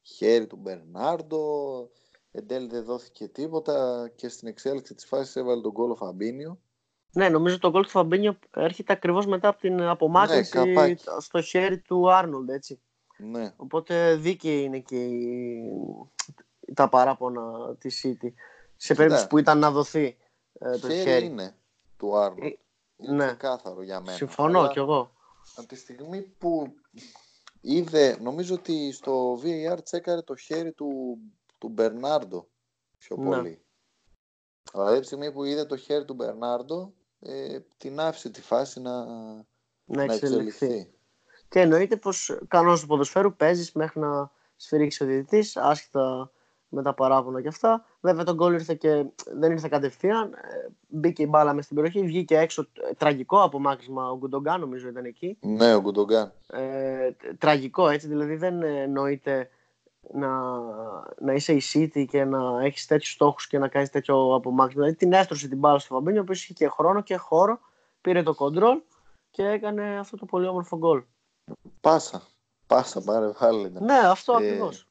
χέρι 0.01 0.47
του 0.47 0.55
Μπερνάρντο, 0.55 1.89
εν 2.31 2.47
τέλει 2.47 2.67
δεν 2.67 2.83
δόθηκε 2.83 3.27
τίποτα 3.27 4.07
και 4.15 4.29
στην 4.29 4.47
εξέλιξη 4.47 4.93
της 4.95 5.05
φάσης 5.05 5.35
έβαλε 5.35 5.61
τον 5.61 5.71
κόλλο 5.73 5.95
Φαμπίνιο. 5.95 6.59
Ναι, 7.11 7.29
νομίζω 7.29 7.59
το 7.59 7.69
γκολ 7.69 7.83
του 7.83 7.89
Φαμπίνιο 7.89 8.39
έρχεται 8.55 8.93
ακριβώς 8.93 9.25
μετά 9.25 9.47
από 9.47 9.59
την 9.59 9.81
απομάκρυνση 9.81 10.57
Ναι, 10.59 10.65
καπάκι. 10.73 11.03
στο 11.19 11.41
χέρι 11.41 11.79
του 11.79 12.11
Άρνολντ, 12.11 12.49
έτσι. 12.49 12.81
Ναι, 13.17 13.53
Οπότε 13.55 14.15
δίκαιη 14.15 14.63
είναι 14.63 14.79
και 14.79 15.05
η- 15.05 15.71
τα 16.73 16.89
παράπονα 16.89 17.75
της 17.79 18.05
City. 18.05 18.27
Σε 18.75 18.93
περίπτωση 18.93 19.27
που 19.27 19.37
ήταν 19.37 19.59
να 19.59 19.71
δοθεί 19.71 20.17
ε, 20.59 20.77
το 20.77 20.87
χέρι, 20.89 21.01
χέρι. 21.01 21.25
είναι 21.25 21.56
του 21.97 22.17
Άρνολντ. 22.17 22.43
Ε, 22.43 22.57
Είναι 22.97 23.15
ναι. 23.15 23.25
ξεκάθαρο 23.25 23.81
για 23.83 23.99
μένα. 23.99 24.17
Συμφωνώ 24.17 24.59
Αλλά 24.59 24.71
κι 24.71 24.77
εγώ. 24.79 25.11
Από 25.55 25.67
τη 25.67 25.75
στιγμή 25.75 26.21
που 26.21 26.73
είδε, 27.61 28.17
νομίζω 28.21 28.55
ότι 28.55 28.91
στο 28.91 29.39
VAR 29.43 29.77
τσέκαρε 29.83 30.21
το 30.21 30.35
χέρι 30.35 30.71
του, 30.71 31.17
του 31.57 31.69
Μπερνάρντο 31.69 32.47
πιο 32.97 33.15
Ναι. 33.17 33.35
πολύ. 33.35 33.61
Αλλά 34.73 34.89
από 34.91 34.99
τη 34.99 35.05
στιγμή 35.05 35.31
που 35.31 35.43
είδε 35.43 35.65
το 35.65 35.77
χέρι 35.77 36.05
του 36.05 36.13
Μπερνάρντο, 36.13 36.93
ε, 37.19 37.59
την 37.77 37.99
άφησε 37.99 38.29
τη 38.29 38.41
φάση 38.41 38.79
να, 38.81 39.05
Να 39.05 39.35
να 39.85 40.03
εξελιχθεί. 40.03 40.65
εξελιχθεί. 40.65 40.91
Και 41.49 41.59
εννοείται 41.59 41.97
πως 41.97 42.39
κανόνας 42.47 42.79
του 42.79 42.87
ποδοσφαίρου 42.87 43.35
παίζεις 43.35 43.71
μέχρι 43.71 43.99
να 43.99 44.31
σφυρίξεις 44.55 45.01
ο 45.01 45.05
διαιτητής, 45.05 45.57
άσχετα 45.57 46.31
με 46.69 46.81
τα 46.81 46.93
παράπονα 46.93 47.41
και 47.41 47.47
αυτά. 47.47 47.85
Βέβαια 47.99 48.23
το 48.23 48.33
γκολ 48.33 48.53
ήρθε 48.53 48.73
και 48.75 49.05
δεν 49.25 49.51
ήρθε 49.51 49.67
κατευθείαν. 49.67 50.33
Ε, 50.33 50.37
Μπήκε 50.87 51.23
η 51.23 51.27
μπάλα 51.29 51.53
μες 51.53 51.63
στην 51.63 51.75
περιοχή, 51.75 52.01
βγήκε 52.01 52.37
έξω 52.37 52.67
ε, 52.89 52.93
τραγικό 52.93 53.41
απομάκρυσμα. 53.41 54.09
Ο 54.09 54.17
Γκουντογκάν 54.17 54.59
νομίζω 54.59 54.87
ήταν 54.87 55.05
εκεί. 55.05 55.37
Ναι, 55.41 55.75
ο 55.75 55.81
Γκουντογκάν. 55.81 56.33
Ε, 56.47 57.11
τ- 57.11 57.37
τραγικό 57.37 57.89
έτσι, 57.89 58.07
δηλαδή 58.07 58.35
δεν 58.35 58.61
εννοείται 58.63 59.49
να, 60.13 60.59
να 61.19 61.33
είσαι 61.33 61.53
η 61.53 61.61
City 61.73 62.05
και 62.07 62.23
να 62.25 62.63
έχεις 62.63 62.85
τέτοιους 62.85 63.11
στόχους 63.11 63.47
και 63.47 63.57
να 63.57 63.67
κάνεις 63.67 63.89
τέτοιο 63.89 64.33
απομάκρυσμα. 64.35 64.81
Δηλαδή 64.81 64.99
την 64.99 65.13
έστρωσε 65.13 65.47
την 65.47 65.57
μπάλα 65.57 65.79
στο 65.79 65.93
Φαμπίνιο, 65.93 66.19
ο 66.19 66.23
οποίος 66.23 66.43
είχε 66.43 66.53
και 66.53 66.67
χρόνο 66.67 67.01
και 67.01 67.15
χώρο, 67.15 67.59
πήρε 68.01 68.23
το 68.23 68.33
κοντρόλ 68.35 68.81
και 69.31 69.43
έκανε 69.43 69.99
αυτό 69.99 70.17
το 70.17 70.25
πολύ 70.25 70.47
όμορφο 70.47 70.77
γκολ. 70.77 71.03
Πάσα. 71.81 72.21
Πάσα, 72.67 73.01
πάρε 73.01 73.31
βάλε. 73.39 73.67
ήταν. 73.67 73.83
Ναι, 73.83 73.97
αυτό 73.97 74.33
Ε, 74.33 74.35
ακριβώς. 74.35 74.87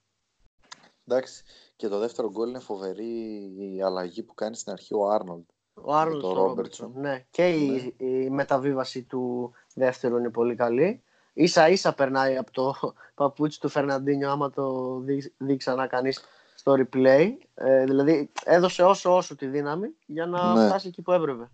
Εντάξει. 1.07 1.45
Και 1.77 1.89
το 1.89 1.99
δεύτερο 1.99 2.31
γκολ 2.31 2.49
είναι 2.49 2.59
φοβερή 2.59 3.53
η 3.59 3.83
αλλαγή 3.83 4.23
που 4.23 4.35
κάνει 4.35 4.57
στην 4.57 4.73
αρχή 4.73 4.95
ο 4.95 5.09
Άρνολντ. 5.09 5.45
Ο 5.75 5.95
Άρνολτ 5.95 6.21
στο 6.21 6.33
Ρόμπερτσον. 6.33 6.93
Ναι. 6.95 7.27
Και 7.31 7.49
Η, 7.49 7.95
ναι. 7.99 8.07
η 8.07 8.31
μεταβίβαση 8.31 9.03
του 9.03 9.53
δεύτερου 9.75 10.17
είναι 10.17 10.31
πολύ 10.31 10.55
καλή. 10.55 11.03
Ίσα 11.33 11.69
ίσα 11.69 11.95
περνάει 11.95 12.37
από 12.37 12.53
το 12.53 12.75
παπούτσι 13.15 13.61
του 13.61 13.69
Φερναντίνιο 13.69 14.31
άμα 14.31 14.51
το 14.51 14.97
δει, 14.99 15.35
δει 15.39 15.57
ξανά 15.57 15.87
κανεί 15.87 16.13
στο 16.55 16.75
replay. 16.79 17.33
Ε, 17.55 17.85
δηλαδή 17.85 18.33
έδωσε 18.45 18.83
όσο 18.83 19.17
όσο 19.17 19.37
τη 19.37 19.47
δύναμη 19.47 19.89
για 20.07 20.27
να 20.27 20.55
ναι. 20.55 20.67
φτάσει 20.67 20.89
εκεί 20.89 21.03
που 21.03 21.13
έπρεπε. 21.13 21.51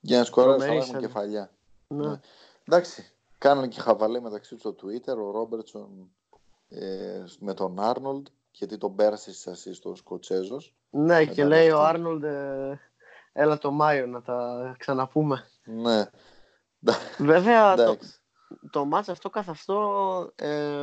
Για 0.00 0.18
να 0.18 0.24
σκοράρει 0.24 0.82
στα 0.82 0.98
κεφαλιά. 0.98 1.50
Ναι. 1.86 2.08
ναι. 2.08 2.20
Εντάξει, 2.64 3.12
κάνανε 3.38 3.68
και 3.68 3.80
χαβαλέ 3.80 4.20
μεταξύ 4.20 4.50
τους 4.50 4.60
στο 4.60 4.74
Twitter 4.82 5.16
ο 5.16 5.30
Ρόμπερτσον 5.30 6.10
ε, 6.68 7.24
με 7.38 7.54
τον 7.54 7.80
Άρνολντ 7.80 8.26
γιατί 8.50 8.78
τον 8.78 8.94
πέρασες 8.94 9.34
στις 9.34 9.46
ασίες 9.46 9.76
στο 9.76 9.94
Σκοτσέζος. 9.94 10.74
Ναι, 10.90 11.24
και 11.24 11.44
λέει 11.44 11.70
ο 11.70 11.80
Άρνολντ 11.80 12.24
ε, 12.24 12.80
έλα 13.32 13.58
το 13.58 13.70
Μάιο 13.70 14.06
να 14.06 14.22
τα 14.22 14.74
ξαναπούμε. 14.78 15.50
Ναι. 15.64 16.10
Βέβαια 17.18 17.74
το, 17.74 17.96
το 18.70 18.84
μάτς 18.84 19.08
αυτό 19.08 19.30
καθ' 19.30 19.48
αυτό 19.48 20.32
ε, 20.36 20.82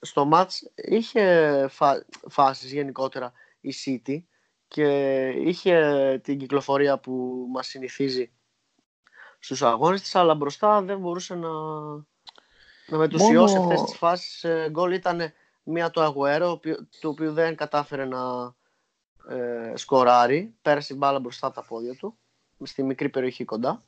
στο 0.00 0.24
μάτς 0.24 0.72
είχε 0.74 1.66
φα, 1.70 2.04
φάσεις 2.28 2.72
γενικότερα 2.72 3.32
η 3.60 3.72
City 3.84 4.22
και 4.68 5.28
είχε 5.28 6.20
την 6.22 6.38
κυκλοφορία 6.38 6.98
που 6.98 7.46
μας 7.52 7.66
συνηθίζει 7.66 8.32
στους 9.38 9.62
αγώνες 9.62 10.00
της 10.00 10.14
αλλά 10.14 10.34
μπροστά 10.34 10.82
δεν 10.82 10.98
μπορούσε 10.98 11.34
να, 11.34 11.48
να 12.86 12.96
μετουσιώσει 12.96 13.56
Μόνο... 13.56 13.68
αυτές 13.68 13.82
τις 13.82 13.98
φάσεις. 13.98 14.44
Ε, 14.44 14.68
γκολ 14.70 14.92
ήταν 14.92 15.32
μία 15.66 15.90
το 15.90 16.02
Αγουέρο, 16.02 16.60
το 17.00 17.08
οποίο 17.08 17.32
δεν 17.32 17.56
κατάφερε 17.56 18.04
να 18.04 18.54
ε, 19.28 19.72
σκοράρει. 19.76 20.54
Πέρασε 20.62 20.94
η 20.94 20.96
μπάλα 20.98 21.18
μπροστά 21.18 21.46
από 21.46 21.54
τα 21.54 21.64
πόδια 21.66 21.94
του, 21.94 22.18
στη 22.62 22.82
μικρή 22.82 23.08
περιοχή 23.08 23.44
κοντά. 23.44 23.84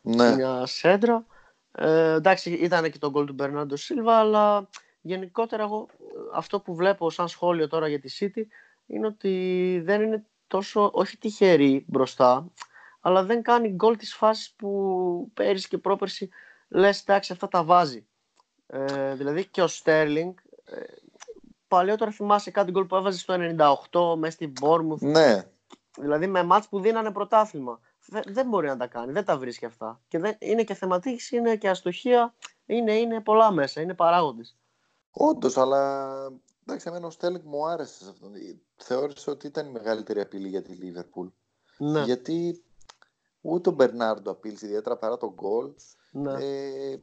Ναι. 0.00 0.34
Μια 0.34 0.66
σέντρα. 0.66 1.26
Ε, 1.72 2.12
εντάξει, 2.12 2.52
ήταν 2.52 2.90
και 2.90 2.98
το 2.98 3.10
γκολ 3.10 3.26
του 3.26 3.32
Μπερνάντο 3.32 3.76
Σίλβα, 3.76 4.18
αλλά 4.18 4.68
γενικότερα 5.00 5.62
εγώ 5.62 5.88
αυτό 6.32 6.60
που 6.60 6.74
βλέπω 6.74 7.10
σαν 7.10 7.28
σχόλιο 7.28 7.68
τώρα 7.68 7.88
για 7.88 8.00
τη 8.00 8.16
City 8.20 8.42
είναι 8.86 9.06
ότι 9.06 9.80
δεν 9.84 10.02
είναι 10.02 10.24
τόσο, 10.46 10.90
όχι 10.94 11.18
τυχερή 11.18 11.84
μπροστά, 11.88 12.46
αλλά 13.00 13.24
δεν 13.24 13.42
κάνει 13.42 13.68
γκολ 13.68 13.96
της 13.96 14.14
φάσης 14.14 14.52
που 14.56 15.30
πέρυσι 15.34 15.68
και 15.68 15.78
πρόπερσι 15.78 16.28
λες 16.68 17.00
εντάξει 17.00 17.32
αυτά 17.32 17.48
τα 17.48 17.64
βάζει. 17.64 18.06
Ε, 18.66 19.14
δηλαδή 19.14 19.46
και 19.46 19.62
ο 19.62 19.66
Στέρλινγκ 19.66 20.34
ε, 20.64 20.80
παλιότερα 21.74 22.10
θυμάσαι 22.10 22.50
κάτι 22.50 22.70
γκολ 22.70 22.84
που 22.84 22.96
έβαζε 22.96 23.18
στο 23.18 23.34
98 23.90 24.18
μέσα 24.18 24.32
στην 24.32 24.52
Bournemouth; 24.60 24.98
Ναι. 25.00 25.50
Δηλαδή 25.98 26.26
με 26.26 26.42
μάτς 26.42 26.68
που 26.68 26.80
δίνανε 26.80 27.12
πρωτάθλημα. 27.12 27.80
Δεν, 28.26 28.48
μπορεί 28.48 28.66
να 28.66 28.76
τα 28.76 28.86
κάνει, 28.86 29.12
δεν 29.12 29.24
τα 29.24 29.38
βρίσκει 29.38 29.64
αυτά. 29.64 30.00
Και 30.08 30.18
δεν, 30.18 30.36
είναι 30.38 30.64
και 30.64 30.74
θεματική, 30.74 31.36
είναι 31.36 31.56
και 31.56 31.68
αστοχία, 31.68 32.34
είναι, 32.66 32.92
είναι 32.92 33.20
πολλά 33.20 33.50
μέσα, 33.50 33.80
είναι 33.80 33.94
παράγοντες. 33.94 34.56
Όντως, 35.10 35.56
αλλά 35.56 36.12
εντάξει, 36.62 36.88
εμένα 36.88 37.06
ο 37.06 37.10
Στέλινγκ 37.10 37.44
μου 37.44 37.66
άρεσε 37.66 38.04
σε 38.04 38.10
αυτό. 38.10 38.30
Θεώρησε 38.76 39.30
ότι 39.30 39.46
ήταν 39.46 39.66
η 39.66 39.70
μεγαλύτερη 39.70 40.20
απειλή 40.20 40.48
για 40.48 40.62
τη 40.62 40.72
Λίβερπουλ. 40.72 41.26
Ναι. 41.78 42.02
Γιατί 42.02 42.62
ούτε 43.40 43.68
ο 43.68 43.72
Μπερνάρντο 43.72 44.30
απείλησε 44.30 44.66
ιδιαίτερα 44.66 44.96
παρά 44.96 45.16
το 45.16 45.32
γκολ. 45.34 45.72
Ναι. 46.10 46.32
Ε, 46.32 47.00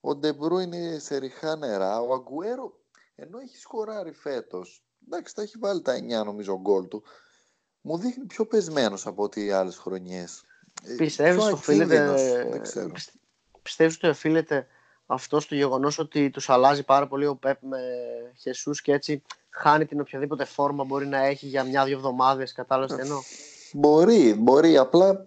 ο 0.00 0.14
Ντε 0.14 0.58
Μπρόινε 0.58 0.98
σε 0.98 1.16
ρηχά 1.16 1.56
νερά. 1.56 2.00
Ο 2.00 2.12
Αγκουέρο, 2.12 2.79
ενώ 3.20 3.38
έχει 3.38 3.56
σκοράρει 3.56 4.12
φέτος, 4.12 4.84
εντάξει, 5.06 5.34
θα 5.36 5.42
έχει 5.42 5.58
βάλει 5.58 5.82
τα 5.82 5.94
9 5.94 6.24
νομίζω 6.24 6.60
γκολ 6.60 6.88
του, 6.88 7.02
μου 7.80 7.98
δείχνει 7.98 8.24
πιο 8.24 8.46
πεσμένος 8.46 9.06
από 9.06 9.22
ό,τι 9.22 9.44
οι 9.44 9.50
άλλες 9.50 9.76
χρονιές. 9.76 10.42
Ε, 10.82 10.94
Πιστεύεις 10.94 11.44
ότι 11.44 11.52
οφείλεται. 11.52 12.14
Πιστεύεις 13.62 13.96
ότι 13.96 14.06
οφείλεται 14.06 14.66
αυτό 15.06 15.40
στο 15.40 15.54
γεγονός 15.54 15.98
ότι 15.98 16.30
τους 16.30 16.50
αλλάζει 16.50 16.84
πάρα 16.84 17.06
πολύ 17.08 17.26
ο 17.26 17.36
Πεπ 17.36 17.62
με 17.62 17.80
Ζεσούς 18.38 18.70
και 18.70 18.92
έτσι 18.92 19.22
χάνει 19.50 19.86
την 19.86 20.00
οποιαδήποτε 20.00 20.44
φόρμα 20.44 20.84
μπορεί 20.84 21.06
να 21.06 21.18
έχει 21.18 21.46
για 21.46 21.64
μια-δύο 21.64 21.96
εβδομάδες. 21.96 22.52
Κατάλαβες 22.52 22.96
τι 22.96 23.02
εννοώ; 23.02 23.20
Μπορεί, 23.72 24.34
μπορεί, 24.34 24.76
απλά. 24.76 25.26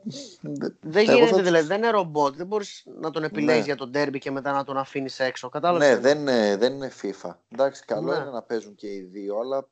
Δεν 0.81 1.03
γίνεται, 1.03 1.41
δηλαδή, 1.41 1.67
δεν 1.67 1.77
είναι 1.77 1.89
ρομπότ. 1.89 2.35
Δεν 2.35 2.47
μπορείς 2.47 2.83
να 2.99 3.11
τον 3.11 3.23
επιλέγεις 3.23 3.59
ναι. 3.59 3.65
για 3.65 3.75
τον 3.75 3.91
τέρμπι 3.91 4.19
και 4.19 4.31
μετά 4.31 4.51
να 4.51 4.63
τον 4.63 4.77
αφήνεις 4.77 5.19
έξω. 5.19 5.49
Κατάλαβες. 5.49 5.89
Ναι, 5.89 5.97
δεν 5.97 6.19
είναι, 6.19 6.57
δεν 6.57 6.73
είναι 6.73 6.91
FIFA. 7.01 7.31
Εντάξει, 7.49 7.85
καλό 7.85 8.11
ναι. 8.11 8.17
είναι 8.17 8.29
να 8.29 8.41
παίζουν 8.41 8.75
και 8.75 8.87
οι 8.87 9.01
δύο, 9.01 9.39
αλλά 9.39 9.69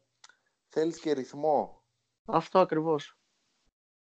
θέλεις 0.67 0.99
και 0.99 1.13
ρυθμό. 1.13 1.81
Αυτό 2.25 2.59
ακριβώς. 2.59 3.17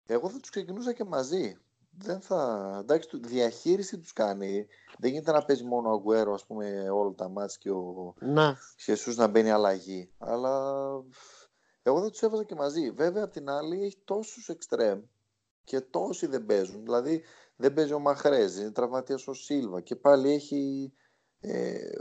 Εγώ 0.06 0.28
θα 0.28 0.38
τους 0.38 0.50
ξεκινούσα 0.50 0.92
και 0.92 1.04
μαζί. 1.04 1.58
Δεν 1.90 2.20
θα. 2.20 2.78
Εντάξει, 2.82 3.08
διαχείριση 3.22 3.98
τους 3.98 4.12
κάνει. 4.12 4.66
Δεν 4.98 5.10
γίνεται 5.10 5.32
να 5.32 5.44
παίζει 5.44 5.64
μόνο 5.64 5.88
ο 5.88 5.92
Αγκουέρο, 5.92 6.34
ας 6.34 6.46
πούμε, 6.46 6.90
όλα 6.90 7.14
τα 7.14 7.28
μάτια 7.28 7.56
και 7.60 7.70
ο 7.70 8.14
ναι. 8.18 8.56
να 9.16 9.26
μπαίνει 9.26 9.50
αλλαγή. 9.50 10.10
Αλλά 10.18 10.84
εγώ 11.88 12.00
δεν 12.00 12.10
τους 12.10 12.22
έβαζα 12.22 12.44
και 12.44 12.54
μαζί. 12.54 12.90
Βέβαια, 12.90 13.24
απ' 13.24 13.32
την 13.32 13.50
άλλη, 13.50 13.82
έχει 13.84 14.02
τόσους 14.04 14.48
εξτρέμ 14.48 15.00
και 15.64 15.80
τόσοι 15.80 16.26
δεν 16.26 16.46
παίζουν. 16.46 16.84
Δηλαδή, 16.84 17.22
δεν 17.56 17.74
παίζει 17.74 17.92
ο 17.92 17.98
Μαχρέζ, 17.98 18.56
είναι 18.56 18.70
τραυματίας 18.70 19.26
ο 19.28 19.32
Σίλβα 19.32 19.80
και 19.80 19.96
πάλι 19.96 20.30
έχει 20.30 20.92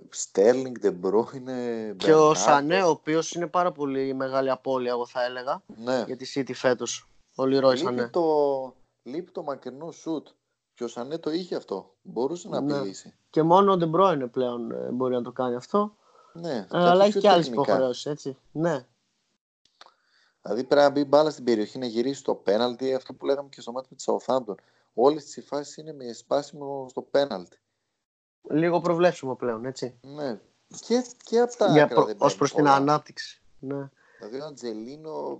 Στέρλινγκ, 0.09 0.75
Ντε 0.79 1.29
Μπρόινε. 1.35 1.93
Και 1.97 2.13
ο 2.13 2.33
Σανέ, 2.33 2.83
ο 2.83 2.89
οποίος 2.89 3.31
είναι 3.31 3.47
πάρα 3.47 3.71
πολύ 3.71 4.13
μεγάλη 4.13 4.49
απώλεια, 4.49 4.91
εγώ 4.91 5.05
θα 5.05 5.23
έλεγα. 5.23 5.63
Ναι. 5.65 6.03
Για 6.07 6.17
τη 6.17 6.31
City 6.35 6.53
φέτος. 6.53 7.09
Ο 7.35 7.45
Λιρόι 7.45 7.77
Σανέ. 7.77 8.07
Το... 8.07 8.23
Λείπει 9.03 9.31
το 9.31 9.43
μακρινό 9.43 9.91
σουτ. 9.91 10.27
Και 10.73 10.83
ο 10.83 10.87
Σανέ 10.87 11.17
το 11.17 11.31
είχε 11.31 11.55
αυτό. 11.55 11.95
Μπορούσε 12.01 12.49
να 12.49 12.61
ναι. 12.61 12.77
απειλήσει. 12.77 13.17
Και 13.29 13.43
μόνο 13.43 13.71
ο 13.71 13.77
Ντε 13.77 14.11
Μπρόινε 14.11 14.27
πλέον 14.27 14.71
ε, 14.71 14.91
μπορεί 14.91 15.13
να 15.13 15.21
το 15.21 15.31
κάνει 15.31 15.55
αυτό. 15.55 15.95
Ναι, 16.33 16.55
ε, 16.55 16.65
αλλά 16.69 17.05
έχει 17.05 17.19
και 17.19 17.29
άλλες 17.29 17.47
υποχρεώσεις, 17.47 18.05
έτσι. 18.05 18.37
Ναι. 18.51 18.85
Δηλαδή 20.47 20.63
πρέπει 20.67 20.83
να 20.83 20.89
μπει 20.89 21.05
μπάλα 21.05 21.29
στην 21.29 21.43
περιοχή, 21.43 21.77
να 21.77 21.85
γυρίσει 21.85 22.23
το 22.23 22.35
πέναλτι, 22.35 22.93
αυτό 22.93 23.13
που 23.13 23.25
λέγαμε 23.25 23.49
και 23.51 23.61
στο 23.61 23.71
ματς 23.71 23.87
με 23.89 23.95
τη 23.95 24.03
Southampton. 24.07 24.55
Όλες 24.93 25.25
τις 25.25 25.45
φάσεις 25.45 25.81
είναι 25.81 25.93
με 25.93 26.13
σπάσιμο 26.13 26.85
στο 26.89 27.01
πέναλτι. 27.01 27.57
Λίγο 28.49 28.81
προβλέψιμο 28.81 29.35
πλέον, 29.35 29.65
έτσι. 29.65 29.99
Ναι. 30.01 30.39
Και, 30.67 31.05
και 31.23 31.39
από 31.39 31.57
τα 31.57 31.71
Για 31.71 31.87
προ... 31.87 32.09
Ως 32.17 32.35
προς 32.35 32.53
την 32.53 32.67
ανάπτυξη. 32.67 33.41
Ναι. 33.59 33.89
Δηλαδή 34.19 34.39
ο 34.39 34.45
Αντζελίνο... 34.45 35.39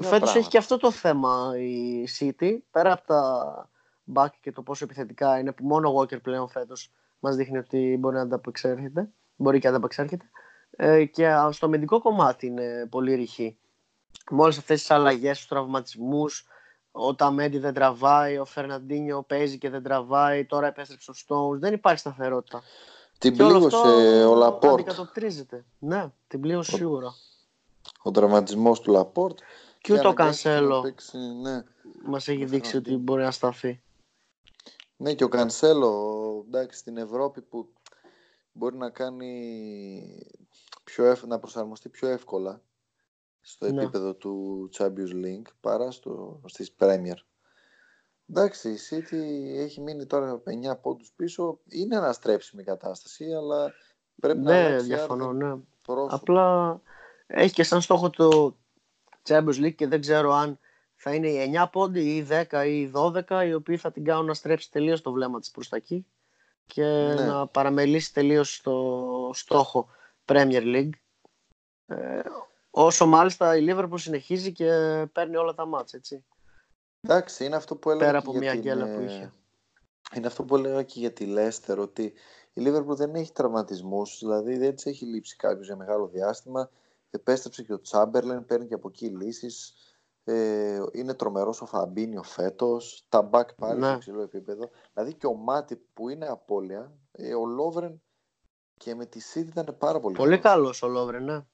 Φέτος 0.00 0.34
έχει 0.34 0.48
και 0.48 0.58
αυτό 0.58 0.76
το 0.76 0.90
θέμα 0.90 1.52
η 1.58 2.04
City, 2.18 2.58
πέρα 2.70 2.92
από 2.92 3.06
τα 3.06 3.70
back 4.14 4.28
και 4.40 4.52
το 4.52 4.62
πόσο 4.62 4.84
επιθετικά 4.84 5.38
είναι, 5.38 5.52
που 5.52 5.64
μόνο 5.64 5.88
ο 5.88 6.00
Walker 6.00 6.22
πλέον 6.22 6.48
φέτος 6.48 6.92
μας 7.20 7.36
δείχνει 7.36 7.58
ότι 7.58 7.96
μπορεί 8.00 8.14
να 8.14 8.20
ανταπεξέρχεται, 8.20 9.10
μπορεί 9.36 9.58
και 9.58 9.68
να 9.68 9.74
ανταπεξέρχεται, 9.74 10.30
ε, 10.70 11.04
και 11.04 11.30
στο 11.50 11.66
αμυντικό 11.66 12.00
κομμάτι 12.00 12.46
είναι 12.46 12.86
πολύ 12.90 13.14
ρηχή 13.14 13.58
με 14.30 14.42
όλες 14.42 14.58
αυτές 14.58 14.80
τις 14.80 14.90
αλλαγές, 14.90 15.36
τους 15.36 15.46
τραυματισμούς, 15.46 16.46
ο 16.92 17.14
Οταμέντι 17.14 17.58
δεν 17.58 17.74
τραβάει, 17.74 18.38
ο 18.38 18.44
Φερναντίνιο 18.44 19.22
παίζει 19.22 19.58
και 19.58 19.70
δεν 19.70 19.82
τραβάει, 19.82 20.44
τώρα 20.44 20.66
επέστρεψε 20.66 21.10
ο 21.10 21.14
Στόουνς. 21.14 21.58
Δεν 21.58 21.74
υπάρχει 21.74 21.98
σταθερότητα. 21.98 22.62
Την 23.18 23.36
πλήγωσε 23.36 23.76
ο 24.24 24.34
Λαπόρτ. 24.34 24.72
Αντικατοπτρίζεται. 24.80 25.64
Ναι, 25.78 26.12
την 26.26 26.40
πλήγωσε 26.40 26.76
σίγουρα. 26.76 27.14
Ο 28.02 28.10
τραυματισμός 28.10 28.80
του 28.80 28.90
Λαπόρτ. 28.90 29.38
Και 29.80 29.92
ούτε 29.92 30.06
ο 30.06 30.12
Κανσέλο 30.12 30.94
ναι. 31.42 31.62
μας 32.04 32.28
έχει 32.28 32.44
δείξει 32.44 32.76
ότι 32.76 32.96
μπορεί 32.96 33.22
να 33.22 33.30
σταθεί. 33.30 33.82
Ναι, 34.96 35.14
και 35.14 35.24
ο 35.24 35.28
Κανσέλο 35.28 36.44
εντάξει, 36.46 36.78
στην 36.78 36.96
Ευρώπη 36.96 37.40
που 37.40 37.68
μπορεί 38.52 38.76
να 38.76 38.90
κάνει 38.90 40.26
πιο 40.84 41.16
να 41.26 41.38
προσαρμοστεί 41.38 41.88
πιο 41.88 42.08
εύκολα 42.08 42.62
στο 43.46 43.72
ναι. 43.72 43.82
επίπεδο 43.82 44.14
του 44.14 44.68
Champions 44.78 45.24
League 45.24 45.52
παρά 45.60 45.90
στο, 45.90 46.40
στις 46.44 46.74
Premier. 46.78 47.16
Εντάξει, 48.30 48.70
η 48.70 48.78
City 48.90 49.22
έχει 49.56 49.80
μείνει 49.80 50.06
τώρα 50.06 50.42
9 50.72 50.80
πόντους 50.80 51.12
πίσω. 51.16 51.58
Είναι 51.68 51.96
αναστρέψιμη 51.96 52.62
η 52.62 52.64
κατάσταση, 52.64 53.24
αλλά 53.32 53.72
πρέπει 54.20 54.38
ναι, 54.38 54.52
να 54.52 54.66
αλλάξει 54.66 54.86
διαφωνώ, 54.86 55.32
ναι. 55.32 55.54
Απλά 56.08 56.80
έχει 57.26 57.54
και 57.54 57.62
σαν 57.62 57.80
στόχο 57.80 58.10
το 58.10 58.56
Champions 59.28 59.64
League 59.64 59.74
και 59.74 59.86
δεν 59.86 60.00
ξέρω 60.00 60.32
αν 60.32 60.58
θα 60.94 61.14
είναι 61.14 61.28
οι 61.28 61.52
9 61.54 61.66
πόντοι 61.72 62.00
ή 62.00 62.26
10 62.50 62.64
ή 62.66 62.92
12 62.94 63.44
οι 63.46 63.54
οποίοι 63.54 63.76
θα 63.76 63.92
την 63.92 64.04
κάνουν 64.04 64.26
να 64.26 64.34
στρέψει 64.34 64.70
τελείως 64.70 65.02
το 65.02 65.12
βλέμμα 65.12 65.40
της 65.40 65.50
προς 65.50 65.68
τα 65.68 65.76
εκεί 65.76 66.06
και 66.66 66.82
ναι. 66.82 67.14
να 67.14 67.46
παραμελήσει 67.46 68.12
τελείως 68.12 68.60
το 68.62 69.30
στόχο 69.32 69.88
Premier 70.24 70.62
League. 70.62 70.90
Ε, 71.86 72.20
Όσο 72.76 73.06
μάλιστα 73.06 73.56
η 73.56 73.66
Liverpool 73.68 73.94
συνεχίζει 73.98 74.52
και 74.52 74.68
παίρνει 75.12 75.36
όλα 75.36 75.54
τα 75.54 75.66
μάτς, 75.66 75.92
έτσι. 75.92 76.24
Εντάξει, 77.00 77.44
είναι 77.44 77.56
αυτό 77.56 77.76
που 77.76 77.90
έλεγα 77.90 78.06
Πέρα 78.06 78.18
από 78.18 78.32
μια 78.32 78.50
την... 78.50 78.60
γκέλα 78.60 78.94
που 78.94 79.00
είχε. 79.00 79.32
Είναι 80.16 80.26
αυτό 80.26 80.44
που 80.44 80.56
έλεγα 80.56 80.82
και 80.82 80.98
για 80.98 81.12
τη 81.12 81.34
Leicester, 81.36 81.76
ότι 81.78 82.12
η 82.52 82.62
Liverpool 82.66 82.96
δεν 82.96 83.14
έχει 83.14 83.32
τραυματισμούς, 83.32 84.18
δηλαδή 84.18 84.56
δεν 84.58 84.74
της 84.74 84.86
έχει 84.86 85.04
λείψει 85.04 85.36
κάποιος 85.36 85.66
για 85.66 85.76
μεγάλο 85.76 86.06
διάστημα. 86.06 86.70
Επέστρεψε 87.10 87.62
και 87.62 87.72
ο 87.72 87.80
Τσάμπερλεν, 87.80 88.44
παίρνει 88.46 88.66
και 88.66 88.74
από 88.74 88.88
εκεί 88.88 89.06
λύσεις. 89.06 89.74
Ε, 90.24 90.80
είναι 90.92 91.14
τρομερός 91.14 91.60
ο 91.60 91.66
Φαμπίνιο 91.66 92.22
φέτος. 92.22 93.06
Τα 93.08 93.22
μπακ 93.22 93.54
πάλι 93.54 93.80
Ναι. 93.80 93.86
σε 93.86 93.94
υψηλό 93.94 94.22
επίπεδο. 94.22 94.70
Δηλαδή 94.92 95.14
και 95.14 95.26
ο 95.26 95.34
Μάτι 95.34 95.76
που 95.92 96.08
είναι 96.08 96.26
απώλεια, 96.26 96.92
ε, 97.12 97.34
ο 97.34 97.46
Λόβρεν 97.46 98.02
και 98.74 98.94
με 98.94 99.06
τη 99.06 99.20
City 99.34 99.46
ήταν 99.46 99.76
πάρα 99.78 100.00
πολύ 100.00 100.16
Πολύ 100.16 100.38
καλός. 100.38 100.54
καλός 100.54 100.82
ο 100.82 100.88
Λόβρεν, 100.88 101.24
ναι. 101.24 101.44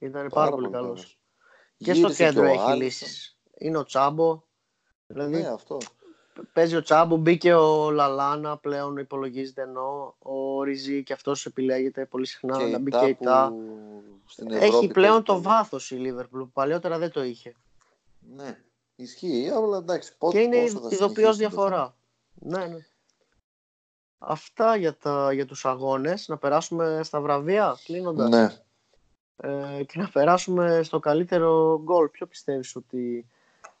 Ήταν 0.00 0.26
πάρα, 0.34 0.50
πολύ 0.50 0.70
καλός. 0.70 0.88
καλός. 0.88 1.18
Και 1.76 1.92
στο 1.94 2.00
Γύρισε 2.02 2.24
κέντρο 2.24 2.42
ο 2.42 2.46
έχει 2.46 2.58
Άλισον. 2.58 2.76
λύσεις. 2.82 3.38
Είναι 3.58 3.78
ο 3.78 3.84
Τσάμπο. 3.84 4.42
Δηλαδή 5.06 5.36
Ναι, 5.40 5.48
αυτό. 5.48 5.78
παίζει 6.52 6.76
ο 6.76 6.82
Τσάμπο, 6.82 7.16
μπήκε 7.16 7.54
ο 7.54 7.90
Λαλάνα 7.90 8.56
πλέον 8.58 8.96
υπολογίζεται 8.96 9.62
ενώ 9.62 10.16
ο 10.18 10.62
Ριζί 10.62 11.02
και 11.02 11.12
αυτός 11.12 11.46
επιλέγεται 11.46 12.06
πολύ 12.06 12.26
συχνά 12.26 12.58
και 12.58 12.64
να 12.64 12.78
η 12.78 12.80
μπει 12.80 12.90
Τα 12.90 13.00
και 13.00 13.06
η 13.06 13.14
Τα. 13.20 13.52
που 14.22 14.30
στην 14.30 14.50
Ευρώπη 14.50 14.66
Έχει 14.76 14.86
πλέον 14.86 15.10
παίζει 15.12 15.22
το 15.24 15.32
πολύ. 15.32 15.44
βάθος 15.44 15.90
η 15.90 15.94
Λίβερπουλ 15.96 16.40
που 16.40 16.50
παλιότερα 16.50 16.98
δεν 16.98 17.10
το 17.10 17.22
είχε. 17.22 17.54
Ναι, 18.34 18.62
ισχύει, 18.96 19.50
αλλά 19.54 19.76
εντάξει. 19.76 20.16
Πότε, 20.18 20.36
και 20.38 20.42
είναι 20.44 20.60
πόσο 20.62 20.72
θα 20.80 20.88
ειδοποιώ 20.90 20.98
συνεχίσει 20.98 21.24
το 21.24 21.32
διαφορά. 21.32 21.96
Ναι, 22.34 22.66
ναι. 22.66 22.86
Αυτά 24.18 24.76
για, 24.76 24.96
τα, 24.96 25.32
για 25.32 25.46
τους 25.46 25.64
αγώνες. 25.64 26.28
Να 26.28 26.36
περάσουμε 26.38 27.00
στα 27.04 27.20
βραβεία 27.20 27.76
κλείνοντας. 27.84 28.28
Ναι. 28.28 28.56
Ε, 29.42 29.82
και 29.84 29.98
να 29.98 30.08
περάσουμε 30.08 30.82
στο 30.82 30.98
καλύτερο 30.98 31.80
γκολ. 31.84 32.08
Ποιο 32.08 32.26
πιστεύεις 32.26 32.76
ότι 32.76 33.26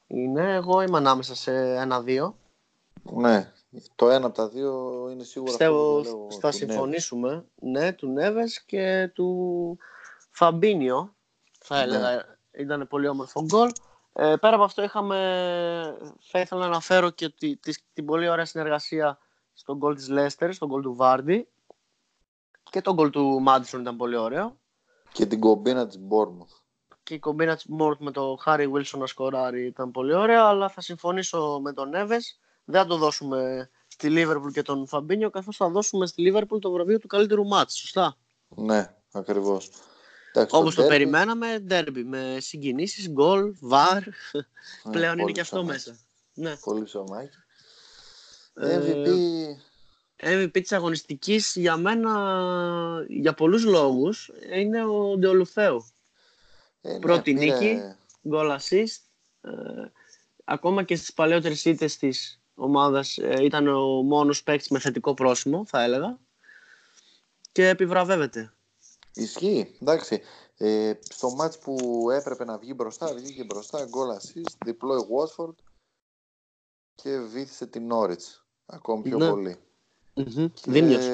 είναι; 0.06 0.54
Εγώ 0.54 0.80
είμαι 0.82 0.96
ανάμεσα 0.96 1.34
σε 1.34 1.52
ένα-δύο. 1.76 2.36
Ναι, 3.02 3.52
το 3.94 4.10
ένα 4.10 4.26
από 4.26 4.34
τα 4.34 4.48
δύο 4.48 5.06
είναι 5.10 5.24
σίγουρα 5.24 5.50
Πιστεύω 5.50 5.98
αυτό 5.98 6.10
που 6.16 6.16
λέω, 6.28 6.40
θα 6.40 6.50
του 6.50 6.56
συμφωνήσουμε. 6.56 7.44
Ναι, 7.54 7.92
του 7.92 8.08
Νέβες 8.08 8.62
και 8.62 9.10
του 9.14 9.78
Φαμπίνιο. 10.30 11.14
Θα 11.60 11.76
Ναι. 11.76 11.82
έλεγα 11.82 12.38
ήταν 12.52 12.86
πολύ 12.88 13.08
όμορφο 13.08 13.42
γκολ. 13.44 13.70
Ε, 14.12 14.34
πέρα 14.40 14.54
από 14.54 14.64
αυτό 14.64 14.82
είχαμε, 14.82 15.16
θα 16.20 16.40
ήθελα 16.40 16.60
να 16.60 16.66
αναφέρω 16.66 17.10
και 17.10 17.28
τη, 17.28 17.56
τη- 17.56 17.82
την 17.92 18.04
πολύ 18.04 18.28
ωραία 18.28 18.44
συνεργασία 18.44 19.18
στον 19.52 19.76
γκολ 19.76 19.94
της 19.94 20.08
Λέστερ, 20.08 20.52
στον 20.54 20.68
γκολ 20.68 20.82
του 20.82 20.94
Βάρντι 20.94 21.48
και 22.70 22.80
τον 22.80 22.94
γκολ 22.94 23.10
του 23.10 23.40
Μάντισον 23.40 23.80
ήταν 23.80 23.96
πολύ 23.96 24.16
ωραίο. 24.16 24.56
Και 25.12 25.26
την 25.26 25.40
κομπίνα 25.40 25.86
της 25.86 25.98
Bournemouth. 26.08 26.58
Και 27.02 27.14
η 27.14 27.18
κομπίνα 27.18 27.54
της 27.54 27.64
Μόρτ 27.68 28.00
με 28.00 28.10
τον 28.10 28.38
Χάρι 28.38 28.68
Βίλσον 28.68 29.00
να 29.00 29.06
σκοράρει 29.06 29.66
ήταν 29.66 29.90
πολύ 29.90 30.14
ωραία, 30.14 30.44
αλλά 30.44 30.68
θα 30.68 30.80
συμφωνήσω 30.80 31.60
με 31.62 31.72
τον 31.72 31.88
Νέβες. 31.88 32.38
Δεν 32.64 32.80
θα 32.82 32.86
το 32.86 32.96
δώσουμε 32.96 33.70
στη 33.86 34.08
Λίβερπουλ 34.10 34.50
και 34.50 34.62
τον 34.62 34.86
Φαμπίνιο, 34.86 35.30
καθώς 35.30 35.56
θα 35.56 35.68
δώσουμε 35.68 36.06
στη 36.06 36.22
Λίβερπουλ 36.22 36.58
το 36.58 36.70
βραβείο 36.70 36.98
του 36.98 37.06
καλύτερου 37.06 37.46
μάτς, 37.46 37.74
σωστά; 37.78 38.16
Ναι, 38.48 38.94
ακριβώς. 39.12 39.70
Εντάξει, 40.32 40.56
Όπως 40.56 40.74
το 40.74 40.84
derby, 40.84 40.88
περιμέναμε, 40.88 41.58
ντέρμπι 41.58 42.04
με 42.04 42.36
συγκινήσεις, 42.40 43.10
γκολ, 43.10 43.54
βαρ, 43.60 44.02
ναι, 44.02 44.92
πλέον 44.92 45.12
είναι 45.12 45.22
πολύ 45.22 45.32
και 45.32 45.40
αυτό 45.40 45.56
ψωμάκι. 45.56 45.88
μέσα. 45.88 45.98
Ναι. 46.34 46.56
Πολύ 46.56 46.82
ψωμάκι. 46.82 47.36
Ε, 48.54 48.78
MVP, 48.78 49.06
MVP 50.22 50.50
της 50.52 50.72
αγωνιστικής 50.72 51.56
για 51.56 51.76
μένα, 51.76 53.04
για 53.08 53.34
πολλούς 53.34 53.64
λόγους, 53.64 54.30
είναι 54.54 54.84
ο 54.84 55.16
Ντεολουφέου. 55.18 55.84
ε, 56.82 56.92
ναι, 56.92 56.98
πρώτη 56.98 57.34
πήρε- 57.34 57.58
νίκη. 57.60 57.80
Goal 58.30 58.56
assist. 58.58 59.00
Ε, 59.40 59.50
ακόμα 60.44 60.82
και 60.82 60.96
στις 60.96 61.12
παλαιότερες 61.12 61.64
ήττες 61.64 61.96
της 61.96 62.40
ομάδας 62.54 63.18
ε, 63.18 63.44
ήταν 63.44 63.68
ο 63.68 64.02
μόνος 64.02 64.42
παίκτης 64.42 64.68
με 64.68 64.78
θετικό 64.78 65.14
πρόσημο, 65.14 65.64
θα 65.66 65.82
έλεγα. 65.82 66.18
Και 67.52 67.68
επιβραβεύεται. 67.68 68.52
Ισχύει, 69.14 69.76
εντάξει. 69.82 70.20
Ε, 70.56 70.92
στο 71.08 71.30
μάτς 71.30 71.58
που 71.58 72.06
έπρεπε 72.10 72.44
να 72.44 72.58
βγει 72.58 72.72
μπροστά, 72.76 73.14
βγήκε 73.14 73.44
μπροστά, 73.44 73.78
goal 73.84 74.16
assist, 74.16 74.54
διπλό 74.64 74.96
η 74.96 75.06
Watford 75.16 75.54
και 76.94 77.18
βήθησε 77.18 77.66
την 77.66 77.88
Norwich 77.92 78.40
ακόμη 78.66 79.02
πιο 79.02 79.18
Ναι. 79.18 79.30
πολύ. 79.30 79.56
Και 80.24 80.70
Δίμιος. 80.70 81.04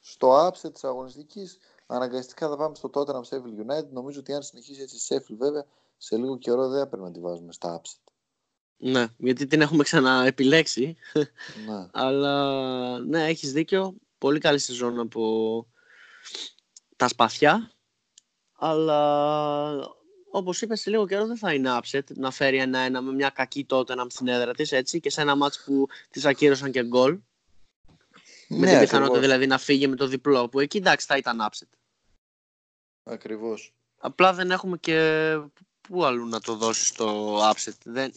στο 0.00 0.46
upset 0.46 0.72
της 0.72 0.84
αγωνιστικής 0.84 1.58
αναγκαστικά 1.86 2.48
θα 2.48 2.56
πάμε 2.56 2.74
στο 2.74 2.90
Tottenham 2.94 3.22
Sheffield 3.22 3.70
United. 3.70 3.88
Νομίζω 3.90 4.20
ότι 4.20 4.32
αν 4.32 4.42
συνεχίσει 4.42 4.80
έτσι 4.80 4.96
η 4.96 5.00
Sheffield 5.08 5.36
βέβαια 5.38 5.66
σε 5.96 6.16
λίγο 6.16 6.38
καιρό 6.38 6.68
δεν 6.68 6.78
θα 6.78 6.86
πρέπει 6.86 7.04
να 7.04 7.12
τη 7.12 7.20
βάζουμε 7.20 7.52
στα 7.52 7.80
upset. 7.80 8.12
Ναι, 8.76 9.06
γιατί 9.16 9.46
την 9.46 9.60
έχουμε 9.60 9.82
ξαναεπιλέξει. 9.82 10.96
Ναι. 11.66 11.88
Αλλά 12.02 12.98
ναι, 12.98 13.26
έχεις 13.26 13.52
δίκιο. 13.52 13.94
Πολύ 14.18 14.38
καλή 14.38 14.58
σεζόν 14.58 14.98
από 15.00 15.66
τα 16.96 17.08
σπαθιά. 17.08 17.72
Αλλά 18.52 19.96
όπως 20.30 20.62
είπες 20.62 20.80
σε 20.80 20.90
λίγο 20.90 21.06
καιρό 21.06 21.26
δεν 21.26 21.36
θα 21.36 21.54
είναι 21.54 21.78
upset 21.82 22.14
να 22.14 22.30
φέρει 22.30 22.58
ένα-ένα 22.58 23.02
με 23.02 23.12
μια 23.12 23.30
κακή 23.30 23.64
τότε 23.64 23.94
να 23.94 24.06
στην 24.08 24.28
έδρα 24.28 24.52
της 24.52 24.72
έτσι 24.72 25.00
και 25.00 25.10
σε 25.10 25.20
ένα 25.20 25.36
μάτς 25.36 25.64
που 25.64 25.86
της 26.10 26.24
ακύρωσαν 26.24 26.70
και 26.70 26.84
γκολ. 26.84 27.18
Με 28.48 28.56
την 28.56 28.78
πιθανότητα 28.78 28.96
ακριβώς. 28.96 29.20
δηλαδή 29.20 29.46
να 29.46 29.58
φύγει 29.58 29.86
με 29.88 29.96
το 29.96 30.06
διπλό 30.06 30.48
που 30.48 30.60
εκεί 30.60 30.76
εντάξει 30.76 31.06
θα 31.06 31.16
ήταν 31.16 31.38
upset. 31.50 31.68
Ακριβώς. 33.04 33.72
Απλά 33.98 34.32
δεν 34.32 34.50
έχουμε 34.50 34.76
και 34.78 35.32
πού 35.80 36.04
αλλού 36.04 36.26
να 36.28 36.40
το 36.40 36.54
δώσεις 36.56 36.86
στο 36.88 37.38
upset. 37.50 37.72
Δεν, 37.84 38.12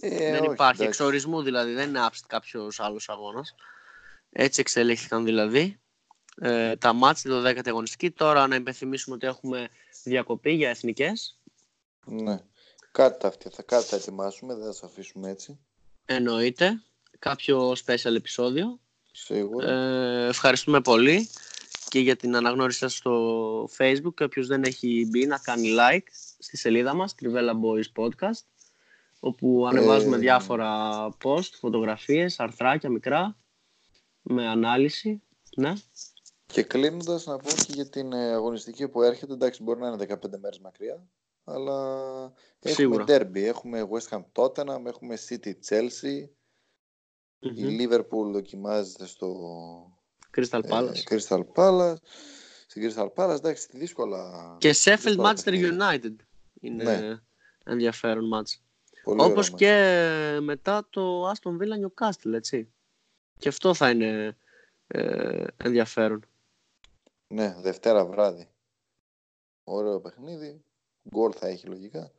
Ε, 0.00 0.30
δεν 0.30 0.42
όχι, 0.42 0.52
υπάρχει 0.52 0.82
εντάξει. 0.82 0.82
εξορισμού 0.82 1.42
δηλαδή, 1.42 1.72
δεν 1.72 1.88
είναι 1.88 2.06
upset 2.10 2.24
κάποιος 2.26 2.80
άλλος 2.80 3.08
αγώνας. 3.08 3.54
Έτσι 4.30 4.60
εξελίχθηκαν 4.60 5.24
δηλαδή 5.24 5.80
ε, 6.40 6.76
τα 6.76 6.92
μάτς, 6.92 7.22
το 7.22 7.42
10η 7.48 7.68
αγωνιστική. 7.68 8.10
Τώρα 8.10 8.46
να 8.46 8.54
υπενθυμίσουμε 8.54 9.14
ότι 9.14 9.26
έχουμε 9.26 9.68
διακοπή 10.04 10.52
για 10.52 10.68
εθνικές. 10.70 11.38
Ναι. 12.04 12.40
Κάτι 12.92 13.18
θα, 13.20 13.30
φτια- 13.30 13.50
θα, 13.50 13.62
κάτι 13.62 13.84
θα 13.86 13.96
ετοιμάσουμε, 13.96 14.54
δεν 14.54 14.64
θα 14.64 14.72
σας 14.72 14.82
αφήσουμε 14.82 15.30
έτσι. 15.30 15.58
Εννοείται. 16.04 16.82
Κάποιο 17.18 17.70
special 17.86 18.14
επεισόδιο. 18.14 18.80
Σίγουρα. 19.12 19.70
Ε, 19.72 20.26
ευχαριστούμε 20.28 20.80
πολύ 20.80 21.28
και 21.88 21.98
για 21.98 22.16
την 22.16 22.36
αναγνώρισή 22.36 22.78
σας 22.78 22.94
στο 22.96 23.64
facebook. 23.78 24.20
Όποιος 24.20 24.46
δεν 24.46 24.62
έχει 24.62 25.06
μπει 25.10 25.26
να 25.26 25.38
κάνει 25.38 25.68
like 25.78 26.06
στη 26.38 26.56
σελίδα 26.56 26.94
μας, 26.94 27.14
Trivella 27.22 27.52
Boys 27.52 28.04
Podcast, 28.04 28.44
όπου 29.20 29.66
ανεβάζουμε 29.66 30.16
Ε, 30.16 30.18
διάφορα 30.18 31.08
post, 31.24 31.50
φωτογραφίες, 31.60 32.40
αρθράκια 32.40 32.90
μικρά, 32.90 33.36
με 34.22 34.48
ανάλυση. 34.48 35.22
Ναι, 35.56 35.72
Και 36.46 36.62
κλείνοντας 36.62 37.26
να 37.26 37.36
πω 37.36 37.48
και 37.66 37.72
για 37.72 37.88
την 37.88 38.12
ε, 38.12 38.32
αγωνιστική 38.32 38.88
που 38.88 39.02
έρχεται, 39.02 39.32
εντάξει 39.32 39.62
μπορεί 39.62 39.80
να 39.80 39.86
είναι 39.88 39.96
15 39.96 40.38
μέρες 40.40 40.58
μακριά, 40.58 41.06
αλλά 41.44 41.76
Σίγουρα. 42.58 43.04
έχουμε 43.08 43.30
derby, 43.30 43.42
έχουμε 43.46 43.88
West 43.90 44.16
Ham 44.16 44.22
Tottenham, 44.32 44.84
έχουμε 44.86 45.18
City 45.28 45.52
Chelsea, 45.68 46.28
Μμμ. 47.42 47.68
η 47.68 47.88
Liverpool 47.88 48.32
δοκιμάζεται 48.32 49.06
στο 49.06 49.36
Crystal 50.36 50.60
ε, 50.64 50.68
Palace. 50.68 51.02
Crystal 51.10 51.42
Palace, 51.54 51.94
στην 52.66 52.90
Crystal 52.94 53.08
Palace, 53.14 53.34
εντάξει 53.34 53.68
δύσκολα. 53.72 54.56
και 54.60 54.70
Sheffield 54.84 54.96
δύσκολα 55.02 55.30
Manchester 55.32 55.44
παιχνίδια. 55.44 55.76
United 55.92 56.16
είναι 56.60 56.84
Ναι. 57.00 57.20
ενδιαφέρον 57.64 58.28
μάτς. 58.28 58.62
Πολύ 59.02 59.20
ωραία 59.20 59.32
Όπως 59.32 59.50
μάτς. 59.50 59.62
και 59.62 60.38
μετά 60.42 60.86
το 60.90 61.30
Aston 61.30 61.50
Villa 61.50 61.86
Newcastle, 61.86 62.32
έτσι. 62.32 62.72
Και 63.38 63.48
αυτό 63.48 63.74
θα 63.74 63.90
είναι 63.90 64.36
ε, 64.86 65.44
ενδιαφέρον. 65.56 66.24
Ναι, 67.26 67.54
Δευτέρα 67.60 68.04
βράδυ. 68.06 68.48
Ωραίο 69.64 70.00
παιχνίδι. 70.00 70.64
Γκολ 71.08 71.32
θα 71.36 71.46
έχει 71.48 71.66
λογικά. 71.66 72.12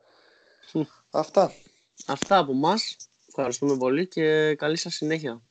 Μμ. 0.72 0.82
Αυτά. 1.10 1.52
Αυτά 2.06 2.38
από 2.38 2.52
μας. 2.52 2.96
Ευχαριστούμε 3.36 3.76
πολύ 3.76 4.08
και 4.08 4.54
καλή 4.54 4.76
σας 4.76 4.94
συνέχεια. 4.94 5.42